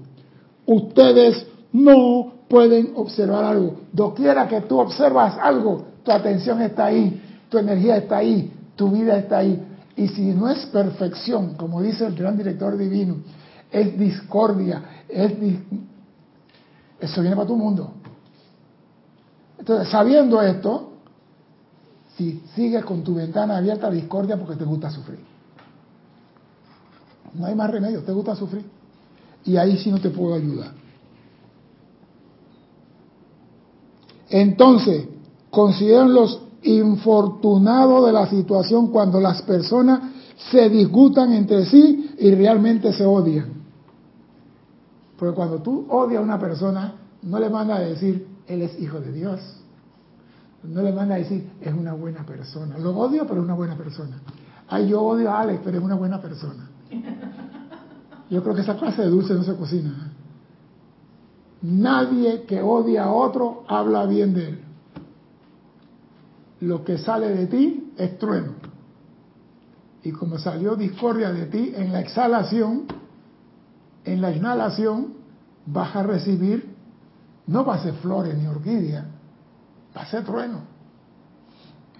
Ustedes 0.66 1.46
no 1.72 2.32
pueden 2.48 2.92
observar 2.96 3.44
algo. 3.44 3.76
Doquiera 3.92 4.46
que 4.48 4.60
tú 4.62 4.78
observas 4.78 5.36
algo, 5.40 5.84
tu 6.02 6.10
atención 6.10 6.60
está 6.60 6.86
ahí, 6.86 7.22
tu 7.48 7.58
energía 7.58 7.96
está 7.96 8.18
ahí, 8.18 8.52
tu 8.76 8.90
vida 8.90 9.16
está 9.16 9.38
ahí. 9.38 9.62
Y 9.96 10.08
si 10.08 10.22
no 10.32 10.50
es 10.50 10.66
perfección, 10.66 11.54
como 11.54 11.80
dice 11.80 12.06
el 12.06 12.14
gran 12.14 12.36
director 12.36 12.76
divino, 12.76 13.16
es 13.70 13.98
discordia, 13.98 14.82
es 15.08 15.32
eso 17.00 17.20
viene 17.22 17.36
para 17.36 17.48
tu 17.48 17.56
mundo. 17.56 17.92
Entonces, 19.58 19.88
sabiendo 19.88 20.42
esto, 20.42 20.89
si 22.20 22.42
sigues 22.54 22.84
con 22.84 23.02
tu 23.02 23.14
ventana 23.14 23.56
abierta 23.56 23.86
a 23.86 23.90
discordia 23.90 24.36
porque 24.36 24.54
te 24.54 24.64
gusta 24.64 24.90
sufrir. 24.90 25.20
No 27.32 27.46
hay 27.46 27.54
más 27.54 27.70
remedio, 27.70 28.02
te 28.02 28.12
gusta 28.12 28.36
sufrir. 28.36 28.62
Y 29.46 29.56
ahí 29.56 29.78
sí 29.78 29.90
no 29.90 29.98
te 29.98 30.10
puedo 30.10 30.34
ayudar. 30.34 30.72
Entonces, 34.28 35.08
consideren 35.50 36.12
los 36.12 36.42
infortunados 36.62 38.04
de 38.04 38.12
la 38.12 38.28
situación 38.28 38.88
cuando 38.88 39.18
las 39.18 39.40
personas 39.40 40.00
se 40.50 40.68
disgutan 40.68 41.32
entre 41.32 41.64
sí 41.64 42.16
y 42.18 42.34
realmente 42.34 42.92
se 42.92 43.06
odian. 43.06 43.50
Porque 45.18 45.34
cuando 45.34 45.62
tú 45.62 45.86
odias 45.88 46.20
a 46.20 46.24
una 46.24 46.38
persona, 46.38 46.96
no 47.22 47.38
le 47.38 47.48
manda 47.48 47.76
a 47.76 47.80
decir, 47.80 48.28
él 48.46 48.60
es 48.60 48.78
hijo 48.78 49.00
de 49.00 49.10
Dios. 49.10 49.59
No 50.62 50.82
le 50.82 50.92
manda 50.92 51.14
a 51.14 51.18
decir, 51.18 51.50
es 51.60 51.72
una 51.72 51.94
buena 51.94 52.24
persona. 52.24 52.76
Lo 52.78 52.96
odio, 52.96 53.26
pero 53.26 53.40
es 53.40 53.44
una 53.44 53.54
buena 53.54 53.76
persona. 53.76 54.20
Ay, 54.68 54.88
yo 54.88 55.02
odio 55.02 55.30
a 55.30 55.40
Alex, 55.40 55.60
pero 55.64 55.78
es 55.78 55.84
una 55.84 55.94
buena 55.94 56.20
persona. 56.20 56.68
Yo 58.30 58.42
creo 58.42 58.54
que 58.54 58.60
esa 58.60 58.76
clase 58.76 59.02
de 59.02 59.08
dulce 59.08 59.34
no 59.34 59.42
se 59.42 59.56
cocina. 59.56 59.90
¿eh? 59.90 60.10
Nadie 61.62 62.44
que 62.44 62.62
odia 62.62 63.04
a 63.04 63.12
otro 63.12 63.64
habla 63.68 64.06
bien 64.06 64.34
de 64.34 64.48
él. 64.48 64.64
Lo 66.60 66.84
que 66.84 66.98
sale 66.98 67.28
de 67.28 67.46
ti 67.46 67.92
es 67.96 68.18
trueno. 68.18 68.52
Y 70.02 70.12
como 70.12 70.38
salió 70.38 70.76
discordia 70.76 71.32
de 71.32 71.46
ti 71.46 71.72
en 71.74 71.92
la 71.92 72.00
exhalación, 72.00 72.84
en 74.04 74.20
la 74.20 74.30
inhalación 74.32 75.14
vas 75.66 75.94
a 75.96 76.02
recibir, 76.02 76.74
no 77.46 77.64
va 77.64 77.74
a 77.74 77.82
ser 77.82 77.94
flores 77.94 78.36
ni 78.36 78.46
orquídea, 78.46 79.06
va 79.96 80.02
a 80.02 80.06
ser 80.06 80.24
trueno. 80.24 80.60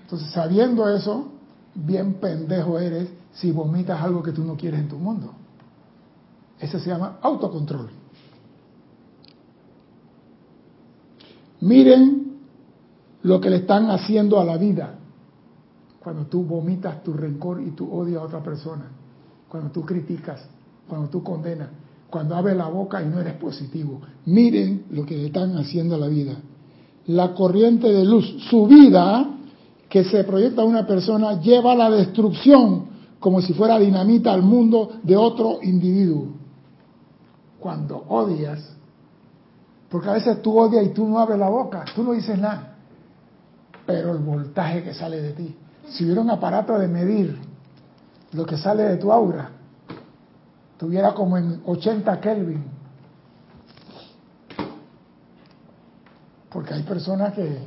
Entonces, 0.02 0.30
sabiendo 0.32 0.88
eso, 0.88 1.28
bien 1.74 2.14
pendejo 2.14 2.78
eres 2.78 3.08
si 3.32 3.52
vomitas 3.52 4.00
algo 4.00 4.22
que 4.22 4.32
tú 4.32 4.44
no 4.44 4.56
quieres 4.56 4.80
en 4.80 4.88
tu 4.88 4.96
mundo. 4.96 5.32
Ese 6.58 6.78
se 6.78 6.90
llama 6.90 7.18
autocontrol. 7.22 7.90
Miren 11.60 12.38
lo 13.22 13.40
que 13.40 13.50
le 13.50 13.56
están 13.56 13.90
haciendo 13.90 14.40
a 14.40 14.44
la 14.44 14.56
vida 14.56 14.94
cuando 16.00 16.26
tú 16.26 16.42
vomitas 16.44 17.02
tu 17.02 17.12
rencor 17.12 17.62
y 17.62 17.70
tu 17.72 17.90
odio 17.92 18.20
a 18.20 18.24
otra 18.24 18.42
persona, 18.42 18.86
cuando 19.48 19.70
tú 19.70 19.84
criticas, 19.84 20.42
cuando 20.88 21.08
tú 21.08 21.22
condenas, 21.22 21.68
cuando 22.08 22.34
abres 22.34 22.56
la 22.56 22.68
boca 22.68 23.02
y 23.02 23.06
no 23.06 23.20
eres 23.20 23.34
positivo. 23.34 24.00
Miren 24.24 24.86
lo 24.90 25.04
que 25.04 25.16
le 25.16 25.26
están 25.26 25.56
haciendo 25.58 25.94
a 25.94 25.98
la 25.98 26.08
vida. 26.08 26.36
La 27.10 27.34
corriente 27.34 27.88
de 27.92 28.04
luz, 28.04 28.36
su 28.48 28.66
vida, 28.66 29.26
que 29.88 30.04
se 30.04 30.22
proyecta 30.22 30.62
a 30.62 30.64
una 30.64 30.86
persona, 30.86 31.40
lleva 31.40 31.72
a 31.72 31.76
la 31.76 31.90
destrucción 31.90 32.84
como 33.18 33.42
si 33.42 33.52
fuera 33.52 33.78
dinamita 33.78 34.32
al 34.32 34.42
mundo 34.42 34.92
de 35.02 35.16
otro 35.16 35.58
individuo. 35.62 36.28
Cuando 37.58 38.04
odias, 38.08 38.60
porque 39.90 40.08
a 40.08 40.12
veces 40.12 40.40
tú 40.40 40.56
odias 40.56 40.86
y 40.86 40.90
tú 40.90 41.06
no 41.06 41.18
abres 41.18 41.38
la 41.38 41.48
boca, 41.48 41.84
tú 41.94 42.04
no 42.04 42.12
dices 42.12 42.38
nada. 42.38 42.76
Pero 43.84 44.12
el 44.12 44.18
voltaje 44.18 44.84
que 44.84 44.94
sale 44.94 45.20
de 45.20 45.32
ti, 45.32 45.56
si 45.88 46.04
hubiera 46.04 46.20
un 46.20 46.30
aparato 46.30 46.78
de 46.78 46.86
medir 46.86 47.36
lo 48.32 48.46
que 48.46 48.56
sale 48.56 48.84
de 48.84 48.96
tu 48.98 49.10
aura, 49.10 49.50
tuviera 50.78 51.12
como 51.12 51.36
en 51.36 51.60
80 51.66 52.20
Kelvin. 52.20 52.79
Porque 56.50 56.74
hay 56.74 56.82
personas 56.82 57.34
que 57.34 57.66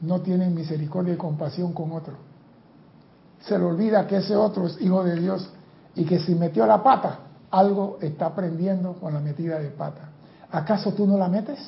no 0.00 0.20
tienen 0.20 0.54
misericordia 0.54 1.14
y 1.14 1.16
compasión 1.16 1.72
con 1.72 1.92
otro. 1.92 2.14
Se 3.40 3.58
le 3.58 3.64
olvida 3.64 4.06
que 4.06 4.18
ese 4.18 4.36
otro 4.36 4.66
es 4.66 4.80
hijo 4.80 5.02
de 5.02 5.18
Dios 5.18 5.50
y 5.94 6.04
que 6.04 6.18
si 6.18 6.34
metió 6.34 6.66
la 6.66 6.82
pata, 6.82 7.20
algo 7.50 7.98
está 8.00 8.26
aprendiendo 8.26 8.94
con 8.94 9.14
la 9.14 9.20
metida 9.20 9.58
de 9.58 9.70
pata. 9.70 10.10
¿Acaso 10.50 10.92
tú 10.92 11.06
no 11.06 11.16
la 11.16 11.28
metes? 11.28 11.58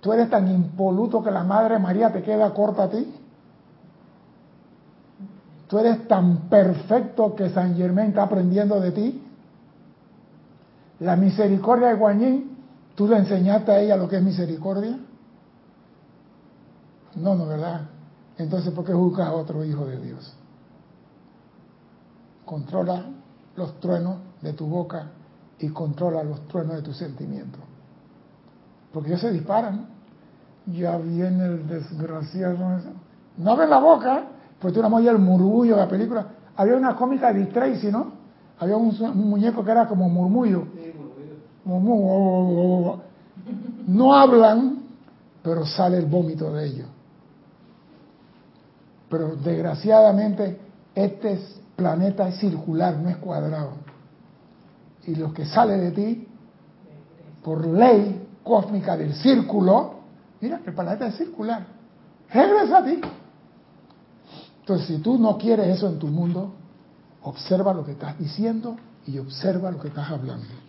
¿Tú 0.00 0.12
eres 0.12 0.30
tan 0.30 0.48
impoluto 0.48 1.22
que 1.22 1.30
la 1.30 1.44
Madre 1.44 1.78
María 1.78 2.12
te 2.12 2.22
queda 2.22 2.52
corta 2.52 2.84
a 2.84 2.90
ti? 2.90 3.14
¿Tú 5.66 5.78
eres 5.78 6.06
tan 6.08 6.48
perfecto 6.48 7.34
que 7.34 7.50
San 7.50 7.76
Germán 7.76 8.08
está 8.08 8.22
aprendiendo 8.22 8.80
de 8.80 8.92
ti? 8.92 9.22
La 11.00 11.16
misericordia 11.16 11.88
de 11.88 11.94
Guanyin, 11.94 12.57
¿tú 12.98 13.06
le 13.06 13.16
enseñaste 13.16 13.70
a 13.70 13.78
ella 13.78 13.96
lo 13.96 14.08
que 14.08 14.16
es 14.16 14.22
misericordia? 14.24 14.98
No, 17.14 17.36
no, 17.36 17.46
¿verdad? 17.46 17.82
Entonces, 18.36 18.72
¿por 18.72 18.84
qué 18.84 18.92
juzgas 18.92 19.28
a 19.28 19.34
otro 19.34 19.64
hijo 19.64 19.86
de 19.86 20.00
Dios? 20.00 20.34
Controla 22.44 23.04
los 23.54 23.78
truenos 23.78 24.16
de 24.42 24.52
tu 24.52 24.66
boca 24.66 25.10
y 25.60 25.68
controla 25.68 26.24
los 26.24 26.48
truenos 26.48 26.74
de 26.74 26.82
tus 26.82 26.96
sentimientos. 26.96 27.60
Porque 28.92 29.10
ellos 29.10 29.20
se 29.20 29.30
disparan. 29.30 29.86
Ya 30.66 30.96
viene 30.98 31.46
el 31.46 31.68
desgraciado. 31.68 32.58
No 33.36 33.52
abre 33.52 33.68
la 33.68 33.78
boca, 33.78 34.24
pues 34.58 34.74
tú 34.74 34.82
no 34.82 34.98
el 34.98 35.18
murmullo 35.18 35.76
de 35.76 35.82
la 35.82 35.88
película. 35.88 36.26
Había 36.56 36.74
una 36.74 36.96
cómica 36.96 37.32
de 37.32 37.46
Tracy, 37.46 37.92
¿no? 37.92 38.18
Había 38.58 38.76
un, 38.76 38.92
muñeco 39.14 39.64
que 39.64 39.70
era 39.70 39.86
como 39.86 40.08
murmullo. 40.08 40.66
No 43.86 44.14
hablan, 44.14 44.84
pero 45.42 45.66
sale 45.66 45.98
el 45.98 46.06
vómito 46.06 46.52
de 46.52 46.66
ellos. 46.66 46.86
Pero 49.10 49.36
desgraciadamente 49.36 50.58
este 50.94 51.38
planeta 51.76 52.28
es 52.28 52.38
circular, 52.38 52.96
no 52.96 53.10
es 53.10 53.18
cuadrado. 53.18 53.72
Y 55.06 55.14
lo 55.14 55.32
que 55.32 55.44
sale 55.44 55.76
de 55.76 55.90
ti, 55.90 56.26
por 57.42 57.66
ley, 57.66 58.26
cósmica 58.42 58.96
del 58.96 59.14
círculo, 59.14 59.94
mira, 60.40 60.60
el 60.64 60.74
planeta 60.74 61.06
es 61.06 61.16
circular, 61.16 61.66
regresa 62.32 62.78
a 62.78 62.84
ti. 62.84 63.00
Entonces, 64.60 64.86
si 64.86 64.98
tú 64.98 65.18
no 65.18 65.36
quieres 65.38 65.76
eso 65.76 65.88
en 65.88 65.98
tu 65.98 66.08
mundo, 66.08 66.52
observa 67.22 67.74
lo 67.74 67.84
que 67.84 67.92
estás 67.92 68.18
diciendo 68.18 68.76
y 69.06 69.18
observa 69.18 69.70
lo 69.70 69.80
que 69.80 69.88
estás 69.88 70.10
hablando. 70.10 70.67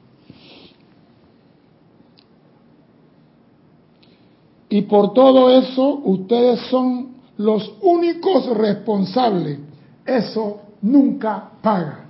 Y 4.69 4.83
por 4.83 5.13
todo 5.13 5.49
eso, 5.49 6.01
ustedes 6.03 6.59
son 6.69 7.15
los 7.37 7.73
únicos 7.81 8.55
responsables. 8.55 9.59
Eso 10.05 10.61
nunca 10.81 11.49
paga. 11.61 12.05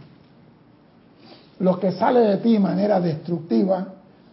Lo 1.60 1.80
que 1.80 1.92
sale 1.94 2.20
de 2.22 2.38
ti 2.38 2.54
de 2.54 2.60
manera 2.60 3.00
destructiva 3.00 3.88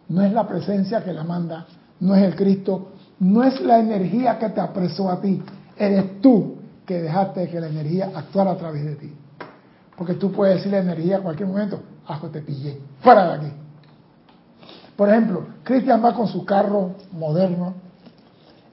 no 0.08 0.22
es 0.22 0.32
la 0.32 0.46
presencia 0.46 1.04
que 1.04 1.12
la 1.12 1.24
manda, 1.24 1.66
no 2.00 2.14
es 2.14 2.22
el 2.22 2.34
Cristo, 2.34 2.88
no 3.20 3.42
es 3.42 3.60
la 3.60 3.78
energía 3.78 4.38
que 4.38 4.50
te 4.50 4.60
apresó 4.60 5.10
a 5.10 5.20
ti, 5.20 5.42
eres 5.76 6.20
tú 6.20 6.56
que 6.84 7.02
dejaste 7.02 7.48
que 7.48 7.60
la 7.60 7.68
energía 7.68 8.12
actuara 8.14 8.52
a 8.52 8.56
través 8.56 8.84
de 8.84 8.96
ti. 8.96 9.12
Porque 9.96 10.14
tú 10.14 10.30
puedes 10.30 10.56
decir 10.56 10.72
la 10.72 10.78
energía 10.78 11.16
en 11.16 11.22
cualquier 11.22 11.48
momento, 11.48 11.80
ajo 12.06 12.28
te 12.28 12.42
pillé, 12.42 12.78
fuera 13.00 13.28
de 13.28 13.34
aquí. 13.34 13.56
Por 14.94 15.08
ejemplo, 15.08 15.46
Cristian 15.64 16.04
va 16.04 16.14
con 16.14 16.28
su 16.28 16.44
carro 16.44 16.92
moderno 17.12 17.85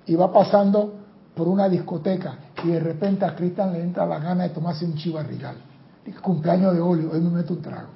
y 0.06 0.16
va 0.16 0.32
pasando 0.32 0.93
por 1.36 1.47
una 1.47 1.68
discoteca 1.68 2.36
y 2.64 2.70
de 2.70 2.80
repente 2.80 3.26
a 3.26 3.36
Cristian 3.36 3.74
le 3.74 3.82
entra 3.82 4.06
la 4.06 4.20
gana 4.20 4.43
de 4.43 4.49
tomarse 4.49 4.86
un 4.86 4.95
chivarrigal. 4.95 5.56
Dice, 6.06 6.20
cumpleaños 6.20 6.74
de 6.74 6.82
Olio, 6.82 7.12
hoy 7.12 7.22
me 7.22 7.30
meto 7.30 7.54
un 7.54 7.62
trago. 7.62 7.89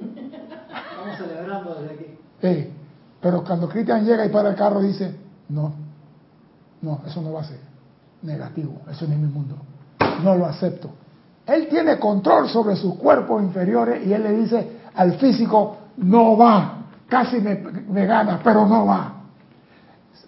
Estamos 0.00 1.16
celebrando 1.16 1.74
desde 1.74 1.94
aquí. 1.94 2.18
Eh, 2.42 2.72
pero 3.20 3.44
cuando 3.44 3.68
Cristian 3.68 4.04
llega 4.04 4.26
y 4.26 4.28
para 4.28 4.50
el 4.50 4.54
carro 4.54 4.80
dice, 4.80 5.14
no, 5.48 5.72
no, 6.82 7.00
eso 7.06 7.22
no 7.22 7.32
va 7.32 7.40
a 7.42 7.44
ser 7.44 7.60
negativo, 8.22 8.80
eso 8.90 9.06
no 9.06 9.14
es 9.14 9.18
mi 9.18 9.28
mundo, 9.28 9.56
no 10.22 10.34
lo 10.34 10.46
acepto. 10.46 10.90
Él 11.46 11.68
tiene 11.68 11.98
control 11.98 12.48
sobre 12.48 12.76
sus 12.76 12.94
cuerpos 12.96 13.42
inferiores 13.42 14.06
y 14.06 14.12
él 14.12 14.22
le 14.22 14.32
dice 14.32 14.78
al 14.94 15.14
físico, 15.18 15.76
no 15.98 16.36
va, 16.36 16.84
casi 17.08 17.40
me, 17.40 17.56
me 17.56 18.06
gana, 18.06 18.40
pero 18.42 18.66
no 18.66 18.86
va. 18.86 19.23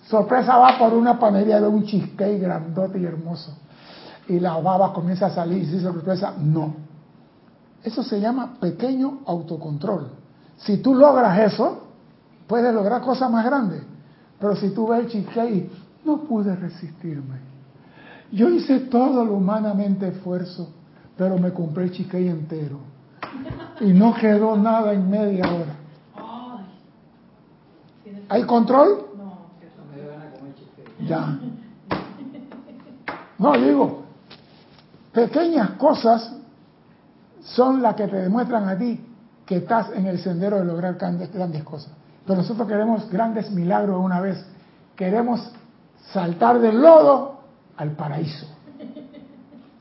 Sorpresa 0.08 0.56
va 0.56 0.78
por 0.78 0.94
una 0.94 1.18
panería 1.18 1.60
de 1.60 1.66
un 1.66 1.84
cheesecake 1.84 2.40
grandote 2.40 2.98
y 2.98 3.04
hermoso. 3.04 3.56
Y 4.28 4.40
la 4.40 4.58
baba 4.58 4.92
comienza 4.92 5.26
a 5.26 5.30
salir 5.30 5.58
y 5.58 5.66
dice 5.66 5.80
sorpresa, 5.80 6.34
no. 6.38 6.74
Eso 7.82 8.02
se 8.02 8.20
llama 8.20 8.56
pequeño 8.60 9.20
autocontrol. 9.26 10.08
Si 10.56 10.78
tú 10.78 10.94
logras 10.94 11.52
eso, 11.52 11.82
puedes 12.46 12.74
lograr 12.74 13.02
cosas 13.02 13.30
más 13.30 13.44
grandes. 13.44 13.82
Pero 14.38 14.56
si 14.56 14.70
tú 14.70 14.88
ves 14.88 15.04
el 15.04 15.08
cheesecake, 15.08 15.70
no 16.04 16.22
pude 16.22 16.54
resistirme. 16.54 17.40
Yo 18.32 18.48
hice 18.48 18.80
todo 18.80 19.24
lo 19.24 19.34
humanamente 19.34 20.08
esfuerzo, 20.08 20.68
pero 21.16 21.38
me 21.38 21.52
compré 21.52 21.84
el 21.84 21.92
cheesecake 21.92 22.28
entero. 22.28 22.78
Y 23.80 23.92
no 23.92 24.14
quedó 24.14 24.56
nada 24.56 24.92
en 24.92 25.08
media 25.08 25.44
hora. 25.46 25.76
¿Hay 28.28 28.42
control? 28.42 29.06
No 29.16 29.48
me 29.90 30.00
dio 30.00 30.10
ganas 30.10 30.32
de 30.32 30.38
comer 30.38 30.54
cheesecake. 30.54 30.95
No, 33.38 33.52
digo, 33.52 34.04
pequeñas 35.12 35.70
cosas 35.72 36.32
son 37.42 37.82
las 37.82 37.94
que 37.94 38.08
te 38.08 38.16
demuestran 38.16 38.68
a 38.68 38.78
ti 38.78 39.00
que 39.44 39.56
estás 39.58 39.90
en 39.94 40.06
el 40.06 40.18
sendero 40.18 40.58
de 40.58 40.64
lograr 40.64 40.96
grandes, 40.96 41.62
cosas. 41.62 41.92
Pero 42.26 42.40
nosotros 42.40 42.66
queremos 42.66 43.08
grandes 43.10 43.50
milagros 43.52 44.02
una 44.02 44.20
vez. 44.20 44.44
Queremos 44.96 45.52
saltar 46.12 46.58
del 46.58 46.80
lodo 46.80 47.40
al 47.76 47.90
paraíso, 47.92 48.46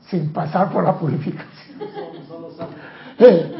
sin 0.08 0.32
pasar 0.32 0.70
por 0.70 0.84
la 0.84 0.96
purificación. 0.96 1.78
Eh, 3.18 3.56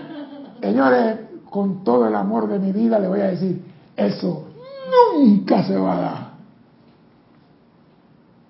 señores, 0.61 1.21
con 1.51 1.83
todo 1.83 2.07
el 2.07 2.15
amor 2.15 2.47
de 2.49 2.59
mi 2.59 2.71
vida 2.71 2.99
le 2.99 3.09
voy 3.09 3.21
a 3.21 3.29
decir, 3.29 3.65
eso 3.97 4.47
nunca 5.19 5.65
se 5.65 5.77
va 5.77 5.97
a 5.97 6.01
dar. 6.01 6.26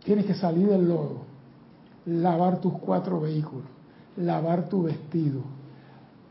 Tienes 0.07 0.25
que 0.25 0.35
salir 0.35 0.69
del 0.69 0.89
lodo, 0.89 1.23
lavar 2.07 2.61
tus 2.61 2.75
cuatro 2.75 3.21
vehículos, 3.21 3.67
lavar 4.17 4.69
tu 4.69 4.85
vestido, 4.85 5.41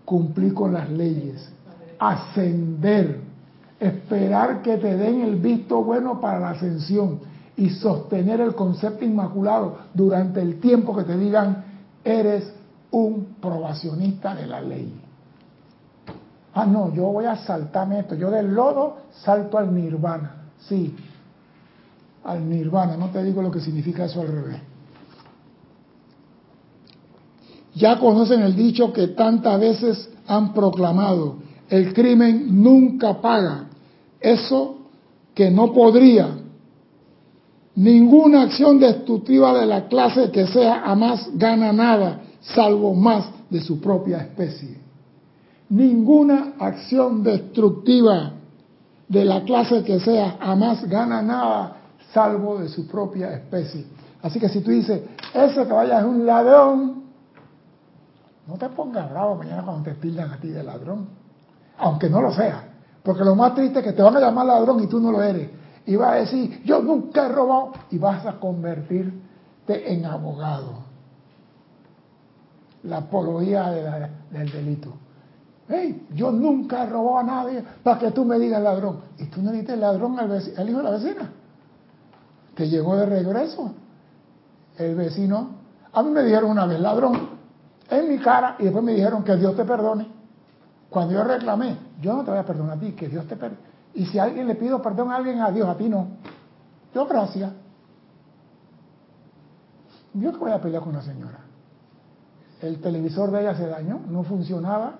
cumplir 0.06 0.54
con 0.54 0.72
las 0.72 0.90
leyes, 0.90 1.52
ascender, 2.00 3.20
esperar 3.78 4.62
que 4.62 4.78
te 4.78 4.96
den 4.96 5.24
el 5.24 5.36
visto 5.36 5.84
bueno 5.84 6.22
para 6.22 6.40
la 6.40 6.52
ascensión 6.52 7.20
y 7.58 7.70
sostener 7.70 8.40
el 8.40 8.56
concepto 8.56 9.04
inmaculado 9.04 9.80
durante 9.94 10.42
el 10.42 10.62
tiempo 10.62 10.96
que 10.96 11.04
te 11.04 11.18
digan, 11.18 11.66
eres 12.02 12.54
un 12.92 13.36
probacionista 13.42 14.36
de 14.36 14.48
la 14.48 14.62
ley. 14.62 15.02
Ah, 16.54 16.66
no, 16.66 16.94
yo 16.94 17.08
voy 17.08 17.26
a 17.26 17.36
saltarme 17.36 18.00
esto. 18.00 18.16
Yo 18.16 18.32
del 18.32 18.54
lodo 18.54 19.00
salto 19.12 19.58
al 19.58 19.76
nirvana. 19.76 20.44
Sí, 20.60 20.96
al 22.26 22.50
nirvana. 22.50 22.98
No 22.98 23.10
te 23.10 23.24
digo 23.24 23.42
lo 23.42 23.52
que 23.52 23.60
significa 23.60 24.06
eso 24.06 24.22
al 24.22 24.28
revés. 24.28 24.58
Ya 27.76 28.00
conocen 28.00 28.42
el 28.42 28.56
dicho 28.56 28.92
que 28.92 29.10
tantas 29.10 29.60
veces 29.60 30.10
han 30.28 30.54
proclamado. 30.54 31.38
El 31.70 31.94
crimen 31.94 32.62
nunca 32.64 33.22
paga. 33.22 33.68
Eso 34.20 34.78
que 35.34 35.52
no 35.52 35.74
podría. 35.74 36.30
Ninguna 37.76 38.44
acción 38.44 38.80
destructiva 38.80 39.58
de 39.60 39.66
la 39.66 39.88
clase 39.88 40.32
que 40.32 40.48
sea 40.48 40.82
jamás 40.82 41.30
gana 41.36 41.74
nada, 41.74 42.22
salvo 42.42 42.94
más 42.94 43.26
de 43.50 43.60
su 43.62 43.80
propia 43.82 44.20
especie 44.20 44.86
ninguna 45.70 46.54
acción 46.60 47.24
destructiva 47.24 48.34
de 49.08 49.26
la 49.26 49.44
clase 49.44 49.84
que 49.84 50.00
sea 50.00 50.38
jamás 50.40 50.88
gana 50.88 51.22
nada 51.22 51.78
salvo 52.16 52.58
de 52.58 52.70
su 52.70 52.88
propia 52.88 53.34
especie. 53.34 53.86
Así 54.24 54.40
que 54.40 54.48
si 54.48 54.62
tú 54.62 54.72
dices, 54.72 55.02
ese 55.34 55.66
vaya 55.66 56.00
es 56.00 56.06
un 56.06 56.26
ladrón, 56.26 57.04
no 58.48 58.58
te 58.58 58.70
pongas 58.70 59.10
bravo 59.12 59.36
mañana 59.36 59.64
cuando 59.64 59.84
te 59.84 59.96
tildan 59.96 60.32
a 60.32 60.38
ti 60.38 60.48
de 60.48 60.64
ladrón, 60.64 61.10
aunque 61.78 62.10
no 62.10 62.22
lo 62.22 62.32
sea, 62.34 62.70
porque 63.04 63.26
lo 63.26 63.36
más 63.36 63.54
triste 63.54 63.80
es 63.80 63.86
que 63.86 63.92
te 63.92 64.02
van 64.02 64.16
a 64.16 64.22
llamar 64.22 64.46
ladrón 64.46 64.82
y 64.82 64.88
tú 64.88 65.00
no 65.00 65.12
lo 65.12 65.22
eres. 65.22 65.50
Y 65.86 65.98
vas 65.98 66.14
a 66.14 66.16
decir, 66.16 66.64
yo 66.64 66.82
nunca 66.82 67.26
he 67.26 67.30
robado, 67.30 67.74
y 67.92 67.98
vas 67.98 68.26
a 68.26 68.40
convertirte 68.40 69.94
en 69.94 70.06
abogado. 70.06 70.86
La 72.84 72.98
apología 72.98 73.70
del 74.32 74.52
delito. 74.52 74.94
Hey, 75.68 76.08
yo 76.14 76.32
nunca 76.32 76.84
he 76.84 76.90
robado 76.90 77.20
a 77.20 77.24
nadie 77.24 77.64
para 77.84 78.00
que 78.00 78.12
tú 78.12 78.24
me 78.24 78.40
digas 78.40 78.62
ladrón. 78.62 79.02
Y 79.18 79.26
tú 79.26 79.42
no 79.42 79.52
el 79.52 79.80
ladrón 79.80 80.20
al, 80.20 80.32
al 80.32 80.70
hijo 80.70 80.78
de 80.78 80.84
la 80.84 80.92
vecina. 80.92 81.32
Que 82.56 82.70
llegó 82.70 82.96
de 82.96 83.06
regreso. 83.06 83.74
El 84.78 84.96
vecino. 84.96 85.50
A 85.94 86.04
mí 86.04 86.12
me 86.12 86.24
dijeron 86.24 86.52
una 86.52 86.66
vez 86.66 86.80
ladrón 86.80 87.36
en 87.90 88.10
mi 88.10 88.18
cara 88.20 88.56
y 88.60 88.64
después 88.64 88.84
me 88.84 88.94
dijeron 88.94 89.24
que 89.24 89.36
Dios 89.36 89.56
te 89.56 89.64
perdone. 89.64 90.08
Cuando 90.90 91.14
yo 91.14 91.24
reclamé, 91.24 91.78
yo 92.02 92.14
no 92.14 92.24
te 92.24 92.32
voy 92.32 92.40
a 92.40 92.46
perdonar 92.46 92.78
a 92.78 92.80
ti, 92.80 92.94
que 92.94 93.08
Dios 93.08 93.28
te 93.28 93.36
perdone. 93.36 93.62
Y 93.94 94.06
si 94.06 94.20
alguien 94.20 94.48
le 94.48 94.56
pido 94.56 94.82
perdón 94.82 95.12
a 95.12 95.18
alguien, 95.18 95.42
a 95.42 95.52
Dios, 95.52 95.68
a 95.68 95.76
ti 95.76 95.88
no. 95.88 96.08
Yo 96.94 97.06
gracias. 97.06 97.52
Yo 100.14 100.32
que 100.32 100.38
voy 100.38 100.52
a 100.52 100.62
pelear 100.62 100.82
con 100.82 100.94
una 100.94 101.02
señora. 101.02 101.40
El 102.62 102.80
televisor 102.80 103.32
de 103.32 103.42
ella 103.42 103.56
se 103.56 103.68
dañó, 103.68 104.00
no 104.10 104.24
funcionaba 104.24 105.00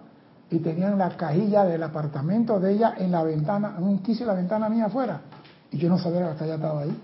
y 0.50 0.60
tenían 0.60 0.98
la 0.98 1.16
cajilla 1.16 1.64
del 1.64 1.82
apartamento 1.84 2.60
de 2.60 2.74
ella 2.74 2.96
en 2.98 3.12
la 3.12 3.24
ventana, 3.24 3.76
en 3.78 3.84
un 3.84 4.00
quicio 4.00 4.26
de 4.26 4.34
la 4.34 4.38
ventana 4.38 4.70
mía 4.70 4.86
afuera. 4.86 5.22
Y 5.72 5.78
yo 5.78 5.90
no 5.90 5.98
sabía 5.98 6.36
que 6.36 6.44
ella 6.44 6.56
estaba 6.56 6.82
ahí. 6.82 7.02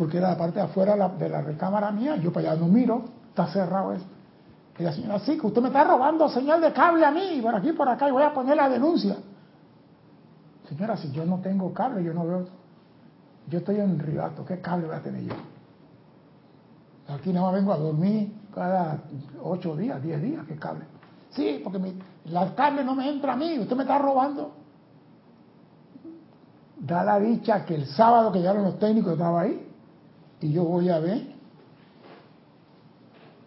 Porque 0.00 0.16
era 0.16 0.30
la 0.30 0.38
parte 0.38 0.58
de 0.58 0.64
afuera 0.64 0.96
de 1.10 1.28
la 1.28 1.42
recámara 1.42 1.90
mía, 1.90 2.16
yo 2.16 2.32
para 2.32 2.52
allá 2.52 2.60
no 2.62 2.68
miro, 2.68 3.02
está 3.28 3.46
cerrado 3.48 3.92
eso. 3.92 4.06
Y 4.78 4.82
la 4.82 4.94
señora, 4.94 5.18
sí, 5.18 5.36
que 5.36 5.46
usted 5.46 5.60
me 5.60 5.68
está 5.68 5.84
robando 5.84 6.26
señal 6.30 6.58
de 6.62 6.72
cable 6.72 7.04
a 7.04 7.10
mí, 7.10 7.38
por 7.42 7.54
aquí 7.54 7.72
por 7.72 7.86
acá, 7.86 8.08
y 8.08 8.10
voy 8.10 8.22
a 8.22 8.32
poner 8.32 8.56
la 8.56 8.70
denuncia. 8.70 9.18
Señora, 10.66 10.96
si 10.96 11.12
yo 11.12 11.26
no 11.26 11.40
tengo 11.40 11.74
cable, 11.74 12.02
yo 12.02 12.14
no 12.14 12.26
veo. 12.26 12.46
Yo 13.46 13.58
estoy 13.58 13.78
en 13.78 13.98
Ribato, 13.98 14.42
¿qué 14.46 14.58
cable 14.62 14.86
voy 14.86 14.96
a 14.96 15.02
tener 15.02 15.22
yo? 15.22 15.34
Aquí 17.08 17.30
nada 17.30 17.48
más 17.48 17.54
vengo 17.56 17.74
a 17.74 17.76
dormir 17.76 18.32
cada 18.54 19.02
ocho 19.42 19.76
días, 19.76 20.02
diez 20.02 20.22
días, 20.22 20.46
¿qué 20.48 20.56
cable? 20.56 20.86
Sí, 21.28 21.60
porque 21.62 21.78
mi, 21.78 21.94
la 22.24 22.54
cable 22.54 22.84
no 22.84 22.94
me 22.94 23.06
entra 23.06 23.34
a 23.34 23.36
mí, 23.36 23.58
usted 23.58 23.76
me 23.76 23.82
está 23.82 23.98
robando. 23.98 24.50
Da 26.78 27.04
la 27.04 27.20
dicha 27.20 27.66
que 27.66 27.74
el 27.74 27.84
sábado 27.84 28.32
que 28.32 28.38
llegaron 28.38 28.64
los 28.64 28.78
técnicos 28.78 29.12
estaba 29.12 29.42
ahí 29.42 29.66
y 30.40 30.52
yo 30.52 30.64
voy 30.64 30.88
a 30.88 30.98
ver. 30.98 31.26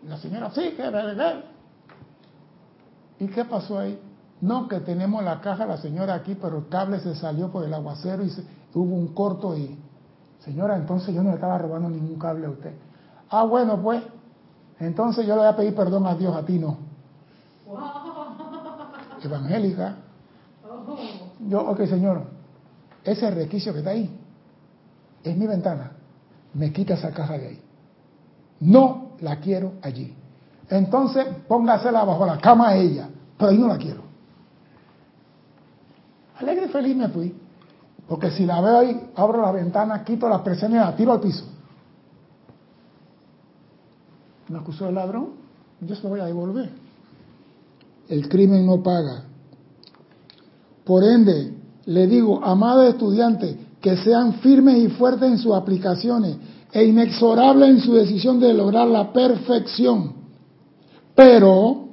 La 0.08 0.18
señora, 0.18 0.52
sí, 0.52 0.72
que 0.76 0.89
ver. 0.89 1.44
¿Y 3.20 3.28
qué 3.28 3.46
pasó 3.46 3.80
ahí? 3.80 4.00
No, 4.41 4.68
que 4.68 4.80
tenemos 4.82 5.24
la 5.24 5.39
caja, 5.39 5.66
la 5.66 5.78
señora 5.78 6.16
aquí, 6.16 6.36
pero 6.36 6.58
el 6.58 6.68
cable 6.68 7.00
se 7.00 7.16
salió 7.16 7.50
por 7.50 7.64
el 7.64 7.74
aguacero 7.74 8.24
y 8.24 8.30
se- 8.30 8.44
hubo 8.74 8.96
un 8.96 9.14
corto 9.14 9.58
y... 9.58 9.78
Señora, 10.39 10.76
entonces 10.76 11.16
yo 11.16 11.24
no 11.24 11.30
le 11.30 11.36
estaba 11.36 11.58
robando 11.58 11.89
ningún 11.89 12.20
cable 12.20 12.48
a 12.48 12.50
usted. 12.50 12.74
Ah, 13.30 13.44
bueno, 13.46 13.82
pues, 13.82 14.04
Entonces 14.80 15.26
yo 15.26 15.36
le 15.36 15.41
voy 15.41 15.48
a 15.50 15.56
pedir 15.56 15.74
perdón 15.74 16.06
a 16.06 16.16
Dios, 16.16 16.36
a 16.36 16.44
ti 16.46 16.60
no. 16.60 16.78
Evangélica. 19.24 19.96
Yo, 21.48 21.62
ok, 21.62 21.86
Señor, 21.86 22.24
ese 23.06 23.32
requisito 23.32 23.72
que 23.72 23.80
está 23.80 23.91
ahí 23.91 24.20
es 25.24 25.38
mi 25.38 25.48
ventana. 25.48 25.93
Me 26.54 26.72
quita 26.72 26.93
esa 26.93 27.12
caja 27.12 27.38
de 27.38 27.47
ahí. 27.47 27.62
No 28.60 29.14
la 29.22 29.38
quiero 29.39 29.74
allí. 29.82 30.14
Entonces 30.70 31.26
póngasela 31.47 32.04
bajo 32.04 32.26
la 32.26 32.38
cama 32.38 32.70
a 32.70 32.76
ella, 32.76 33.10
pero 33.38 33.51
ahí 33.51 33.58
no 33.58 33.68
la 33.68 33.78
quiero. 33.78 34.04
Alegre 36.39 36.66
y 36.66 36.70
feliz 36.70 36.95
me 36.95 37.10
fui. 37.10 37.36
Porque 38.08 38.32
si 38.32 38.45
la 38.45 38.60
veo 38.62 38.80
ahí, 38.80 39.12
abro 39.16 39.41
la 39.41 39.51
ventana, 39.51 40.04
quito 40.04 40.28
las 40.28 40.41
presiones 40.41 40.78
y 40.78 40.80
la 40.80 40.95
tiro 40.95 41.14
al 41.14 41.20
piso. 41.20 41.45
Me 44.49 44.58
acusó 44.60 44.89
el 44.89 44.95
ladrón, 44.95 45.30
yo 45.82 45.95
se 45.95 46.04
lo 46.04 46.10
voy 46.10 46.20
a 46.20 46.26
devolver. 46.26 46.70
El 48.10 48.28
crimen 48.28 48.66
no 48.66 48.84
paga. 48.84 49.24
Por 50.84 51.04
ende, 51.04 51.54
le 51.86 52.08
digo, 52.08 52.43
amados 52.43 52.89
estudiantes, 52.89 53.56
que 53.84 53.98
sean 53.98 54.36
firmes 54.36 54.78
y 54.82 54.88
fuertes 54.88 55.30
en 55.30 55.38
sus 55.38 55.54
aplicaciones 55.54 56.38
e 56.72 56.86
inexorables 56.86 57.70
en 57.70 57.82
su 57.82 57.94
decisión 57.94 58.40
de 58.40 58.54
lograr 58.54 58.88
la 58.88 59.12
perfección. 59.12 60.14
Pero 61.14 61.90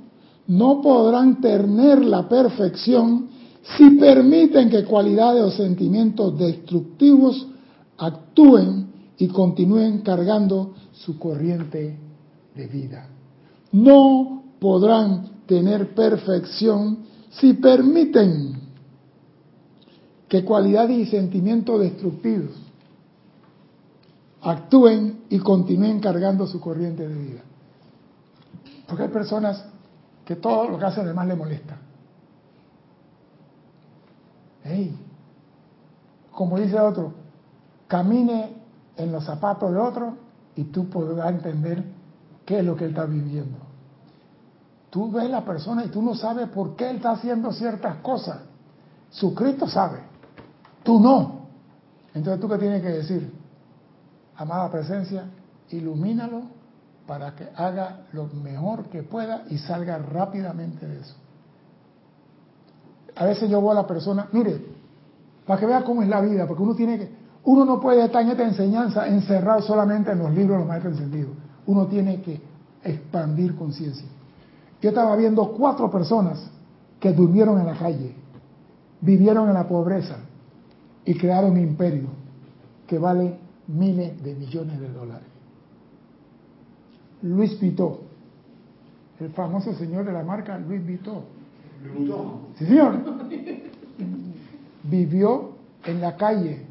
no 0.47 0.81
podrán 0.81 1.41
tener 1.41 2.05
la 2.05 2.29
perfección 2.29 3.27
si 3.77 3.91
permiten 3.97 4.71
que 4.71 4.85
cualidades 4.85 5.43
o 5.43 5.51
sentimientos 5.51 6.39
destructivos 6.39 7.49
actúen 7.99 8.87
y 9.19 9.27
continúen 9.27 10.03
cargando 10.03 10.75
su 10.93 11.19
corriente 11.19 11.99
de 12.55 12.67
vida. 12.69 13.09
No 13.73 14.45
podrán 14.61 15.43
tener 15.47 15.93
perfección 15.93 16.99
si 17.31 17.55
permiten 17.55 18.60
que 20.31 20.45
cualidades 20.45 20.97
y 20.97 21.07
sentimientos 21.07 21.81
destructivos 21.81 22.53
actúen 24.43 25.25
y 25.29 25.41
continúen 25.41 25.99
cargando 25.99 26.47
su 26.47 26.61
corriente 26.61 27.07
de 27.07 27.15
vida. 27.15 27.41
Porque 28.87 29.03
hay 29.03 29.09
personas 29.09 29.65
que 30.25 30.37
todo 30.37 30.69
lo 30.69 30.79
que 30.79 30.85
hacen 30.85 31.05
además 31.05 31.27
le 31.27 31.35
molesta. 31.35 31.79
Hey, 34.63 34.97
como 36.31 36.61
dice 36.61 36.79
otro, 36.79 37.13
camine 37.89 38.55
en 38.97 39.11
los 39.11 39.25
zapatos 39.25 39.73
de 39.73 39.79
otro 39.79 40.15
y 40.55 40.63
tú 40.63 40.89
podrás 40.89 41.29
entender 41.29 41.83
qué 42.47 42.61
es 42.61 42.65
lo 42.65 42.77
que 42.77 42.85
él 42.85 42.91
está 42.91 43.05
viviendo. 43.05 43.59
Tú 44.91 45.11
ves 45.11 45.29
la 45.29 45.45
persona 45.45 45.85
y 45.85 45.89
tú 45.89 46.01
no 46.01 46.15
sabes 46.15 46.49
por 46.51 46.77
qué 46.77 46.89
él 46.91 46.97
está 46.97 47.11
haciendo 47.11 47.51
ciertas 47.51 47.97
cosas. 47.97 48.43
Su 49.11 49.35
Cristo 49.35 49.67
sabe, 49.67 50.10
tú 50.83 51.01
no. 51.01 51.41
Entonces 52.15 52.41
tú 52.41 52.49
qué 52.49 52.59
tienes 52.59 52.83
que 52.83 52.89
decir, 52.89 53.33
amada 54.37 54.71
presencia, 54.71 55.25
ilumínalo 55.71 56.43
para 57.07 57.35
que 57.35 57.49
haga 57.57 58.07
lo 58.13 58.27
mejor 58.27 58.85
que 58.85 59.03
pueda 59.03 59.45
y 59.49 59.59
salga 59.59 59.99
rápidamente 59.99 60.87
de 60.87 61.01
eso. 61.01 61.15
A 63.17 63.27
veces 63.27 63.51
yo 63.51 63.61
voy 63.61 63.73
a 63.73 63.75
la 63.75 63.87
persona, 63.87 64.29
mire, 64.33 64.65
para 65.47 65.61
que 65.61 65.67
vea 65.67 65.83
cómo 65.83 66.03
es 66.03 66.09
la 66.09 66.21
vida, 66.21 66.47
porque 66.47 66.63
uno 66.63 66.75
tiene 66.75 66.99
que, 66.99 67.11
uno 67.45 67.65
no 67.65 67.81
puede 67.81 68.05
estar 68.05 68.23
en 68.23 68.31
esta 68.31 68.45
enseñanza 68.45 69.07
encerrado 69.09 69.63
solamente 69.63 70.13
en 70.13 70.19
los 70.19 70.31
libros 70.31 70.53
de 70.53 70.59
los 70.59 70.69
maestros 70.69 70.95
encendidos. 70.95 71.33
Uno 71.67 71.87
tiene 71.87 72.23
que 72.23 72.41
expandir 72.83 73.57
conciencia. 73.57 74.07
Yo 74.81 74.91
estaba 74.91 75.15
viendo 75.17 75.53
cuatro 75.53 75.91
personas 75.91 76.51
que 76.99 77.13
durmieron 77.13 77.59
en 77.61 77.67
la 77.67 77.75
calle, 77.75 78.15
vivieron 79.01 79.49
en 79.49 79.55
la 79.55 79.67
pobreza 79.67 80.17
y 81.05 81.15
crearon 81.15 81.53
un 81.53 81.61
imperio 81.61 82.09
que 82.87 82.99
vale 82.99 83.37
miles 83.67 84.23
de 84.23 84.35
millones 84.35 84.81
de 84.81 84.93
dólares. 84.93 85.27
Luis 87.23 87.55
Pitó, 87.55 88.01
el 89.21 89.31
famoso 89.31 89.75
señor 89.75 90.05
de 90.05 90.13
la 90.13 90.23
marca 90.23 90.59
Luis 90.59 90.81
Pitó, 90.83 91.25
Sí, 92.59 92.67
señor. 92.67 92.99
Vivió 94.83 95.51
en 95.85 96.01
la 96.01 96.17
calle, 96.17 96.67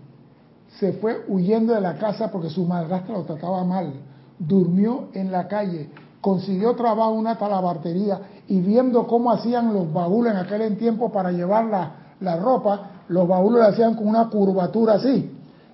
se 0.80 0.94
fue 0.94 1.24
huyendo 1.28 1.74
de 1.74 1.82
la 1.82 1.98
casa 1.98 2.32
porque 2.32 2.50
su 2.50 2.66
madrastra 2.66 3.16
lo 3.16 3.24
trataba 3.24 3.64
mal, 3.64 3.94
durmió 4.38 5.10
en 5.14 5.32
la 5.32 5.48
calle, 5.48 5.90
consiguió 6.22 6.76
trabajo 6.76 7.14
en 7.14 7.20
una 7.20 7.38
talabartería 7.38 8.22
y 8.48 8.60
viendo 8.62 9.08
cómo 9.08 9.32
hacían 9.32 9.74
los 9.74 9.92
baúles 9.92 10.34
en 10.34 10.40
aquel 10.40 10.78
tiempo 10.78 11.12
para 11.12 11.32
llevar 11.32 11.66
la, 11.66 11.92
la 12.20 12.38
ropa, 12.38 12.99
los 13.10 13.28
baúles 13.28 13.62
lo 13.62 13.68
hacían 13.68 13.96
con 13.96 14.08
una 14.08 14.30
curvatura 14.30 14.94
así. 14.94 15.32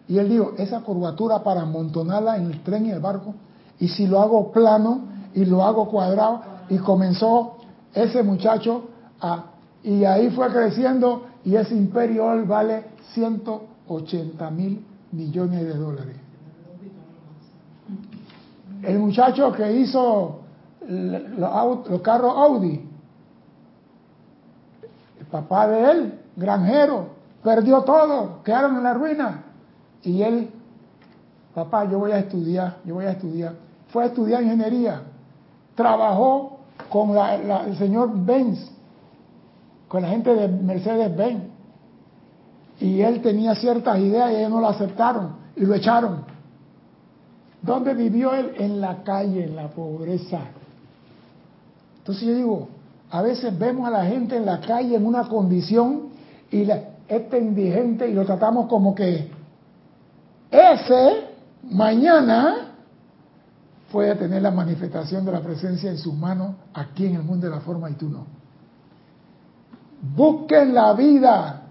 Y 0.08 0.18
él 0.18 0.30
dijo, 0.30 0.54
esa 0.58 0.82
curvatura 0.82 1.44
para 1.44 1.62
amontonarla 1.62 2.38
en 2.38 2.48
el 2.48 2.64
tren 2.64 2.86
y 2.86 2.92
el 2.92 3.00
barco, 3.00 3.36
y 3.80 3.88
si 3.88 4.08
lo 4.08 4.22
hago 4.22 4.52
plano 4.52 5.02
y 5.34 5.46
lo 5.46 5.64
hago 5.64 5.90
cuadrado, 5.90 6.42
y 6.70 6.78
comenzó 6.78 7.58
ese 7.94 8.24
muchacho 8.24 8.86
y 9.84 10.04
ahí 10.04 10.30
fue 10.32 10.52
creciendo 10.52 11.26
y 11.44 11.56
ese 11.56 11.76
imperio 11.76 12.26
hoy 12.26 12.46
vale 12.46 12.86
180 13.14 14.52
mil 14.52 14.86
millones 15.12 15.62
de 15.62 15.74
dólares. 15.74 16.16
El 18.84 19.00
muchacho 19.00 19.52
que 19.52 19.72
hizo 19.74 20.40
los, 20.88 22.02
carros 22.02 22.34
Audi, 22.36 22.82
el 25.20 25.26
papá 25.28 25.68
de 25.68 25.92
él, 25.92 26.20
granjero, 26.36 27.15
perdió 27.46 27.84
todo, 27.84 28.42
quedaron 28.44 28.76
en 28.76 28.84
la 28.84 28.94
ruina. 28.96 29.44
Y 30.02 30.24
él, 30.24 30.50
papá, 31.54 31.86
yo 31.86 32.00
voy 32.00 32.12
a 32.12 32.18
estudiar, 32.18 32.78
yo 32.84 32.96
voy 32.96 33.06
a 33.06 33.12
estudiar. 33.12 33.54
Fue 33.90 34.04
a 34.04 34.08
estudiar 34.08 34.42
ingeniería, 34.42 35.04
trabajó 35.76 36.58
con 36.90 37.16
el 37.16 37.78
señor 37.78 38.10
Benz, 38.26 38.72
con 39.88 40.02
la 40.02 40.10
gente 40.10 40.34
de 40.34 40.48
Mercedes-Benz. 40.48 41.44
Y 42.80 43.02
él 43.02 43.22
tenía 43.22 43.54
ciertas 43.54 44.00
ideas 44.00 44.32
y 44.32 44.36
ellos 44.38 44.50
no 44.50 44.60
lo 44.60 44.68
aceptaron 44.68 45.36
y 45.56 45.66
lo 45.66 45.76
echaron. 45.76 46.26
¿Dónde 47.62 47.94
vivió 47.94 48.34
él? 48.34 48.54
En 48.58 48.82
la 48.82 49.04
calle, 49.04 49.46
en 49.46 49.56
la 49.56 49.68
pobreza. 49.68 50.40
Entonces 52.00 52.28
yo 52.28 52.34
digo, 52.34 52.68
a 53.12 53.22
veces 53.22 53.58
vemos 53.58 53.88
a 53.88 53.92
la 53.92 54.06
gente 54.06 54.36
en 54.36 54.46
la 54.46 54.60
calle 54.62 54.96
en 54.96 55.06
una 55.06 55.28
condición 55.28 56.10
y 56.52 56.66
este 57.08 57.40
indigente 57.40 58.10
y 58.10 58.14
lo 58.14 58.26
tratamos 58.26 58.68
como 58.68 58.96
que 58.96 59.32
ese 60.52 61.28
mañana 61.64 62.74
puede 63.92 64.16
tener 64.16 64.42
la 64.42 64.52
manifestación 64.52 65.26
de 65.26 65.32
la 65.32 65.42
presencia 65.42 65.90
en 65.90 65.98
sus 65.98 66.14
manos 66.14 66.56
aquí 66.74 67.06
en 67.06 67.16
el 67.16 67.24
mundo 67.24 67.48
de 67.48 67.56
la 67.56 67.62
forma 67.62 67.90
y 67.90 67.94
tú 67.94 68.10
no. 68.10 68.26
Busquen 70.16 70.74
la 70.74 70.94
vida 70.94 71.62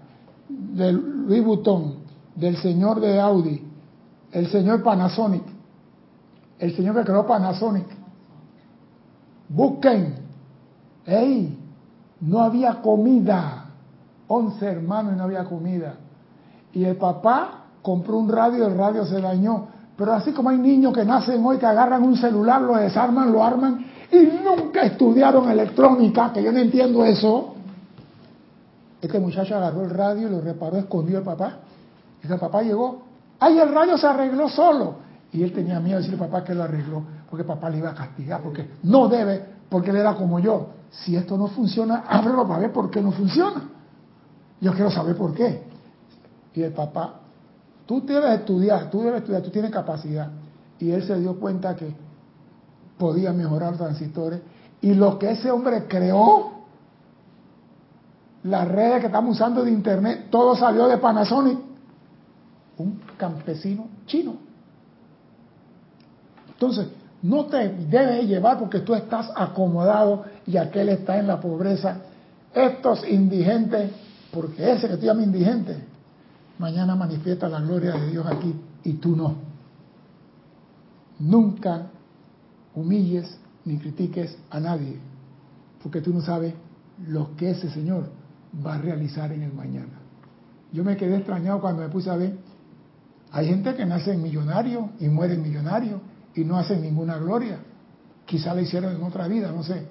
de 0.49 0.91
Louis 0.91 1.43
Vuitton, 1.43 1.95
del 2.35 2.57
señor 2.57 2.99
de 2.99 3.19
Audi, 3.19 3.61
el 4.31 4.47
señor 4.47 4.83
Panasonic, 4.83 5.43
el 6.59 6.75
señor 6.75 6.95
que 6.95 7.03
creó 7.03 7.25
Panasonic. 7.25 7.87
Busquen. 9.49 10.15
¡Ey! 11.05 11.57
No 12.21 12.39
había 12.39 12.81
comida. 12.81 13.64
Once 14.27 14.65
hermanos 14.65 15.13
y 15.13 15.17
no 15.17 15.23
había 15.23 15.43
comida. 15.43 15.95
Y 16.73 16.83
el 16.83 16.95
papá 16.97 17.65
compró 17.81 18.17
un 18.17 18.29
radio, 18.29 18.67
el 18.67 18.77
radio 18.77 19.05
se 19.05 19.21
dañó. 19.21 19.67
Pero 19.95 20.13
así 20.13 20.31
como 20.33 20.49
hay 20.49 20.57
niños 20.57 20.93
que 20.93 21.05
nacen 21.05 21.45
hoy 21.45 21.57
que 21.57 21.65
agarran 21.65 22.03
un 22.03 22.17
celular, 22.17 22.61
lo 22.61 22.75
desarman, 22.75 23.31
lo 23.31 23.43
arman 23.43 23.85
y 24.11 24.29
nunca 24.43 24.81
estudiaron 24.81 25.49
electrónica, 25.49 26.31
que 26.33 26.43
yo 26.43 26.51
no 26.51 26.59
entiendo 26.59 27.03
eso. 27.05 27.55
Este 29.01 29.19
muchacho 29.19 29.55
agarró 29.55 29.83
el 29.83 29.91
radio 29.91 30.27
y 30.27 30.31
lo 30.31 30.41
reparó, 30.41 30.77
escondió 30.77 31.19
el 31.19 31.23
papá. 31.23 31.57
Y 32.23 32.31
el 32.31 32.39
papá 32.39 32.61
llegó, 32.61 33.03
¡ay, 33.39 33.59
el 33.59 33.73
radio 33.73 33.97
se 33.97 34.07
arregló 34.07 34.49
solo! 34.49 34.95
Y 35.31 35.43
él 35.43 35.53
tenía 35.53 35.79
miedo 35.79 35.97
de 35.97 36.03
decirle 36.05 36.23
al 36.23 36.29
papá 36.29 36.43
que 36.43 36.55
lo 36.55 36.63
arregló, 36.63 37.03
porque 37.29 37.43
papá 37.43 37.69
le 37.69 37.77
iba 37.77 37.91
a 37.91 37.95
castigar, 37.95 38.41
porque 38.41 38.67
no 38.83 39.07
debe, 39.07 39.43
porque 39.69 39.91
él 39.91 39.97
era 39.97 40.15
como 40.15 40.39
yo. 40.39 40.67
Si 40.89 41.15
esto 41.15 41.37
no 41.37 41.47
funciona, 41.47 42.03
ábrelo 42.07 42.47
para 42.47 42.61
ver 42.61 42.71
por 42.71 42.89
qué 42.89 43.01
no 43.01 43.11
funciona. 43.11 43.61
Yo 44.65 44.73
quiero 44.73 44.89
saber 44.89 45.15
por 45.15 45.35
qué. 45.35 45.61
Y 46.55 46.63
el 46.63 46.73
papá, 46.73 47.19
tú 47.85 48.03
debes 48.03 48.39
estudiar, 48.39 48.89
tú 48.89 49.03
debes 49.03 49.19
estudiar, 49.19 49.43
tú 49.43 49.51
tienes 49.51 49.69
capacidad. 49.69 50.31
Y 50.79 50.89
él 50.89 51.03
se 51.03 51.19
dio 51.19 51.39
cuenta 51.39 51.75
que 51.75 51.93
podía 52.97 53.31
mejorar 53.31 53.77
transistores. 53.77 54.41
Y 54.81 54.95
lo 54.95 55.19
que 55.19 55.29
ese 55.29 55.51
hombre 55.51 55.85
creó, 55.87 56.63
las 58.41 58.67
redes 58.67 59.01
que 59.01 59.05
estamos 59.05 59.35
usando 59.35 59.63
de 59.63 59.69
internet, 59.69 60.29
todo 60.31 60.55
salió 60.55 60.87
de 60.87 60.97
Panasonic, 60.97 61.59
un 62.79 63.01
campesino 63.17 63.85
chino. 64.07 64.33
Entonces, 66.47 66.87
no 67.21 67.45
te 67.45 67.69
debes 67.69 68.25
llevar 68.25 68.57
porque 68.57 68.79
tú 68.79 68.95
estás 68.95 69.29
acomodado 69.35 70.25
y 70.47 70.57
aquel 70.57 70.89
está 70.89 71.19
en 71.19 71.27
la 71.27 71.39
pobreza. 71.39 71.97
Estos 72.51 73.07
indigentes, 73.07 73.91
porque 74.31 74.71
ese 74.71 74.87
que 74.87 74.97
tú 74.97 75.05
llamas 75.05 75.25
indigente, 75.25 75.77
mañana 76.59 76.95
manifiesta 76.95 77.47
la 77.49 77.61
gloria 77.61 77.93
de 77.93 78.11
Dios 78.11 78.25
aquí 78.27 78.53
y 78.83 78.93
tú 78.93 79.15
no. 79.15 79.35
Nunca 81.19 81.87
humilles 82.73 83.37
ni 83.63 83.77
critiques 83.77 84.37
a 84.49 84.59
nadie, 84.59 84.97
porque 85.81 86.01
tú 86.01 86.13
no 86.13 86.21
sabes 86.21 86.53
lo 87.07 87.35
que 87.35 87.51
ese 87.51 87.69
Señor 87.69 88.09
va 88.65 88.75
a 88.75 88.77
realizar 88.77 89.31
en 89.31 89.43
el 89.43 89.53
mañana. 89.53 89.99
Yo 90.71 90.83
me 90.83 90.97
quedé 90.97 91.17
extrañado 91.17 91.61
cuando 91.61 91.81
me 91.81 91.89
puse 91.89 92.09
a 92.09 92.15
ver, 92.15 92.37
hay 93.31 93.47
gente 93.47 93.75
que 93.75 93.85
nace 93.85 94.15
millonario 94.15 94.91
y 94.99 95.07
muere 95.07 95.37
millonario 95.37 96.01
y 96.35 96.43
no 96.43 96.57
hacen 96.57 96.81
ninguna 96.81 97.17
gloria. 97.17 97.59
Quizá 98.25 98.53
la 98.53 98.61
hicieron 98.61 98.95
en 98.95 99.03
otra 99.03 99.27
vida, 99.27 99.51
no 99.51 99.63
sé. 99.63 99.87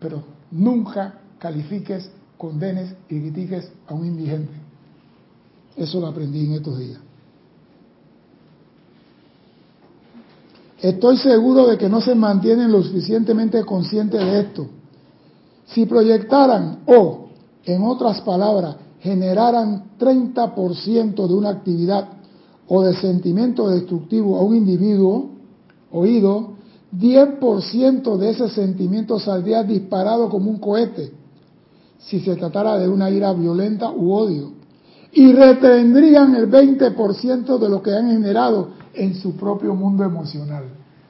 Pero 0.00 0.22
nunca 0.50 1.14
califiques, 1.38 2.10
condenes 2.42 2.92
y 3.08 3.20
critiques 3.20 3.70
a 3.86 3.94
un 3.94 4.04
indigente. 4.04 4.50
Eso 5.76 6.00
lo 6.00 6.08
aprendí 6.08 6.44
en 6.44 6.54
estos 6.54 6.76
días. 6.76 6.98
Estoy 10.80 11.18
seguro 11.18 11.68
de 11.68 11.78
que 11.78 11.88
no 11.88 12.00
se 12.00 12.16
mantienen 12.16 12.72
lo 12.72 12.82
suficientemente 12.82 13.64
conscientes 13.64 14.20
de 14.20 14.40
esto. 14.40 14.66
Si 15.66 15.86
proyectaran 15.86 16.80
o, 16.86 17.28
en 17.64 17.84
otras 17.84 18.20
palabras, 18.22 18.74
generaran 18.98 19.92
30% 19.96 21.28
de 21.28 21.34
una 21.34 21.50
actividad 21.50 22.08
o 22.66 22.82
de 22.82 22.96
sentimiento 22.96 23.68
destructivo 23.68 24.36
a 24.36 24.42
un 24.42 24.56
individuo, 24.56 25.30
oído, 25.92 26.54
10% 26.92 28.16
de 28.16 28.30
ese 28.30 28.48
sentimiento 28.48 29.20
saldría 29.20 29.62
disparado 29.62 30.28
como 30.28 30.50
un 30.50 30.58
cohete 30.58 31.21
si 32.06 32.20
se 32.20 32.36
tratara 32.36 32.78
de 32.78 32.88
una 32.88 33.10
ira 33.10 33.32
violenta 33.32 33.90
u 33.90 34.12
odio. 34.12 34.52
Y 35.12 35.32
retendrían 35.32 36.34
el 36.34 36.50
20% 36.50 37.58
de 37.58 37.68
lo 37.68 37.82
que 37.82 37.94
han 37.94 38.10
generado 38.10 38.70
en 38.94 39.14
su 39.14 39.36
propio 39.36 39.74
mundo 39.74 40.04
emocional. 40.04 40.64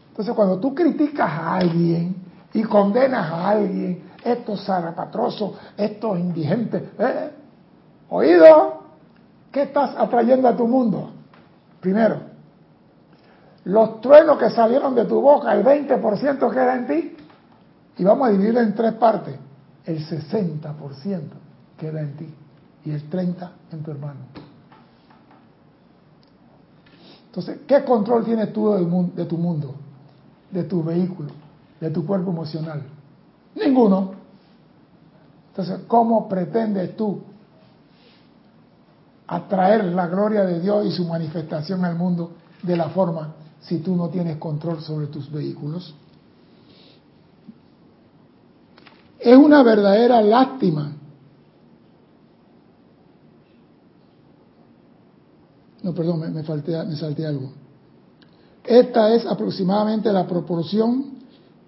Entonces, 0.08 0.34
cuando 0.34 0.58
tú 0.58 0.74
criticas 0.74 1.30
a 1.30 1.54
alguien 1.56 2.16
y 2.52 2.62
condenas 2.62 3.30
a 3.30 3.48
alguien, 3.50 4.02
estos 4.24 4.64
zarapatrosos, 4.64 5.52
estos 5.76 6.18
indigentes, 6.18 6.82
¿eh? 6.98 7.30
oído, 8.10 8.82
¿qué 9.50 9.62
estás 9.62 9.94
atrayendo 9.96 10.48
a 10.48 10.56
tu 10.56 10.66
mundo? 10.66 11.10
Primero, 11.80 12.20
los 13.64 14.00
truenos 14.00 14.38
que 14.38 14.50
salieron 14.50 14.94
de 14.94 15.04
tu 15.04 15.20
boca, 15.20 15.52
el 15.52 15.64
20% 15.64 16.50
queda 16.50 16.76
en 16.76 16.86
ti, 16.86 17.16
y 17.98 18.04
vamos 18.04 18.28
a 18.28 18.30
dividirlo 18.30 18.60
en 18.60 18.74
tres 18.74 18.94
partes. 18.94 19.36
El 19.84 20.06
60% 20.06 21.20
queda 21.78 22.00
en 22.00 22.16
ti 22.16 22.28
y 22.84 22.90
el 22.90 23.10
30% 23.10 23.50
en 23.72 23.82
tu 23.82 23.90
hermano. 23.90 24.20
Entonces, 27.26 27.60
¿qué 27.66 27.82
control 27.82 28.24
tienes 28.24 28.52
tú 28.52 28.72
de 29.14 29.24
tu 29.24 29.38
mundo, 29.38 29.74
de 30.50 30.64
tu 30.64 30.82
vehículo, 30.84 31.30
de 31.80 31.90
tu 31.90 32.04
cuerpo 32.04 32.30
emocional? 32.30 32.82
Ninguno. 33.54 34.12
Entonces, 35.48 35.80
¿cómo 35.88 36.28
pretendes 36.28 36.94
tú 36.96 37.22
atraer 39.26 39.84
la 39.86 40.06
gloria 40.08 40.44
de 40.44 40.60
Dios 40.60 40.86
y 40.86 40.92
su 40.92 41.06
manifestación 41.06 41.84
al 41.84 41.96
mundo 41.96 42.32
de 42.62 42.76
la 42.76 42.90
forma 42.90 43.34
si 43.62 43.78
tú 43.78 43.96
no 43.96 44.10
tienes 44.10 44.36
control 44.36 44.82
sobre 44.82 45.06
tus 45.06 45.30
vehículos? 45.32 45.94
Es 49.22 49.36
una 49.36 49.62
verdadera 49.62 50.20
lástima. 50.20 50.92
No, 55.82 55.94
perdón, 55.94 56.32
me, 56.34 56.42
falté, 56.42 56.72
me 56.84 56.96
salté 56.96 57.24
algo. 57.24 57.52
Esta 58.64 59.14
es 59.14 59.24
aproximadamente 59.26 60.12
la 60.12 60.26
proporción 60.26 61.12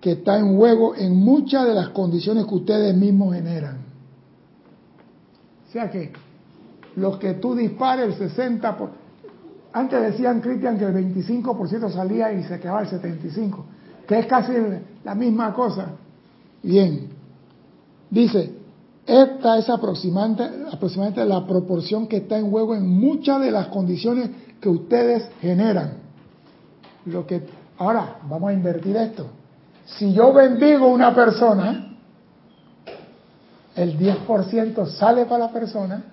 que 0.01 0.13
está 0.13 0.39
en 0.39 0.57
juego 0.57 0.97
en 0.97 1.17
muchas 1.17 1.67
de 1.67 1.75
las 1.75 1.91
condiciones 1.91 2.47
que 2.47 2.55
ustedes 2.55 2.95
mismos 2.97 3.35
generan. 3.35 3.79
O 5.69 5.73
sea 5.73 5.91
que 5.91 6.13
los 6.97 7.19
que 7.19 7.35
tú 7.35 7.55
dispares, 7.55 8.21
el 8.21 8.31
60%, 8.31 8.77
por, 8.77 8.91
antes 9.73 10.03
decían, 10.03 10.41
Cristian, 10.41 10.77
que 10.77 10.85
el 10.85 10.95
25% 10.95 11.91
salía 11.93 12.33
y 12.33 12.43
se 12.45 12.59
quedaba 12.59 12.83
el 12.83 12.89
75%, 12.89 13.65
que 14.07 14.19
es 14.19 14.27
casi 14.27 14.53
la 15.05 15.15
misma 15.15 15.53
cosa. 15.55 15.93
Bien, 16.63 17.14
dice, 18.15 18.53
esta 19.07 19.59
es 19.59 19.69
aproximadamente, 19.69 20.45
aproximadamente 20.73 21.25
la 21.27 21.47
proporción 21.47 22.07
que 22.07 22.19
está 22.19 22.39
en 22.39 22.51
juego 22.51 22.75
en 22.75 22.89
muchas 22.89 23.41
de 23.41 23.51
las 23.51 23.67
condiciones 23.69 24.31
que 24.61 24.69
ustedes 24.69 25.29
generan. 25.41 25.99
Lo 27.05 27.27
que, 27.27 27.43
ahora, 27.77 28.17
vamos 28.29 28.51
a 28.51 28.53
invertir 28.55 28.97
esto. 28.97 29.27
Si 29.85 30.13
yo 30.15 30.33
bendigo 30.33 30.89
una 30.89 31.15
persona, 31.15 31.97
el 33.77 33.99
10% 33.99 34.87
sale 34.87 35.27
para 35.27 35.47
la 35.47 35.53
persona 35.53 36.05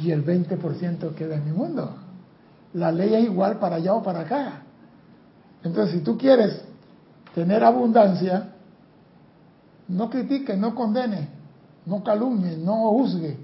y 0.00 0.10
el 0.10 0.24
20% 0.24 1.14
queda 1.14 1.36
en 1.36 1.44
mi 1.44 1.52
mundo. 1.52 1.94
La 2.72 2.90
ley 2.90 3.14
es 3.14 3.24
igual 3.24 3.58
para 3.58 3.76
allá 3.76 3.92
o 3.94 4.02
para 4.02 4.20
acá. 4.20 4.62
Entonces, 5.62 5.94
si 5.94 6.00
tú 6.00 6.16
quieres 6.16 6.62
tener 7.34 7.62
abundancia, 7.64 8.54
no 9.88 10.10
critique, 10.10 10.56
no 10.56 10.74
condene, 10.74 11.28
no 11.86 12.02
calumnie, 12.02 12.56
no 12.56 12.90
juzgue. 12.90 13.36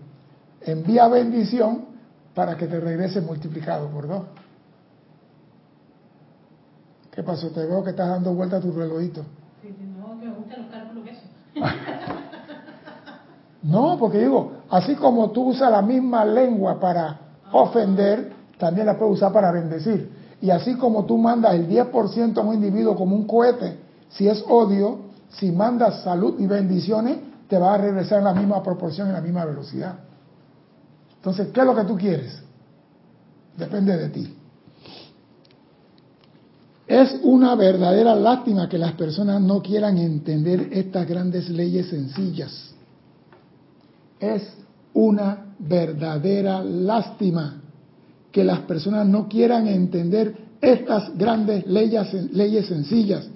Envía 0.63 1.09
bendición 1.09 1.87
para 2.35 2.57
que 2.57 2.67
te 2.67 2.81
regrese 2.81 3.21
multiplicado 3.21 3.89
por 3.89 4.09
dos. 4.09 4.23
¿Qué 7.11 7.23
pasó? 7.23 7.51
Te 7.51 7.65
veo 7.67 7.85
que 7.85 7.91
estás 7.91 8.09
dando 8.09 8.35
vuelta 8.35 8.57
a 8.57 8.61
tu 8.61 8.73
relojito. 8.73 9.23
Sí, 9.61 9.69
sí, 9.69 9.85
no, 9.99 10.19
que 10.19 10.27
me 10.27 10.35
gustan 10.35 10.63
los 10.63 10.71
cálculos 10.71 11.09
eso. 11.09 11.21
no, 13.63 13.99
porque 13.99 14.19
digo, 14.19 14.53
así 14.71 14.95
como 14.97 15.31
tú 15.31 15.49
usas 15.49 15.71
la 15.71 15.83
misma 15.83 16.25
lengua 16.25 16.81
para 16.81 17.19
ofender, 17.53 18.33
también 18.59 18.87
la 18.87 18.97
puedes 18.97 19.15
usar 19.15 19.33
para 19.33 19.53
bendecir. 19.53 20.11
Y 20.41 20.51
así 20.51 20.75
como 20.77 21.05
tú 21.05 21.19
mandas 21.19 21.55
el 21.55 21.69
10% 21.69 22.39
a 22.39 22.41
un 22.41 22.55
individuo 22.55 22.97
como 22.97 23.15
un 23.15 23.27
cohete, 23.27 23.79
si 24.09 24.27
es 24.27 24.43
odio, 24.49 25.02
si 25.39 25.51
mandas 25.51 26.03
salud 26.03 26.39
y 26.39 26.47
bendiciones, 26.47 27.19
te 27.49 27.59
va 27.59 27.75
a 27.75 27.79
regresar 27.79 28.19
en 28.19 28.25
la 28.25 28.35
misma 28.35 28.63
proporción, 28.63 29.09
en 29.09 29.15
la 29.15 29.21
misma 29.21 29.45
velocidad. 29.45 29.99
Entonces, 31.17 31.49
¿qué 31.53 31.61
es 31.61 31.67
lo 31.67 31.75
que 31.75 31.85
tú 31.85 31.97
quieres? 31.97 32.43
Depende 33.57 33.97
de 33.97 34.09
ti. 34.09 34.37
Es 36.87 37.21
una 37.23 37.55
verdadera 37.55 38.15
lástima 38.15 38.69
que 38.69 38.79
las 38.79 38.93
personas 38.95 39.41
no 39.41 39.63
quieran 39.63 39.99
entender 39.99 40.69
estas 40.73 41.07
grandes 41.07 41.49
leyes 41.49 41.89
sencillas. 41.89 42.75
Es 44.19 44.43
una 44.93 45.55
verdadera 45.59 46.63
lástima 46.63 47.63
que 48.31 48.45
las 48.45 48.61
personas 48.61 49.07
no 49.07 49.29
quieran 49.29 49.69
entender 49.69 50.37
estas 50.61 51.17
grandes 51.17 51.67
leyes, 51.67 52.13
leyes 52.33 52.67
sencillas, 52.67 53.29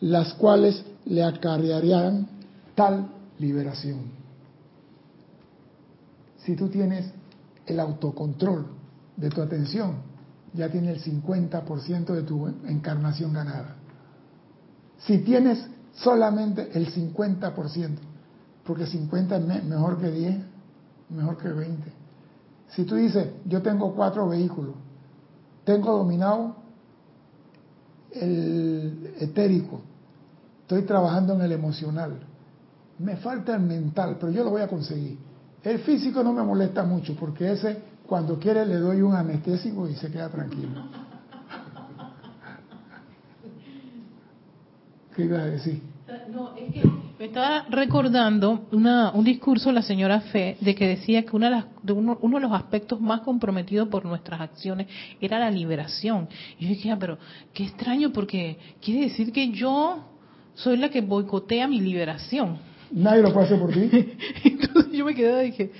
las 0.00 0.34
cuales 0.34 0.84
le 1.04 1.22
acarrearían 1.22 2.26
tal 2.74 3.08
liberación. 3.38 4.20
Si 6.38 6.56
tú 6.56 6.68
tienes 6.68 7.12
el 7.66 7.80
autocontrol 7.80 8.66
de 9.16 9.28
tu 9.28 9.42
atención, 9.42 9.96
ya 10.54 10.68
tienes 10.70 11.06
el 11.06 11.22
50% 11.22 12.06
de 12.06 12.22
tu 12.22 12.46
encarnación 12.66 13.32
ganada. 13.32 13.76
Si 14.98 15.18
tienes 15.18 15.64
solamente 15.92 16.70
el 16.72 16.92
50%, 16.92 17.98
porque 18.64 18.86
50 18.86 19.36
es 19.36 19.64
mejor 19.64 19.98
que 19.98 20.10
10, 20.10 20.36
mejor 21.10 21.36
que 21.38 21.48
20. 21.48 21.92
Si 22.70 22.84
tú 22.84 22.94
dices, 22.94 23.28
yo 23.44 23.62
tengo 23.62 23.94
cuatro 23.94 24.28
vehículos, 24.28 24.74
tengo 25.64 25.96
dominado 25.98 26.56
el 28.12 29.14
etérico, 29.18 29.80
estoy 30.70 30.86
trabajando 30.86 31.34
en 31.34 31.40
el 31.40 31.50
emocional, 31.50 32.20
me 33.00 33.16
falta 33.16 33.56
el 33.56 33.62
mental, 33.62 34.18
pero 34.20 34.30
yo 34.30 34.44
lo 34.44 34.50
voy 34.50 34.62
a 34.62 34.68
conseguir. 34.68 35.18
El 35.64 35.80
físico 35.80 36.22
no 36.22 36.32
me 36.32 36.44
molesta 36.44 36.84
mucho 36.84 37.16
porque 37.16 37.50
ese 37.50 37.82
cuando 38.06 38.38
quiere 38.38 38.64
le 38.64 38.76
doy 38.76 39.02
un 39.02 39.12
anestésico 39.12 39.88
y 39.88 39.96
se 39.96 40.12
queda 40.12 40.28
tranquilo. 40.28 40.68
¿Qué 45.16 45.24
iba 45.24 45.38
a 45.38 45.46
decir? 45.46 45.82
No, 46.32 46.56
es 46.56 46.72
que 46.72 46.88
Me 47.18 47.24
estaba 47.24 47.64
recordando 47.68 48.68
una, 48.70 49.10
un 49.10 49.24
discurso 49.24 49.70
de 49.70 49.74
la 49.74 49.82
señora 49.82 50.20
Fe 50.20 50.56
de 50.60 50.76
que 50.76 50.86
decía 50.86 51.24
que 51.24 51.34
una 51.34 51.46
de 51.46 51.56
las, 51.56 51.64
de 51.82 51.92
uno, 51.92 52.16
uno 52.20 52.36
de 52.36 52.42
los 52.42 52.52
aspectos 52.52 53.00
más 53.00 53.22
comprometidos 53.22 53.88
por 53.88 54.04
nuestras 54.04 54.40
acciones 54.40 54.86
era 55.20 55.40
la 55.40 55.50
liberación. 55.50 56.28
Y 56.60 56.66
yo 56.66 56.68
dije, 56.68 56.96
pero 56.96 57.18
qué 57.52 57.64
extraño 57.64 58.12
porque 58.12 58.56
quiere 58.80 59.08
decir 59.08 59.32
que 59.32 59.50
yo 59.50 60.06
soy 60.54 60.76
la 60.76 60.88
que 60.88 61.00
boicotea 61.00 61.66
mi 61.68 61.80
liberación. 61.80 62.58
Nadie 62.90 63.22
lo 63.22 63.32
puede 63.32 63.46
hacer 63.46 63.58
por 63.58 63.72
ti. 63.72 63.90
Entonces 64.44 64.92
yo 64.92 65.04
me 65.04 65.14
quedé 65.14 65.46
y 65.46 65.50
dije, 65.50 65.70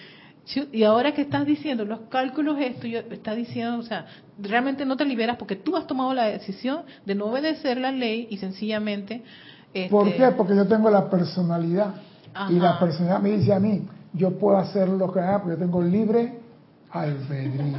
"Chu, 0.47 0.67
y 0.73 0.85
ahora 0.85 1.13
que 1.13 1.23
estás 1.23 1.45
diciendo 1.45 1.85
los 1.85 2.01
cálculos 2.09 2.59
esto, 2.61 2.87
yo 2.87 3.01
está 3.11 3.35
diciendo, 3.35 3.79
o 3.79 3.83
sea, 3.83 4.07
realmente 4.39 4.85
no 4.87 4.97
te 4.97 5.05
liberas 5.05 5.37
porque 5.37 5.57
tú 5.57 5.77
has 5.77 5.87
tomado 5.87 6.15
la 6.15 6.27
decisión 6.27 6.83
de 7.05 7.15
no 7.15 7.27
obedecer 7.27 7.79
la 7.79 7.91
ley 7.91 8.29
y 8.31 8.39
sencillamente 8.39 9.23
este, 9.73 9.91
¿Por 9.91 10.13
qué? 10.13 10.29
Porque 10.37 10.57
yo 10.57 10.67
tengo 10.67 10.91
la 10.91 11.09
personalidad. 11.09 11.95
Y 12.49 12.55
la 12.55 12.79
personalidad 12.79 13.21
me 13.21 13.31
dice 13.31 13.53
a 13.53 13.61
mí, 13.61 13.87
yo 14.13 14.39
puedo 14.39 14.57
hacer 14.59 14.89
lo 14.89 15.13
que 15.13 15.21
haga 15.21 15.43
porque 15.43 15.57
yo 15.57 15.65
tengo 15.65 15.83
libre 15.83 16.39
albedrío. 16.91 17.79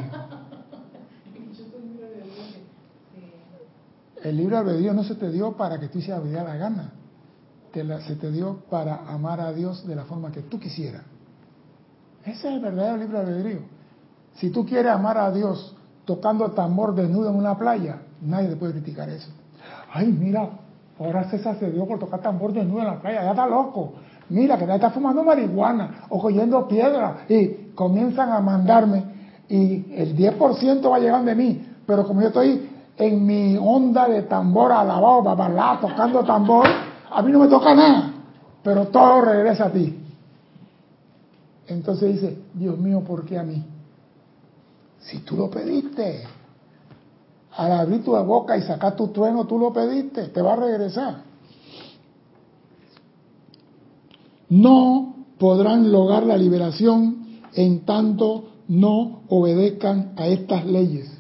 El 4.24 4.38
libre 4.38 4.58
albedrío 4.58 4.94
no 4.94 5.04
se 5.04 5.16
te 5.16 5.32
dio 5.32 5.54
para 5.54 5.80
que 5.80 5.88
tú 5.88 6.00
hicieras 6.00 6.24
diera 6.24 6.44
la 6.44 6.56
gana. 6.56 6.94
Te 7.72 7.84
se 8.02 8.16
te 8.16 8.32
dio 8.32 8.60
para 8.70 8.98
amar 9.08 9.40
a 9.40 9.54
Dios 9.54 9.88
de 9.88 9.96
la 9.96 10.04
forma 10.04 10.32
que 10.32 10.42
tú 10.42 10.60
quisieras. 10.60 11.04
Ese 12.24 12.50
es 12.50 12.54
el 12.56 12.60
verdadero 12.60 12.98
libre 12.98 13.18
albedrío. 13.18 13.60
Si 14.36 14.50
tú 14.50 14.66
quieres 14.66 14.92
amar 14.92 15.18
a 15.18 15.32
Dios 15.32 15.76
tocando 16.06 16.52
tambor 16.52 16.94
desnudo 16.94 17.30
en 17.30 17.36
una 17.36 17.58
playa, 17.58 18.02
nadie 18.22 18.50
te 18.50 18.56
puede 18.56 18.74
criticar 18.74 19.10
eso. 19.10 19.30
Ay, 19.92 20.12
mira, 20.12 20.50
ahora 21.00 21.30
César 21.30 21.58
se 21.60 21.72
dio 21.72 21.88
por 21.88 22.00
tocar 22.00 22.22
tambor 22.22 22.54
desnudo 22.54 22.82
en 22.82 22.88
la 22.88 23.02
playa, 23.02 23.24
ya 23.24 23.32
está 23.32 23.48
loco. 23.48 23.94
Mira, 24.30 24.58
que 24.58 24.66
ya 24.66 24.76
está 24.76 24.92
fumando 24.92 25.24
marihuana 25.24 26.06
o 26.10 26.22
cogiendo 26.22 26.68
piedra 26.68 27.26
y 27.28 27.72
comienzan 27.76 28.30
a 28.30 28.40
mandarme 28.40 29.04
y 29.50 29.94
el 29.94 30.16
10% 30.16 30.90
va 30.90 31.00
llegando 31.00 31.26
de 31.26 31.36
mí, 31.36 31.68
pero 31.86 32.06
como 32.06 32.22
yo 32.22 32.28
estoy 32.28 32.70
en 32.98 33.26
mi 33.26 33.58
onda 33.58 34.08
de 34.08 34.24
tambor 34.24 34.72
alabado, 34.72 35.24
babalá, 35.24 35.80
tocando 35.82 36.24
tambor, 36.24 36.68
a 37.10 37.22
mí 37.22 37.32
no 37.32 37.40
me 37.40 37.48
toca 37.48 37.74
nada, 37.74 38.14
pero 38.64 38.88
todo 38.88 39.22
regresa 39.22 39.66
a 39.66 39.72
ti. 39.72 39.98
Entonces 41.68 42.14
dice, 42.14 42.38
Dios 42.54 42.78
mío, 42.78 43.02
¿por 43.02 43.26
qué 43.26 43.38
a 43.38 43.44
mí? 43.44 43.64
Si 45.00 45.20
tú 45.20 45.36
lo 45.36 45.50
pediste, 45.50 46.24
al 47.56 47.72
abrir 47.72 48.04
tu 48.04 48.12
boca 48.12 48.58
y 48.58 48.62
sacar 48.62 48.96
tu 48.96 49.08
trueno, 49.08 49.46
tú 49.46 49.58
lo 49.58 49.74
pediste, 49.74 50.28
te 50.28 50.42
va 50.42 50.54
a 50.54 50.58
regresar. 50.58 51.24
No 54.50 55.16
podrán 55.40 55.92
lograr 55.92 56.24
la 56.24 56.38
liberación 56.38 57.40
en 57.54 57.86
tanto 57.86 58.50
no 58.68 59.22
obedezcan 59.28 60.14
a 60.18 60.28
estas 60.28 60.66
leyes. 60.66 61.12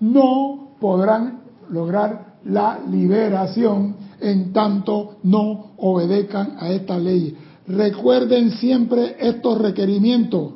No 0.00 0.65
podrán 0.80 1.40
lograr 1.70 2.36
la 2.44 2.80
liberación 2.88 3.96
en 4.20 4.52
tanto 4.52 5.16
no 5.22 5.72
obedezcan 5.78 6.56
a 6.58 6.70
estas 6.70 7.02
leyes. 7.02 7.34
Recuerden 7.66 8.52
siempre 8.52 9.16
estos 9.18 9.58
requerimientos. 9.58 10.52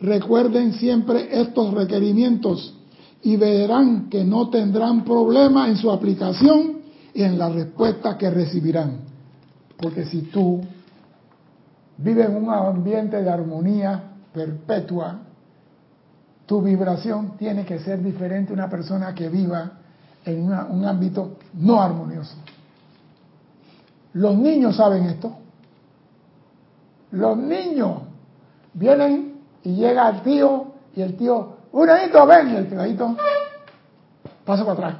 Recuerden 0.00 0.74
siempre 0.74 1.40
estos 1.40 1.72
requerimientos 1.72 2.74
y 3.22 3.36
verán 3.36 4.10
que 4.10 4.24
no 4.24 4.50
tendrán 4.50 5.04
problema 5.04 5.68
en 5.68 5.76
su 5.76 5.90
aplicación 5.90 6.82
y 7.14 7.22
en 7.22 7.38
la 7.38 7.48
respuesta 7.48 8.18
que 8.18 8.28
recibirán. 8.30 8.98
Porque 9.76 10.04
si 10.06 10.22
tú 10.22 10.60
vives 11.98 12.28
en 12.28 12.36
un 12.36 12.50
ambiente 12.50 13.22
de 13.22 13.30
armonía 13.30 14.02
perpetua, 14.32 15.20
tu 16.52 16.60
vibración 16.60 17.38
tiene 17.38 17.64
que 17.64 17.78
ser 17.78 18.02
diferente 18.02 18.52
a 18.52 18.54
una 18.54 18.68
persona 18.68 19.14
que 19.14 19.30
viva 19.30 19.72
en 20.22 20.52
un 20.52 20.84
ámbito 20.84 21.38
no 21.54 21.80
armonioso. 21.80 22.34
Los 24.12 24.36
niños 24.36 24.76
saben 24.76 25.04
esto. 25.04 25.34
Los 27.12 27.38
niños 27.38 28.02
vienen 28.74 29.40
y 29.62 29.76
llega 29.76 30.10
el 30.10 30.20
tío 30.20 30.66
y 30.94 31.00
el 31.00 31.16
tío, 31.16 31.56
un 31.72 31.88
hijito, 31.88 32.26
ven, 32.26 32.50
y 32.50 32.56
el 32.56 32.66
pegadito 32.66 33.16
pasa 34.44 34.66
para 34.66 34.72
atrás. 34.74 34.94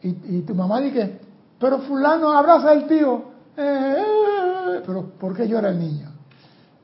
Y, 0.00 0.40
tu 0.40 0.54
mamá 0.54 0.80
dice, 0.80 1.20
pero 1.58 1.80
fulano 1.80 2.32
abraza 2.32 2.70
al 2.70 2.86
tío. 2.86 3.22
Eh, 3.54 3.96
eh, 3.98 4.82
pero 4.86 5.10
¿por 5.20 5.36
qué 5.36 5.46
llora 5.46 5.68
el 5.68 5.78
niño? 5.78 6.08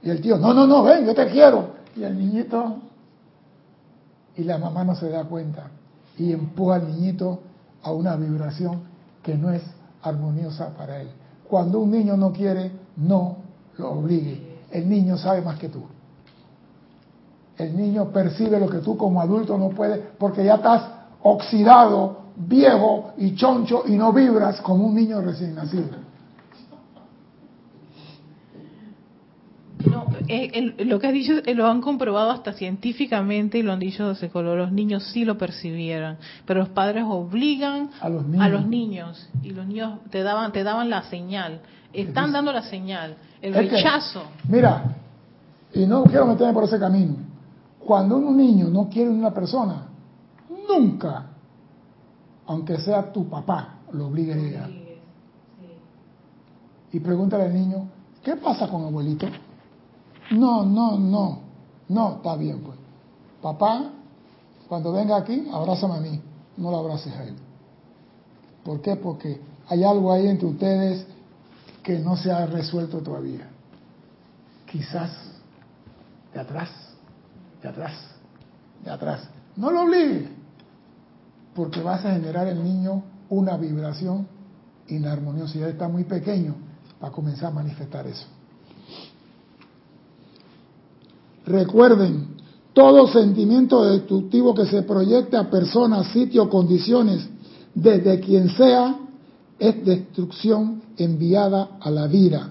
Y 0.03 0.11
el 0.11 0.21
tío, 0.21 0.37
no, 0.37 0.53
no, 0.53 0.67
no, 0.67 0.83
ven, 0.83 1.07
yo 1.07 1.15
te 1.15 1.29
quiero. 1.29 1.81
Y 1.97 2.03
el 2.03 2.19
niñito, 2.19 2.90
y 4.41 4.45
la 4.45 4.57
mamá 4.57 4.85
no 4.85 4.95
se 4.95 5.11
da 5.11 5.25
cuenta. 5.25 5.71
Y 6.17 6.33
empuja 6.33 6.77
al 6.77 6.87
niñito 6.87 7.41
a 7.83 7.93
una 7.93 8.17
vibración 8.17 8.81
que 9.23 9.37
no 9.37 9.51
es 9.51 9.63
armoniosa 10.03 10.71
para 10.71 11.03
él. 11.03 11.11
Cuando 11.47 11.81
un 11.81 11.91
niño 11.91 12.17
no 12.17 12.33
quiere, 12.33 12.73
no 12.97 13.37
lo 13.77 13.91
obligue. 13.91 14.61
El 14.71 14.89
niño 14.89 15.19
sabe 15.19 15.43
más 15.43 15.59
que 15.59 15.69
tú. 15.69 15.83
El 17.59 17.77
niño 17.77 18.09
percibe 18.09 18.59
lo 18.59 18.71
que 18.71 18.79
tú 18.79 18.97
como 18.97 19.21
adulto 19.21 19.59
no 19.59 19.69
puedes 19.69 20.01
porque 20.19 20.43
ya 20.43 20.55
estás 20.55 20.85
oxidado, 21.23 22.21
viejo 22.37 23.13
y 23.19 23.35
choncho 23.35 23.83
y 23.87 23.93
no 23.93 24.11
vibras 24.15 24.63
como 24.63 24.87
un 24.87 24.95
niño 24.95 25.21
recién 25.21 25.55
nacido. 25.55 25.99
No, 29.85 30.07
eh, 30.31 30.75
el- 30.79 30.89
lo 30.89 30.99
que 30.99 31.07
has 31.09 31.13
dicho 31.13 31.33
eh, 31.45 31.55
lo 31.55 31.67
han 31.67 31.81
comprobado 31.81 32.31
hasta 32.31 32.53
científicamente 32.53 33.59
y 33.59 33.63
lo 33.63 33.73
han 33.73 33.79
dicho 33.81 34.07
de 34.07 34.13
ese 34.15 34.31
color. 34.31 34.57
Los 34.59 34.73
niños 34.73 35.05
sí 35.13 35.25
lo 35.25 35.37
percibieran, 35.39 36.19
pero 36.47 36.61
los 36.61 36.69
padres 36.71 37.05
obligan 37.07 37.91
A 38.01 38.09
los 38.09 38.25
niños. 38.27 38.43
a 38.45 38.49
los 38.49 38.67
niños 38.67 39.29
y 39.43 39.51
los 39.51 39.67
niños 39.67 39.99
te 40.11 40.23
daban 40.23 40.53
te 40.53 40.63
daban 40.65 40.89
la 40.91 41.03
señal. 41.05 41.61
Están 41.93 42.31
dando 42.33 42.53
la 42.53 42.63
señal, 42.63 43.17
el 43.43 43.53
que, 43.53 43.61
rechazo. 43.63 44.23
mira, 44.49 44.97
y 45.75 45.87
no 45.87 46.05
quiero 46.05 46.27
meterme 46.27 46.53
por 46.53 46.65
ese 46.65 46.79
camino. 46.79 47.17
Cuando 47.81 48.17
un 48.17 48.37
niño 48.37 48.69
no 48.69 48.89
quiere 48.89 49.11
una 49.11 49.33
persona, 49.35 49.87
nunca, 50.69 51.27
aunque 52.47 52.77
sea 52.79 53.13
tu 53.13 53.29
papá, 53.29 53.75
lo 53.93 54.07
obligaría. 54.07 54.69
Y 56.93 57.01
pregúntale 57.01 57.45
al 57.45 57.55
niño, 57.55 57.89
¿qué 58.23 58.37
pasa 58.37 58.69
con 58.69 58.85
abuelito? 58.85 59.27
No, 60.31 60.65
no, 60.65 60.99
no, 60.99 61.41
no, 61.89 62.17
está 62.17 62.37
bien 62.37 62.61
pues. 62.61 62.79
Papá, 63.43 63.91
cuando 64.69 64.93
venga 64.93 65.17
aquí, 65.17 65.49
abrázame 65.53 65.95
a 65.95 66.01
mí, 66.01 66.21
no 66.57 66.71
lo 66.71 66.79
abraces 66.79 67.13
a 67.15 67.25
él. 67.25 67.35
¿Por 68.65 68.81
qué? 68.81 68.97
Porque 68.97 69.41
hay 69.69 69.83
algo 69.83 70.13
ahí 70.13 70.29
entre 70.29 70.47
ustedes 70.47 71.07
que 71.83 71.99
no 71.99 72.17
se 72.17 72.31
ha 72.31 72.47
resuelto 72.47 72.99
todavía. 72.99 73.49
Quizás 74.71 75.11
de 76.33 76.41
atrás, 76.41 76.69
de 77.63 77.69
atrás, 77.69 77.95
de 78.85 78.91
atrás. 78.91 79.23
No 79.57 79.71
lo 79.71 79.83
obligue, 79.83 80.29
porque 81.55 81.83
vas 81.83 82.05
a 82.05 82.13
generar 82.13 82.47
en 82.47 82.59
el 82.59 82.65
niño 82.65 83.03
una 83.31 83.57
vibración 83.57 84.29
inarmoniosa. 84.87 85.59
Ya 85.59 85.69
está 85.69 85.89
muy 85.89 86.05
pequeño 86.05 86.55
para 87.01 87.13
comenzar 87.13 87.49
a 87.49 87.55
manifestar 87.55 88.07
eso. 88.07 88.27
Recuerden, 91.47 92.37
todo 92.73 93.09
sentimiento 93.09 93.85
destructivo 93.85 94.55
que 94.55 94.67
se 94.67 94.83
proyecte 94.83 95.37
a 95.37 95.51
personas, 95.51 96.09
sitios, 96.13 96.49
condiciones, 96.49 97.29
desde 97.75 98.21
quien 98.21 98.49
sea, 98.51 98.97
es 99.59 99.85
destrucción 99.85 100.83
enviada 100.97 101.79
a 101.81 101.91
la 101.91 102.07
vida. 102.07 102.51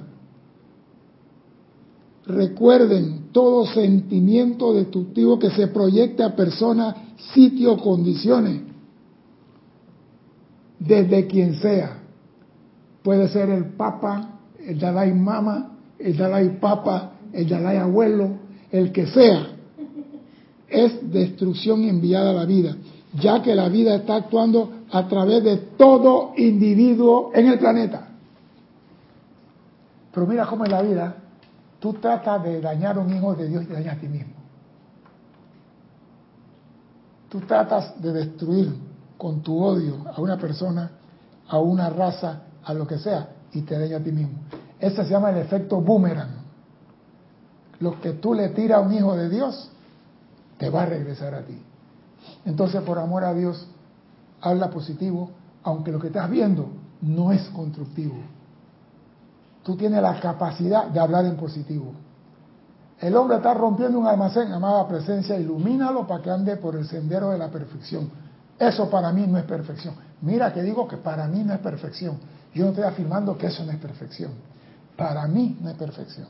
Recuerden, 2.26 3.30
todo 3.32 3.66
sentimiento 3.66 4.74
destructivo 4.74 5.40
que 5.40 5.50
se 5.50 5.68
proyecte 5.68 6.24
a 6.24 6.36
personas, 6.36 6.96
sitios, 7.34 7.82
condiciones, 7.82 8.62
desde 10.80 11.28
quien 11.28 11.56
sea. 11.56 12.00
Puede 13.04 13.28
ser 13.30 13.50
el 13.50 13.66
Papa, 13.74 14.40
el 14.64 14.80
Dalai 14.80 15.14
Mama, 15.14 15.78
el 15.98 16.16
Dalai 16.16 16.60
Papa, 16.60 17.14
el 17.34 17.48
Dalai 17.48 17.78
Abuelo, 17.78 18.49
el 18.72 18.92
que 18.92 19.08
sea. 19.08 19.48
Es 20.68 21.12
destrucción 21.12 21.84
enviada 21.84 22.32
a 22.32 22.34
la 22.34 22.46
vida, 22.46 22.76
ya 23.20 23.42
que 23.42 23.56
la 23.56 23.70
vida 23.70 23.96
está 23.96 24.16
actuando 24.16 24.72
a 24.92 25.08
través 25.08 25.44
de 25.44 25.58
todo 25.78 26.34
individuo 26.38 27.32
en 27.34 27.48
el 27.48 27.58
planeta. 27.58 28.08
Pero 30.14 30.28
mira 30.28 30.46
cómo 30.46 30.66
es 30.66 30.72
la 30.72 30.82
vida. 30.82 31.16
Tú 31.80 31.94
tratas 31.94 32.44
de 32.44 32.60
dañar 32.62 32.98
a 32.98 33.00
un 33.00 33.16
hijo 33.16 33.34
de 33.36 33.48
Dios 33.48 33.64
y 33.64 33.68
te 33.68 33.74
dañas 33.74 33.98
a 33.98 34.00
ti 34.00 34.08
mismo. 34.08 34.34
Tú 37.30 37.40
tratas 37.42 38.02
de 38.02 38.12
destruir 38.12 38.74
con 39.18 39.42
tu 39.42 39.64
odio 39.64 40.06
a 40.14 40.20
una 40.20 40.38
persona, 40.38 40.92
a 41.48 41.60
una 41.60 41.90
raza, 41.90 42.42
a 42.64 42.74
lo 42.74 42.88
que 42.88 42.98
sea, 42.98 43.30
y 43.54 43.62
te 43.62 43.78
daña 43.78 43.98
a 43.98 44.00
ti 44.00 44.12
mismo. 44.12 44.40
Ese 44.80 45.04
se 45.04 45.10
llama 45.10 45.30
el 45.30 45.38
efecto 45.38 45.80
boomerang. 45.80 46.39
Lo 47.80 48.00
que 48.02 48.14
tú 48.14 48.34
le 48.34 48.50
tiras 48.50 48.80
a 48.80 48.82
un 48.82 48.94
hijo 48.94 49.16
de 49.16 49.30
Dios, 49.30 49.70
te 50.58 50.70
va 50.70 50.84
a 50.84 50.86
regresar 50.86 51.34
a 51.34 51.42
ti. 51.44 51.62
Entonces, 52.46 52.82
por 52.82 53.00
amor 53.00 53.24
a 53.24 53.34
Dios, 53.34 53.68
habla 54.42 54.70
positivo, 54.70 55.32
aunque 55.64 55.92
lo 55.92 56.00
que 56.00 56.08
estás 56.08 56.30
viendo 56.30 56.70
no 57.02 57.32
es 57.32 57.44
constructivo. 57.50 58.16
Tú 59.64 59.76
tienes 59.76 60.02
la 60.02 60.20
capacidad 60.20 60.88
de 60.88 61.00
hablar 61.00 61.26
en 61.26 61.36
positivo. 61.36 61.94
El 63.00 63.16
hombre 63.16 63.38
está 63.38 63.54
rompiendo 63.54 63.98
un 63.98 64.08
almacén, 64.08 64.52
amada 64.52 64.86
presencia, 64.88 65.38
ilumínalo 65.40 66.06
para 66.06 66.22
que 66.22 66.32
ande 66.32 66.58
por 66.58 66.76
el 66.76 66.86
sendero 66.86 67.30
de 67.30 67.38
la 67.38 67.50
perfección. 67.50 68.10
Eso 68.58 68.90
para 68.90 69.14
mí 69.14 69.26
no 69.26 69.38
es 69.38 69.46
perfección. 69.46 69.96
Mira 70.22 70.54
que 70.54 70.62
digo 70.62 70.86
que 70.88 70.98
para 70.98 71.28
mí 71.28 71.44
no 71.44 71.54
es 71.54 71.60
perfección. 71.60 72.18
Yo 72.54 72.66
no 72.66 72.70
estoy 72.72 72.84
afirmando 72.84 73.38
que 73.38 73.48
eso 73.48 73.64
no 73.64 73.72
es 73.72 73.78
perfección. 73.78 74.32
Para 74.98 75.28
mí 75.28 75.58
no 75.62 75.70
es 75.70 75.78
perfección. 75.78 76.28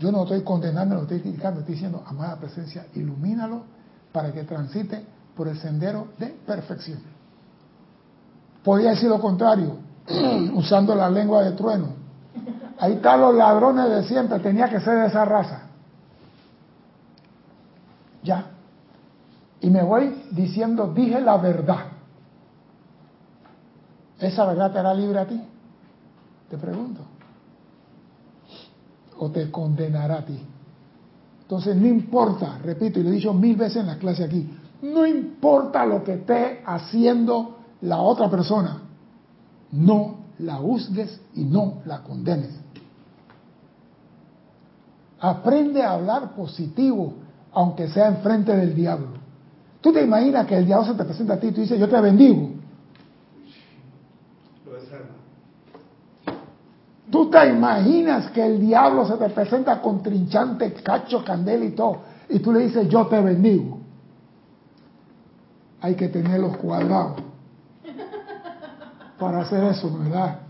Yo 0.00 0.10
no 0.10 0.22
estoy 0.22 0.40
condenando, 0.40 0.94
no 0.94 1.02
estoy 1.02 1.20
criticando, 1.20 1.60
estoy 1.60 1.74
diciendo, 1.74 2.02
amada 2.06 2.36
presencia, 2.36 2.86
ilumínalo 2.94 3.64
para 4.10 4.32
que 4.32 4.44
transite 4.44 5.04
por 5.36 5.46
el 5.46 5.58
sendero 5.58 6.08
de 6.18 6.28
perfección. 6.28 7.00
Podría 8.64 8.90
decir 8.90 9.10
lo 9.10 9.20
contrario, 9.20 9.76
usando 10.54 10.94
la 10.94 11.10
lengua 11.10 11.42
de 11.42 11.52
trueno. 11.52 11.88
Ahí 12.78 12.94
están 12.94 13.20
los 13.20 13.34
ladrones 13.34 13.90
de 13.90 14.04
siempre, 14.04 14.38
tenía 14.38 14.70
que 14.70 14.80
ser 14.80 15.00
de 15.00 15.06
esa 15.08 15.26
raza. 15.26 15.64
Ya. 18.22 18.46
Y 19.60 19.68
me 19.68 19.82
voy 19.82 20.28
diciendo, 20.30 20.94
dije 20.94 21.20
la 21.20 21.36
verdad. 21.36 21.88
¿Esa 24.18 24.46
verdad 24.46 24.72
te 24.72 24.78
hará 24.78 24.94
libre 24.94 25.18
a 25.18 25.26
ti? 25.26 25.42
Te 26.48 26.56
pregunto. 26.56 27.02
¿O 29.22 29.30
te 29.30 29.50
condenará 29.50 30.18
a 30.18 30.24
ti? 30.24 30.38
Entonces 31.42 31.76
no 31.76 31.86
importa, 31.86 32.58
repito, 32.64 32.98
y 32.98 33.02
lo 33.02 33.10
he 33.10 33.12
dicho 33.12 33.34
mil 33.34 33.54
veces 33.54 33.76
en 33.82 33.86
la 33.86 33.98
clase 33.98 34.24
aquí, 34.24 34.48
no 34.80 35.06
importa 35.06 35.84
lo 35.84 36.02
que 36.02 36.14
esté 36.14 36.62
haciendo 36.64 37.58
la 37.82 37.98
otra 37.98 38.30
persona, 38.30 38.80
no 39.72 40.20
la 40.38 40.56
juzgues 40.56 41.20
y 41.34 41.44
no 41.44 41.82
la 41.84 42.02
condenes. 42.02 42.58
Aprende 45.20 45.82
a 45.82 45.92
hablar 45.92 46.34
positivo, 46.34 47.12
aunque 47.52 47.88
sea 47.88 48.08
enfrente 48.08 48.56
del 48.56 48.74
diablo. 48.74 49.08
Tú 49.82 49.92
te 49.92 50.02
imaginas 50.02 50.46
que 50.46 50.56
el 50.56 50.64
diablo 50.64 50.86
se 50.86 50.94
te 50.94 51.04
presenta 51.04 51.34
a 51.34 51.40
ti 51.40 51.48
y 51.48 51.52
tú 51.52 51.60
dices, 51.60 51.78
yo 51.78 51.90
te 51.90 52.00
bendigo. 52.00 52.52
Tú 57.10 57.28
te 57.28 57.48
imaginas 57.48 58.30
que 58.30 58.44
el 58.44 58.60
diablo 58.60 59.06
se 59.06 59.16
te 59.16 59.28
presenta 59.30 59.80
con 59.80 60.02
trinchante, 60.02 60.72
cacho, 60.74 61.24
candela 61.24 61.64
y 61.64 61.70
todo, 61.70 61.98
y 62.28 62.38
tú 62.38 62.52
le 62.52 62.60
dices, 62.60 62.88
yo 62.88 63.06
te 63.06 63.20
bendigo. 63.20 63.78
Hay 65.80 65.94
que 65.94 66.08
tenerlos 66.08 66.56
cuadrados 66.58 67.22
para 69.18 69.40
hacer 69.40 69.64
eso, 69.64 69.90
¿verdad? 69.98 70.40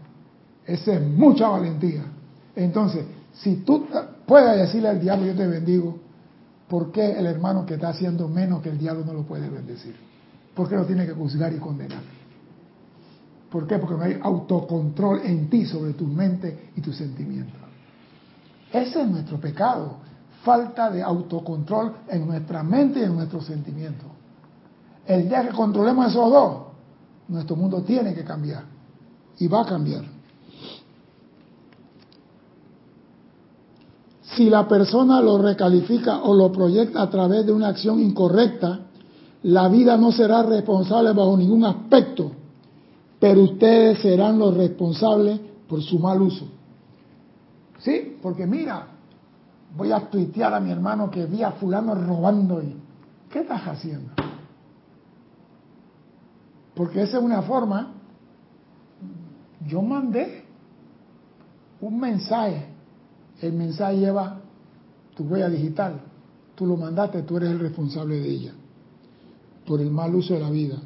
Esa 0.66 0.94
es 0.94 1.02
mucha 1.02 1.48
valentía. 1.48 2.04
Entonces, 2.54 3.06
si 3.32 3.56
tú 3.56 3.86
puedes 4.26 4.58
decirle 4.58 4.88
al 4.88 5.00
diablo, 5.00 5.26
yo 5.26 5.34
te 5.34 5.46
bendigo, 5.46 5.98
¿por 6.68 6.92
qué 6.92 7.18
el 7.18 7.26
hermano 7.26 7.64
que 7.64 7.74
está 7.74 7.88
haciendo 7.88 8.28
menos 8.28 8.60
que 8.60 8.68
el 8.68 8.78
diablo 8.78 9.04
no 9.04 9.14
lo 9.14 9.22
puede 9.22 9.48
bendecir? 9.48 9.96
¿Por 10.54 10.68
qué 10.68 10.76
lo 10.76 10.84
tiene 10.84 11.06
que 11.06 11.12
juzgar 11.12 11.52
y 11.52 11.58
condenar? 11.58 12.19
¿Por 13.50 13.66
qué? 13.66 13.78
Porque 13.78 13.96
no 13.96 14.02
hay 14.02 14.18
autocontrol 14.22 15.22
en 15.24 15.50
ti 15.50 15.66
sobre 15.66 15.94
tu 15.94 16.06
mente 16.06 16.70
y 16.76 16.80
tus 16.80 16.96
sentimientos. 16.96 17.60
Ese 18.72 19.02
es 19.02 19.08
nuestro 19.08 19.40
pecado, 19.40 19.96
falta 20.44 20.88
de 20.90 21.02
autocontrol 21.02 21.92
en 22.08 22.26
nuestra 22.26 22.62
mente 22.62 23.00
y 23.00 23.02
en 23.02 23.16
nuestros 23.16 23.44
sentimientos. 23.46 24.06
El 25.04 25.28
día 25.28 25.42
que 25.42 25.54
controlemos 25.54 26.06
esos 26.06 26.30
dos, 26.30 26.56
nuestro 27.26 27.56
mundo 27.56 27.82
tiene 27.82 28.14
que 28.14 28.22
cambiar 28.22 28.62
y 29.38 29.48
va 29.48 29.62
a 29.62 29.66
cambiar. 29.66 30.04
Si 34.22 34.48
la 34.48 34.68
persona 34.68 35.20
lo 35.20 35.38
recalifica 35.38 36.22
o 36.22 36.34
lo 36.34 36.52
proyecta 36.52 37.02
a 37.02 37.10
través 37.10 37.44
de 37.44 37.52
una 37.52 37.68
acción 37.68 37.98
incorrecta, 37.98 38.86
la 39.42 39.68
vida 39.68 39.96
no 39.96 40.12
será 40.12 40.44
responsable 40.44 41.12
bajo 41.12 41.36
ningún 41.36 41.64
aspecto 41.64 42.32
pero 43.20 43.42
ustedes 43.42 44.00
serán 44.00 44.38
los 44.38 44.56
responsables 44.56 45.38
por 45.68 45.82
su 45.82 45.98
mal 45.98 46.20
uso. 46.22 46.46
¿Sí? 47.78 48.16
Porque 48.22 48.46
mira, 48.46 48.86
voy 49.76 49.92
a 49.92 50.10
tuitear 50.10 50.54
a 50.54 50.60
mi 50.60 50.70
hermano 50.70 51.10
que 51.10 51.26
vi 51.26 51.42
a 51.42 51.52
fulano 51.52 51.94
robando 51.94 52.62
y 52.62 52.74
¿qué 53.30 53.40
estás 53.40 53.62
haciendo? 53.62 54.10
Porque 56.74 57.02
esa 57.02 57.18
es 57.18 57.22
una 57.22 57.42
forma, 57.42 57.92
yo 59.66 59.82
mandé 59.82 60.44
un 61.80 62.00
mensaje, 62.00 62.66
el 63.42 63.52
mensaje 63.52 63.98
lleva 63.98 64.40
tu 65.14 65.24
huella 65.24 65.50
digital, 65.50 66.00
tú 66.54 66.64
lo 66.64 66.76
mandaste, 66.76 67.22
tú 67.22 67.36
eres 67.36 67.50
el 67.50 67.58
responsable 67.58 68.18
de 68.18 68.28
ella, 68.28 68.52
por 69.66 69.80
el 69.80 69.90
mal 69.90 70.14
uso 70.14 70.34
de 70.34 70.40
la 70.40 70.50
vida. 70.50 70.78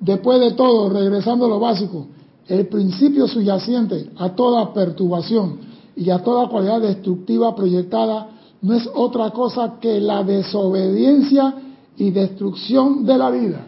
Después 0.00 0.40
de 0.40 0.52
todo, 0.52 0.90
regresando 0.90 1.46
a 1.46 1.48
lo 1.48 1.58
básico, 1.58 2.06
el 2.46 2.66
principio 2.68 3.26
subyacente 3.26 4.10
a 4.18 4.34
toda 4.34 4.72
perturbación 4.72 5.58
y 5.96 6.10
a 6.10 6.22
toda 6.22 6.48
cualidad 6.48 6.80
destructiva 6.80 7.54
proyectada 7.56 8.28
no 8.62 8.74
es 8.74 8.88
otra 8.94 9.30
cosa 9.30 9.78
que 9.80 10.00
la 10.00 10.22
desobediencia 10.22 11.54
y 11.96 12.10
destrucción 12.10 13.04
de 13.04 13.18
la 13.18 13.30
vida. 13.30 13.66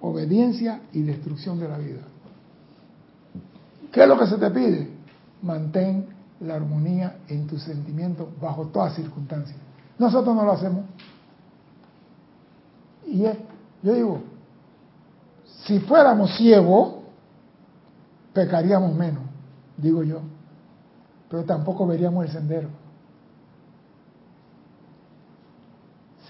Obediencia 0.00 0.82
y 0.92 1.02
destrucción 1.02 1.58
de 1.58 1.68
la 1.68 1.78
vida. 1.78 2.00
¿Qué 3.92 4.02
es 4.02 4.08
lo 4.08 4.18
que 4.18 4.26
se 4.26 4.36
te 4.36 4.50
pide? 4.50 4.88
Mantén 5.42 6.06
la 6.40 6.54
armonía 6.54 7.18
en 7.28 7.46
tus 7.46 7.62
sentimientos 7.62 8.28
bajo 8.40 8.66
todas 8.66 8.94
circunstancias. 8.94 9.56
Nosotros 9.98 10.34
no 10.34 10.44
lo 10.44 10.52
hacemos. 10.52 10.84
Y 13.06 13.22
yo 13.22 13.94
digo, 13.94 14.20
si 15.68 15.80
fuéramos 15.80 16.34
ciegos, 16.38 16.94
pecaríamos 18.32 18.94
menos, 18.96 19.22
digo 19.76 20.02
yo, 20.02 20.20
pero 21.28 21.44
tampoco 21.44 21.86
veríamos 21.86 22.24
el 22.24 22.32
sendero. 22.32 22.70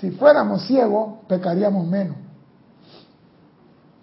Si 0.00 0.10
fuéramos 0.10 0.66
ciegos, 0.66 1.20
pecaríamos 1.28 1.86
menos, 1.86 2.16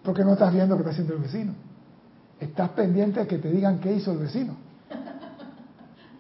porque 0.04 0.24
no 0.24 0.34
estás 0.34 0.54
viendo 0.54 0.78
lo 0.78 0.84
que 0.86 0.90
está 0.90 1.02
haciendo 1.02 1.16
el 1.16 1.30
vecino. 1.30 1.54
Estás 2.40 2.70
pendiente 2.70 3.20
de 3.20 3.28
que 3.28 3.38
te 3.38 3.52
digan 3.52 3.80
qué 3.80 3.92
hizo 3.92 4.14
el 4.14 4.20
vecino. 4.20 4.56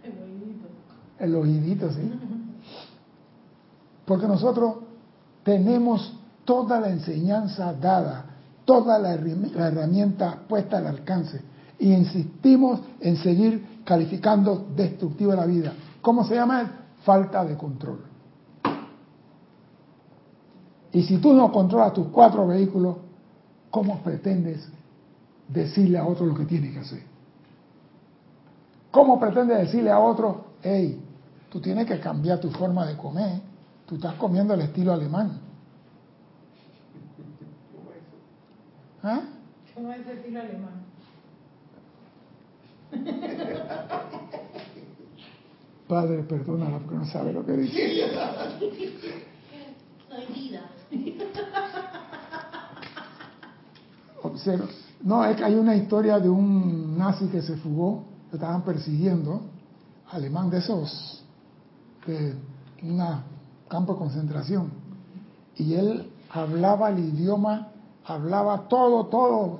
El 0.03 0.17
oídito. 0.17 0.67
El 1.19 1.35
oídito, 1.35 1.91
sí. 1.91 2.19
Porque 4.05 4.27
nosotros 4.27 4.75
tenemos 5.43 6.19
toda 6.43 6.81
la 6.81 6.89
enseñanza 6.89 7.71
dada 7.71 8.34
toda 8.65 8.99
la 8.99 9.13
herramienta 9.13 10.39
puesta 10.47 10.79
al 10.79 10.87
alcance 10.87 11.41
y 11.79 11.93
insistimos 11.93 12.81
en 12.99 13.17
seguir 13.17 13.81
calificando 13.85 14.67
destructiva 14.75 15.35
la 15.35 15.45
vida. 15.45 15.73
¿Cómo 16.01 16.25
se 16.25 16.35
llama? 16.35 16.87
Falta 17.03 17.45
de 17.45 17.55
control. 17.55 17.99
Y 20.91 21.03
si 21.03 21.17
tú 21.17 21.33
no 21.33 21.51
controlas 21.51 21.93
tus 21.93 22.07
cuatro 22.07 22.47
vehículos, 22.47 22.97
¿cómo 23.69 23.99
pretendes 23.99 24.67
decirle 25.47 25.97
a 25.97 26.05
otro 26.05 26.25
lo 26.25 26.33
que 26.33 26.45
tiene 26.45 26.71
que 26.71 26.79
hacer? 26.79 27.03
¿Cómo 28.91 29.19
pretendes 29.19 29.57
decirle 29.57 29.91
a 29.91 29.99
otro, 29.99 30.45
hey, 30.63 31.01
tú 31.49 31.59
tienes 31.59 31.85
que 31.85 31.99
cambiar 31.99 32.39
tu 32.39 32.49
forma 32.49 32.85
de 32.85 32.95
comer, 32.95 33.41
tú 33.85 33.95
estás 33.95 34.13
comiendo 34.13 34.53
el 34.53 34.61
estilo 34.61 34.93
alemán? 34.93 35.44
¿Ah? 39.07 39.22
¿Cómo 39.76 39.94
es 39.94 40.07
estilo 40.07 40.41
alemán? 40.41 40.84
Padre, 45.88 46.23
perdónala 46.23 46.80
porque 46.80 46.95
no 46.95 47.06
sabe 47.06 47.32
lo 47.32 47.45
que 47.45 47.52
dice. 47.52 48.10
Soy 50.10 50.26
vida. 50.34 50.64
Observa. 54.23 54.65
No, 55.03 55.23
es 55.23 55.38
que 55.38 55.44
hay 55.44 55.53
una 55.53 55.76
historia 55.76 56.19
de 56.19 56.30
un 56.30 56.98
nazi 56.98 57.27
que 57.27 57.44
se 57.44 57.57
fugó, 57.57 58.06
lo 58.32 58.38
estaban 58.38 58.64
persiguiendo, 58.64 59.41
alemán 60.10 60.49
de 60.49 60.57
esos, 60.57 61.23
de 62.07 62.34
un 62.82 62.99
campo 63.68 63.94
de 63.94 63.99
concentración. 63.99 64.72
Y 65.57 65.76
él 65.76 66.10
hablaba 66.32 66.90
el 66.90 66.98
idioma 66.98 67.69
hablaba 68.06 68.68
todo, 68.68 69.06
todo, 69.07 69.60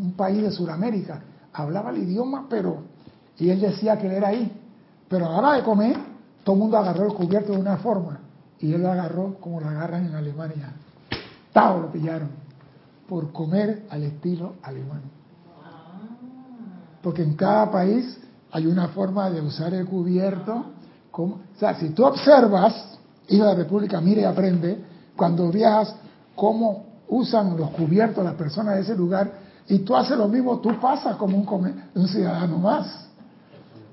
un 0.00 0.12
país 0.12 0.42
de 0.42 0.50
Sudamérica, 0.50 1.22
hablaba 1.52 1.90
el 1.90 1.98
idioma, 1.98 2.46
pero 2.48 2.96
Y 3.38 3.50
él 3.50 3.60
decía 3.60 3.98
que 3.98 4.06
él 4.06 4.14
era 4.14 4.28
ahí. 4.28 4.50
Pero 5.08 5.26
ahora 5.26 5.52
de 5.52 5.62
comer, 5.62 5.98
todo 6.42 6.56
el 6.56 6.60
mundo 6.62 6.78
agarró 6.78 7.04
el 7.04 7.12
cubierto 7.12 7.52
de 7.52 7.58
una 7.58 7.76
forma. 7.76 8.18
Y 8.58 8.72
él 8.72 8.82
lo 8.82 8.90
agarró 8.90 9.34
como 9.40 9.60
lo 9.60 9.68
agarran 9.68 10.06
en 10.06 10.14
Alemania. 10.14 10.72
¡Tao! 11.52 11.80
Lo 11.82 11.92
pillaron. 11.92 12.30
Por 13.06 13.30
comer 13.32 13.84
al 13.90 14.04
estilo 14.04 14.54
alemán. 14.62 15.02
Porque 17.02 17.22
en 17.22 17.34
cada 17.34 17.70
país 17.70 18.18
hay 18.50 18.66
una 18.66 18.88
forma 18.88 19.28
de 19.28 19.42
usar 19.42 19.74
el 19.74 19.86
cubierto. 19.86 20.64
Como, 21.10 21.34
o 21.34 21.58
sea, 21.58 21.74
si 21.74 21.90
tú 21.90 22.06
observas, 22.06 22.98
y 23.28 23.36
la 23.36 23.54
República, 23.54 24.00
mire 24.00 24.22
y 24.22 24.24
aprende, 24.24 24.82
cuando 25.14 25.50
viajas, 25.50 25.94
cómo 26.34 26.85
usan 27.08 27.56
los 27.56 27.70
cubiertos 27.70 28.24
las 28.24 28.34
personas 28.34 28.76
de 28.76 28.82
ese 28.82 28.96
lugar, 28.96 29.30
y 29.68 29.80
tú 29.80 29.96
haces 29.96 30.16
lo 30.16 30.28
mismo, 30.28 30.58
tú 30.58 30.78
pasas 30.80 31.16
como 31.16 31.36
un, 31.36 31.82
un 31.94 32.08
ciudadano 32.08 32.58
más. 32.58 33.08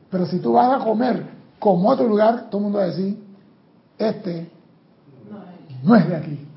Pero 0.10 0.26
si 0.28 0.40
tú 0.40 0.54
vas 0.54 0.82
a 0.82 0.84
comer 0.84 1.26
como 1.60 1.90
otro 1.90 2.08
lugar, 2.08 2.50
todo 2.50 2.60
el 2.60 2.64
mundo 2.64 2.78
va 2.78 2.86
a 2.86 2.88
decir, 2.88 3.24
este 3.98 4.52
no 5.84 5.96
es 5.96 6.08
de 6.08 6.16
aquí. 6.16 6.48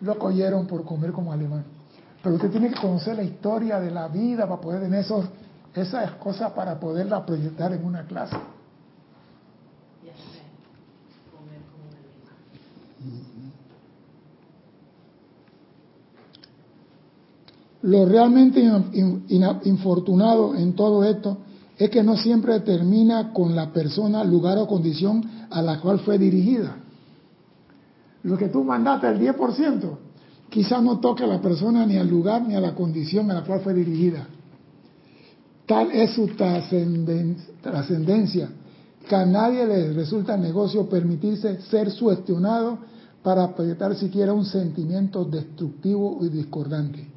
Lo 0.00 0.18
cogieron 0.18 0.66
por 0.66 0.84
comer 0.84 1.12
como 1.12 1.32
alemán. 1.32 1.64
Pero 2.22 2.36
usted 2.36 2.50
tiene 2.50 2.70
que 2.70 2.80
conocer 2.80 3.16
la 3.16 3.22
historia 3.22 3.80
de 3.80 3.90
la 3.90 4.08
vida 4.08 4.46
para 4.48 4.60
poder 4.60 4.80
tener 4.82 5.00
esos, 5.00 5.26
esas 5.74 6.12
cosas 6.12 6.52
para 6.52 6.78
poderla 6.80 7.24
proyectar 7.24 7.72
en 7.72 7.84
una 7.84 8.04
clase. 8.04 8.36
Lo 17.82 18.04
realmente 18.04 18.62
infortunado 19.64 20.54
en 20.54 20.74
todo 20.74 21.02
esto 21.04 21.38
es 21.78 21.88
que 21.88 22.02
no 22.02 22.16
siempre 22.16 22.60
termina 22.60 23.32
con 23.32 23.56
la 23.56 23.72
persona, 23.72 24.22
lugar 24.22 24.58
o 24.58 24.66
condición 24.66 25.22
a 25.48 25.62
la 25.62 25.80
cual 25.80 26.00
fue 26.00 26.18
dirigida. 26.18 26.76
Lo 28.22 28.36
que 28.36 28.48
tú 28.48 28.62
mandaste, 28.62 29.08
el 29.08 29.18
10%, 29.18 29.96
quizás 30.50 30.82
no 30.82 31.00
toque 31.00 31.24
a 31.24 31.26
la 31.26 31.40
persona 31.40 31.86
ni 31.86 31.96
al 31.96 32.06
lugar 32.06 32.42
ni 32.46 32.54
a 32.54 32.60
la 32.60 32.74
condición 32.74 33.30
a 33.30 33.34
la 33.34 33.44
cual 33.44 33.60
fue 33.60 33.72
dirigida. 33.72 34.26
Tal 35.64 35.90
es 35.92 36.10
su 36.10 36.26
trascendencia 37.62 38.50
que 39.08 39.16
a 39.16 39.24
nadie 39.24 39.66
le 39.66 39.94
resulta 39.94 40.36
negocio 40.36 40.86
permitirse 40.86 41.62
ser 41.62 41.90
sugestionado 41.90 42.78
para 43.22 43.54
proyectar 43.54 43.94
siquiera 43.94 44.34
un 44.34 44.44
sentimiento 44.44 45.24
destructivo 45.24 46.18
y 46.22 46.28
discordante. 46.28 47.08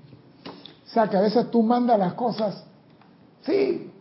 O 0.94 0.95
sea 0.95 1.10
que 1.10 1.18
a 1.18 1.22
veces 1.22 1.49
tú 1.49 1.64
mandas 1.64 1.98
las 1.98 2.14
cosas, 2.14 2.64
sí, 3.41 3.91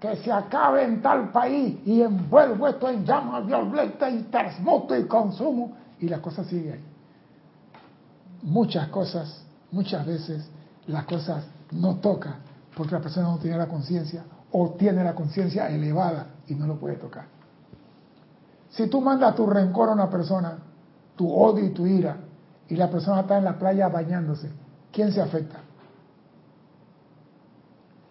que 0.00 0.16
se 0.16 0.32
acabe 0.32 0.82
en 0.82 1.02
tal 1.02 1.30
país 1.30 1.76
y 1.84 2.00
envuelvo 2.00 2.68
esto 2.68 2.88
en 2.88 3.04
llamas 3.04 3.44
violetas 3.44 4.14
y 4.14 4.22
transmuto 4.22 4.96
y 4.96 5.04
consumo 5.04 5.76
y 6.00 6.08
la 6.08 6.22
cosa 6.22 6.42
sigue 6.44 6.72
ahí. 6.72 6.84
Muchas 8.44 8.88
cosas, 8.88 9.44
muchas 9.70 10.06
veces 10.06 10.48
las 10.86 11.04
cosas 11.04 11.44
no 11.72 11.96
tocan 11.96 12.36
porque 12.74 12.94
la 12.94 13.02
persona 13.02 13.28
no 13.28 13.36
tiene 13.36 13.58
la 13.58 13.68
conciencia 13.68 14.24
o 14.50 14.70
tiene 14.70 15.04
la 15.04 15.14
conciencia 15.14 15.68
elevada 15.68 16.28
y 16.46 16.54
no 16.54 16.66
lo 16.66 16.76
puede 16.76 16.96
tocar. 16.96 17.26
Si 18.70 18.86
tú 18.86 19.02
mandas 19.02 19.36
tu 19.36 19.44
rencor 19.44 19.90
a 19.90 19.92
una 19.92 20.08
persona, 20.08 20.56
tu 21.14 21.30
odio 21.30 21.66
y 21.66 21.74
tu 21.74 21.86
ira, 21.86 22.16
y 22.70 22.76
la 22.76 22.88
persona 22.88 23.20
está 23.20 23.36
en 23.36 23.44
la 23.44 23.58
playa 23.58 23.88
bañándose, 23.88 24.50
¿quién 24.92 25.12
se 25.12 25.20
afecta? 25.20 25.60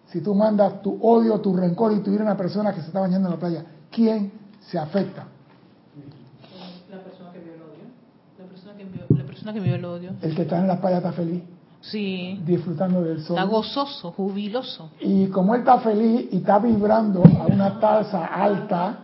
Si 0.06 0.20
tú 0.20 0.34
mandas 0.34 0.80
tu 0.82 0.98
odio, 1.02 1.40
tu 1.40 1.54
rencor 1.54 1.92
y 1.92 2.00
tu 2.00 2.10
ira 2.10 2.22
a 2.22 2.26
una 2.26 2.36
persona 2.36 2.72
que 2.72 2.80
se 2.80 2.86
está 2.86 3.00
bañando 3.00 3.28
en 3.28 3.34
la 3.34 3.40
playa, 3.40 3.64
¿quién 3.90 4.32
se 4.60 4.78
afecta? 4.78 5.26
La 6.90 7.02
persona 7.02 7.32
que 7.32 7.40
vio 7.40 7.54
el 7.54 7.62
odio. 7.62 7.84
La 8.38 8.44
persona 8.46 8.76
que 8.76 8.84
vio, 8.84 9.04
la 9.10 9.24
persona 9.24 9.52
que 9.52 9.60
vio 9.60 9.74
el 9.74 9.84
odio. 9.84 10.12
El 10.22 10.34
que 10.34 10.42
está 10.42 10.58
en 10.58 10.68
la 10.68 10.80
playa 10.80 10.98
está 10.98 11.12
feliz. 11.12 11.42
Sí. 11.80 12.40
Disfrutando 12.44 13.02
del 13.02 13.22
sol. 13.22 13.36
Está 13.36 13.48
gozoso, 13.48 14.12
jubiloso. 14.12 14.90
Y 15.00 15.26
como 15.28 15.54
él 15.54 15.60
está 15.60 15.78
feliz 15.78 16.28
y 16.32 16.38
está 16.38 16.58
vibrando 16.58 17.22
a 17.22 17.46
una 17.46 17.78
tasa 17.78 18.26
alta, 18.26 18.98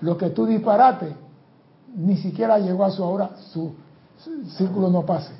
lo 0.00 0.16
que 0.16 0.30
tú 0.30 0.44
disparate, 0.44 1.14
ni 1.94 2.16
siquiera 2.16 2.58
llegó 2.58 2.84
a 2.84 2.90
su 2.90 3.02
hora, 3.02 3.30
su, 3.52 3.74
círculo 4.56 4.90
no 4.90 5.06
pase. 5.06 5.32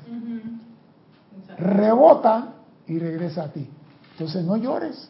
Rebota 1.59 2.55
y 2.87 2.97
regresa 2.97 3.43
a 3.43 3.47
ti. 3.49 3.67
Entonces 4.13 4.43
no 4.43 4.57
llores. 4.57 5.09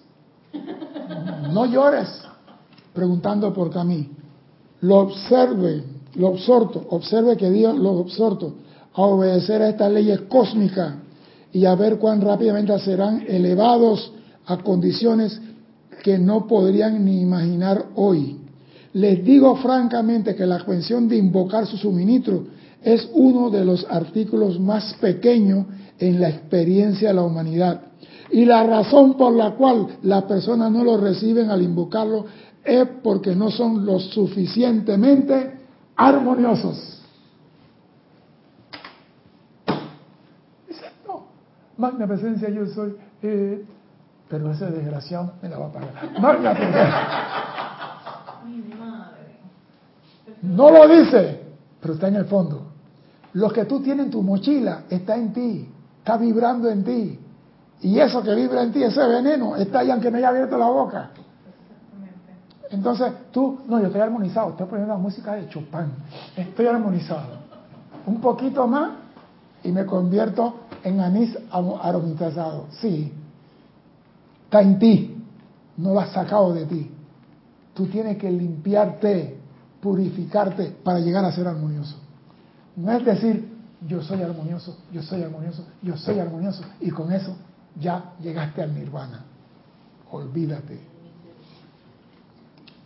No 1.52 1.66
llores 1.66 2.08
preguntando 2.94 3.54
por 3.54 3.86
mí. 3.86 4.10
Lo 4.82 5.00
observe, 5.00 5.84
lo 6.16 6.30
absorto, 6.30 6.86
observe 6.90 7.38
que 7.38 7.50
Dios 7.50 7.78
lo 7.78 8.00
absorto 8.00 8.56
a 8.94 9.02
obedecer 9.02 9.62
a 9.62 9.70
estas 9.70 9.92
leyes 9.92 10.22
cósmicas 10.22 10.96
y 11.52 11.66
a 11.66 11.76
ver 11.76 11.98
cuán 11.98 12.22
rápidamente 12.22 12.78
serán 12.80 13.24
elevados 13.28 14.12
a 14.46 14.58
condiciones 14.58 15.40
que 16.04 16.18
no 16.18 16.48
podrían 16.48 17.04
ni 17.06 17.22
imaginar 17.22 17.86
hoy. 17.96 18.38
Les 18.94 19.24
digo 19.24 19.56
francamente 19.58 20.36
que 20.36 20.46
la 20.46 20.64
cuestión 20.64 21.08
de 21.08 21.18
invocar 21.18 21.68
su 21.68 21.78
suministro 21.78 22.46
es 22.82 23.08
uno 23.14 23.50
de 23.50 23.64
los 23.66 23.86
artículos 23.90 24.60
más 24.60 24.96
pequeños 24.96 25.66
en 26.00 26.20
la 26.20 26.30
experiencia 26.30 27.10
de 27.10 27.14
la 27.14 27.24
humanidad. 27.24 27.82
Y 28.32 28.46
la 28.46 28.64
razón 28.64 29.16
por 29.16 29.34
la 29.34 29.52
cual 29.52 29.88
las 30.04 30.24
personas 30.24 30.72
no 30.72 30.84
lo 30.84 30.98
reciben 30.98 31.50
al 31.50 31.62
invocarlo 31.62 32.26
es 32.64 32.88
porque 33.04 33.36
no 33.36 33.50
son 33.50 33.86
lo 33.86 34.00
suficientemente 34.00 35.60
armoniosos. 35.96 37.02
No, 41.08 41.26
magna 41.78 42.08
presencia 42.08 42.50
yo 42.50 42.68
soy, 42.68 42.96
eh, 43.24 43.66
pero 44.30 44.52
ese 44.52 44.66
desgraciado 44.68 45.34
me 45.42 45.50
la 45.50 45.58
va 45.58 45.66
a 45.68 45.72
pagar. 45.72 46.22
Magna 46.22 46.54
presencia. 46.54 47.50
No 50.42 50.70
lo 50.70 50.88
dice, 50.88 51.42
pero 51.82 51.96
está 51.96 52.08
en 52.08 52.16
el 52.16 52.26
fondo. 52.26 52.68
Lo 53.34 53.50
que 53.50 53.66
tú 53.66 53.82
tienes 53.82 54.06
en 54.06 54.12
tu 54.12 54.22
mochila 54.22 54.84
está 54.90 55.16
en 55.16 55.34
ti, 55.34 55.70
está 56.10 56.18
vibrando 56.18 56.68
en 56.70 56.84
ti. 56.84 57.20
Y 57.82 58.00
eso 58.00 58.24
que 58.24 58.34
vibra 58.34 58.64
en 58.64 58.72
ti, 58.72 58.82
ese 58.82 59.06
veneno, 59.06 59.56
está 59.56 59.80
ahí 59.80 59.92
aunque 59.92 60.10
me 60.10 60.18
haya 60.18 60.30
abierto 60.30 60.58
la 60.58 60.66
boca. 60.66 61.12
Entonces 62.72 63.12
tú, 63.32 63.60
no, 63.68 63.80
yo 63.80 63.88
estoy 63.88 64.02
armonizado, 64.02 64.50
estoy 64.50 64.66
poniendo 64.66 64.94
la 64.94 65.00
música 65.00 65.36
de 65.36 65.48
Chopin, 65.50 65.92
estoy 66.36 66.66
armonizado. 66.66 67.40
Un 68.08 68.20
poquito 68.20 68.68
más 68.68 68.92
y 69.64 69.72
me 69.72 69.86
convierto 69.86 70.62
en 70.84 71.00
anís 71.00 71.38
aromatizado. 71.52 72.66
Sí, 72.72 73.14
está 74.46 74.62
en 74.62 74.80
ti, 74.80 75.24
no 75.78 75.94
lo 75.94 76.00
has 76.00 76.12
sacado 76.12 76.54
de 76.54 76.66
ti. 76.66 76.92
Tú 77.76 77.86
tienes 77.86 78.18
que 78.18 78.32
limpiarte, 78.32 79.38
purificarte 79.80 80.76
para 80.84 81.00
llegar 81.00 81.24
a 81.24 81.32
ser 81.32 81.48
armonioso. 81.48 81.98
No 82.76 82.92
es 82.92 83.06
decir, 83.06 83.49
yo 83.88 84.02
soy 84.02 84.22
armonioso, 84.22 84.78
yo 84.92 85.02
soy 85.02 85.24
armonioso, 85.24 85.66
yo 85.82 85.96
soy 85.98 86.20
armonioso, 86.20 86.64
y 86.82 86.90
con 86.92 87.12
eso 87.12 87.36
ya 87.80 88.14
llegaste 88.22 88.62
al 88.62 88.74
nirvana. 88.74 89.24
Olvídate. 90.12 90.80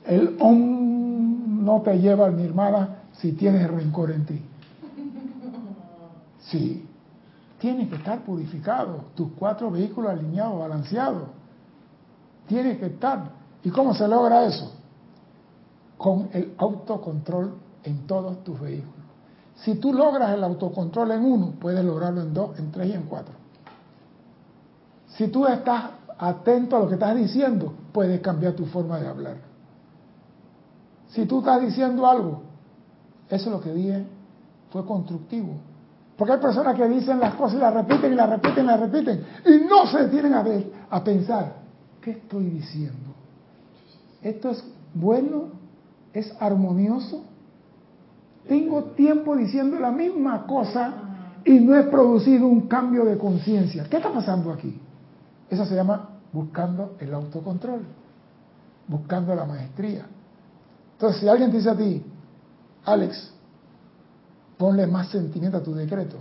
El 0.06 0.36
om 0.40 1.64
no 1.64 1.82
te 1.82 1.98
lleva 1.98 2.26
al 2.26 2.36
nirvana 2.36 3.04
si 3.14 3.32
tienes 3.32 3.70
rencor 3.70 4.12
en 4.12 4.26
ti. 4.26 4.42
Sí, 6.42 6.86
tienes 7.60 7.90
que 7.90 7.96
estar 7.96 8.24
purificado, 8.24 9.06
tus 9.16 9.30
cuatro 9.40 9.72
vehículos 9.72 10.12
alineados, 10.12 10.60
balanceados. 10.60 11.30
Tienes 12.48 12.78
que 12.78 12.88
estar. 12.88 13.32
¿Y 13.64 13.70
cómo 13.70 13.94
se 13.94 14.08
logra 14.08 14.46
eso? 14.46 14.74
Con 15.98 16.30
el 16.34 16.54
autocontrol 16.58 17.54
en 17.86 18.06
todos 18.06 18.44
tus 18.44 18.60
vehículos. 18.60 19.03
Si 19.58 19.76
tú 19.76 19.94
logras 19.94 20.34
el 20.34 20.44
autocontrol 20.44 21.12
en 21.12 21.24
uno, 21.24 21.54
puedes 21.60 21.84
lograrlo 21.84 22.22
en 22.22 22.34
dos, 22.34 22.58
en 22.60 22.72
tres 22.72 22.90
y 22.90 22.94
en 22.94 23.04
cuatro. 23.04 23.34
Si 25.10 25.28
tú 25.28 25.46
estás 25.46 25.92
atento 26.18 26.76
a 26.76 26.80
lo 26.80 26.88
que 26.88 26.96
estás 26.96 27.16
diciendo, 27.16 27.74
puedes 27.92 28.20
cambiar 28.22 28.54
tu 28.54 28.66
forma 28.66 29.00
de 29.00 29.08
hablar. 29.08 29.38
Si 31.10 31.26
tú 31.26 31.40
estás 31.40 31.62
diciendo 31.62 32.08
algo, 32.08 32.42
eso 33.30 33.46
es 33.46 33.52
lo 33.52 33.62
que 33.62 33.72
dije, 33.72 34.06
fue 34.72 34.86
constructivo. 34.86 35.56
Porque 36.18 36.34
hay 36.34 36.40
personas 36.40 36.76
que 36.76 36.88
dicen 36.88 37.20
las 37.20 37.36
cosas 37.36 37.58
y 37.58 37.62
las 37.62 37.74
repiten 37.74 38.14
y 38.14 38.16
las 38.16 38.30
repiten 38.30 38.64
y 38.64 38.68
las 38.68 38.80
repiten 38.80 39.26
y 39.46 39.66
no 39.66 39.88
se 39.88 40.04
detienen 40.04 40.34
a, 40.34 40.44
ver, 40.44 40.72
a 40.90 41.04
pensar, 41.04 41.56
¿qué 42.02 42.12
estoy 42.12 42.46
diciendo? 42.46 43.14
¿Esto 44.22 44.52
es 44.52 44.64
bueno? 44.94 45.50
¿Es 46.14 46.32
armonioso? 46.40 47.24
Tengo 48.48 48.84
tiempo 48.96 49.36
diciendo 49.36 49.80
la 49.80 49.92
misma 49.92 50.46
cosa 50.46 50.94
y 51.46 51.60
no 51.60 51.76
he 51.76 51.84
producido 51.84 52.48
un 52.48 52.68
cambio 52.68 53.06
de 53.06 53.18
conciencia. 53.18 53.86
¿Qué 53.90 53.98
está 53.98 54.12
pasando 54.12 54.52
aquí? 54.52 54.80
Eso 55.50 55.66
se 55.66 55.76
llama 55.76 56.10
buscando 56.32 56.96
el 57.00 57.14
autocontrol. 57.14 57.82
buscando 58.88 59.34
la 59.34 59.46
maestría. 59.46 60.06
Entonces, 60.94 61.22
si 61.22 61.28
alguien 61.28 61.52
te 61.52 61.58
dice 61.58 61.70
a 61.70 61.76
ti, 61.76 62.04
Alex, 62.86 63.32
ponle 64.58 64.88
más 64.88 65.08
sentimiento 65.08 65.58
a 65.58 65.64
tu 65.64 65.74
decreto, 65.74 66.18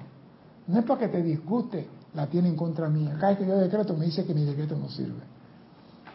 no 0.69 0.79
es 0.79 0.85
para 0.85 1.01
que 1.01 1.09
te 1.09 1.23
disguste, 1.23 1.89
la 2.15 2.27
tiene 2.29 2.49
en 2.49 2.57
contra 2.57 2.89
mía. 2.89 3.17
Cada 3.19 3.31
vez 3.31 3.39
que 3.39 3.47
yo 3.47 3.59
decreto 3.59 3.97
me 3.97 4.07
dice 4.07 4.25
que 4.25 4.33
mi 4.33 4.45
decreto 4.45 4.77
no 4.77 4.89
sirve. 4.89 5.23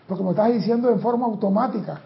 Porque 0.07 0.23
me 0.23 0.29
estás 0.29 0.53
diciendo 0.53 0.89
en 0.89 0.99
forma 0.99 1.25
automática, 1.25 1.99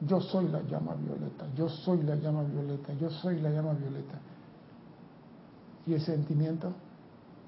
yo 0.00 0.20
soy 0.20 0.48
la 0.48 0.60
llama 0.62 0.94
violeta, 0.94 1.46
yo 1.56 1.68
soy 1.68 2.02
la 2.02 2.16
llama 2.16 2.42
violeta, 2.42 2.92
yo 2.94 3.10
soy 3.10 3.40
la 3.40 3.50
llama 3.50 3.72
violeta. 3.72 4.18
¿Y 5.86 5.94
el 5.94 6.00
sentimiento? 6.00 6.72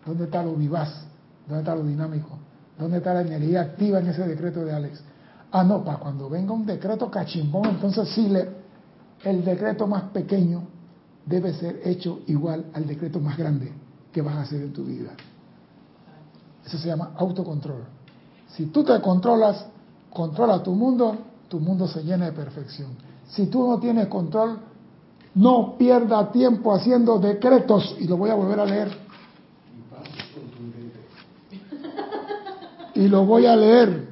¿Dónde 0.04 0.24
está 0.24 0.42
lo 0.42 0.54
vivaz? 0.54 1.06
¿Dónde 1.46 1.62
está 1.62 1.74
lo 1.74 1.84
dinámico? 1.84 2.38
¿Dónde 2.78 2.98
está 2.98 3.14
la 3.14 3.22
energía 3.22 3.62
activa 3.62 3.98
en 4.00 4.08
ese 4.08 4.26
decreto 4.26 4.64
de 4.64 4.72
Alex? 4.72 5.02
Ah, 5.50 5.64
no, 5.64 5.82
para 5.84 5.98
cuando 5.98 6.28
venga 6.28 6.52
un 6.52 6.66
decreto 6.66 7.10
cachimbón, 7.10 7.66
entonces 7.66 8.08
sí, 8.10 8.28
le, 8.28 8.48
el 9.24 9.44
decreto 9.44 9.86
más 9.86 10.04
pequeño 10.10 10.62
debe 11.24 11.52
ser 11.54 11.80
hecho 11.84 12.20
igual 12.26 12.66
al 12.72 12.86
decreto 12.86 13.20
más 13.20 13.36
grande 13.36 13.72
que 14.12 14.22
vas 14.22 14.36
a 14.36 14.40
hacer 14.42 14.62
en 14.62 14.72
tu 14.72 14.84
vida. 14.84 15.10
Eso 16.64 16.78
se 16.78 16.88
llama 16.88 17.12
autocontrol. 17.16 17.84
Si 18.48 18.66
tú 18.66 18.84
te 18.84 19.00
controlas, 19.00 19.66
controla 20.10 20.62
tu 20.62 20.72
mundo, 20.72 21.16
tu 21.48 21.60
mundo 21.60 21.86
se 21.86 22.02
llena 22.02 22.26
de 22.26 22.32
perfección. 22.32 22.90
Si 23.28 23.46
tú 23.46 23.68
no 23.68 23.78
tienes 23.78 24.08
control, 24.08 24.58
no 25.34 25.76
pierda 25.76 26.30
tiempo 26.32 26.74
haciendo 26.74 27.18
decretos, 27.18 27.96
y 27.98 28.06
lo 28.06 28.16
voy 28.16 28.30
a 28.30 28.34
volver 28.34 28.60
a 28.60 28.64
leer. 28.64 29.06
Y 32.94 33.08
lo 33.08 33.26
voy 33.26 33.44
a 33.44 33.54
leer, 33.54 34.08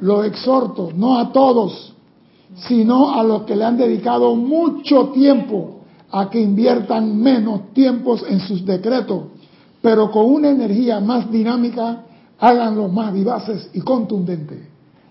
lo 0.00 0.24
exhorto, 0.24 0.90
no 0.94 1.18
a 1.18 1.30
todos, 1.30 1.94
sino 2.56 3.14
a 3.14 3.22
los 3.22 3.42
que 3.44 3.54
le 3.54 3.64
han 3.64 3.76
dedicado 3.76 4.34
mucho 4.34 5.10
tiempo 5.10 5.80
a 6.10 6.30
que 6.30 6.40
inviertan 6.40 7.16
menos 7.16 7.72
tiempos 7.72 8.24
en 8.28 8.40
sus 8.40 8.64
decretos, 8.64 9.24
pero 9.80 10.10
con 10.10 10.26
una 10.26 10.50
energía 10.50 10.98
más 11.00 11.30
dinámica, 11.30 12.04
háganlo 12.38 12.88
más 12.88 13.12
vivaces 13.12 13.70
y 13.72 13.80
contundentes. 13.80 14.58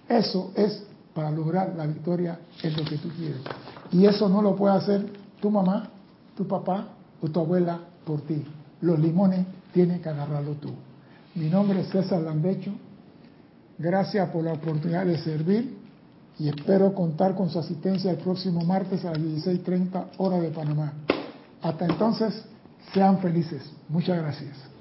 Eso 0.08 0.52
es 0.56 0.86
para 1.14 1.32
lograr 1.32 1.74
la 1.76 1.86
victoria 1.86 2.40
en 2.62 2.76
lo 2.76 2.84
que 2.86 2.98
tú 2.98 3.10
quieres. 3.10 3.42
Y 3.92 4.06
eso 4.06 4.28
no 4.30 4.42
lo 4.42 4.56
puede 4.56 4.76
hacer 4.76 5.06
tu 5.40 5.50
mamá, 5.50 5.90
tu 6.36 6.48
papá 6.48 6.88
o 7.22 7.28
tu 7.28 7.40
abuela 7.40 7.80
por 8.06 8.22
ti. 8.22 8.44
Los 8.82 9.00
limones 9.00 9.46
tienes 9.74 10.02
que 10.02 10.10
agarrarlo 10.10 10.54
tú. 10.54 10.70
Mi 11.36 11.50
nombre 11.50 11.82
es 11.82 11.90
César 11.90 12.22
Landecho. 12.22 12.72
Gracias 13.78 14.30
por 14.30 14.44
la 14.44 14.54
oportunidad 14.54 15.06
de 15.06 15.18
servir 15.18 15.78
y 16.40 16.50
espero 16.50 16.94
contar 16.94 17.36
con 17.36 17.50
su 17.50 17.60
asistencia 17.60 18.12
el 18.12 18.18
próximo 18.18 18.62
martes 18.62 19.06
a 19.06 19.12
las 19.12 19.20
16.30 19.20 20.06
hora 20.18 20.40
de 20.40 20.50
Panamá. 20.50 20.94
Hasta 21.62 21.86
entonces, 21.86 22.44
sean 22.94 23.20
felices. 23.20 23.64
Muchas 23.90 24.18
gracias. 24.18 24.73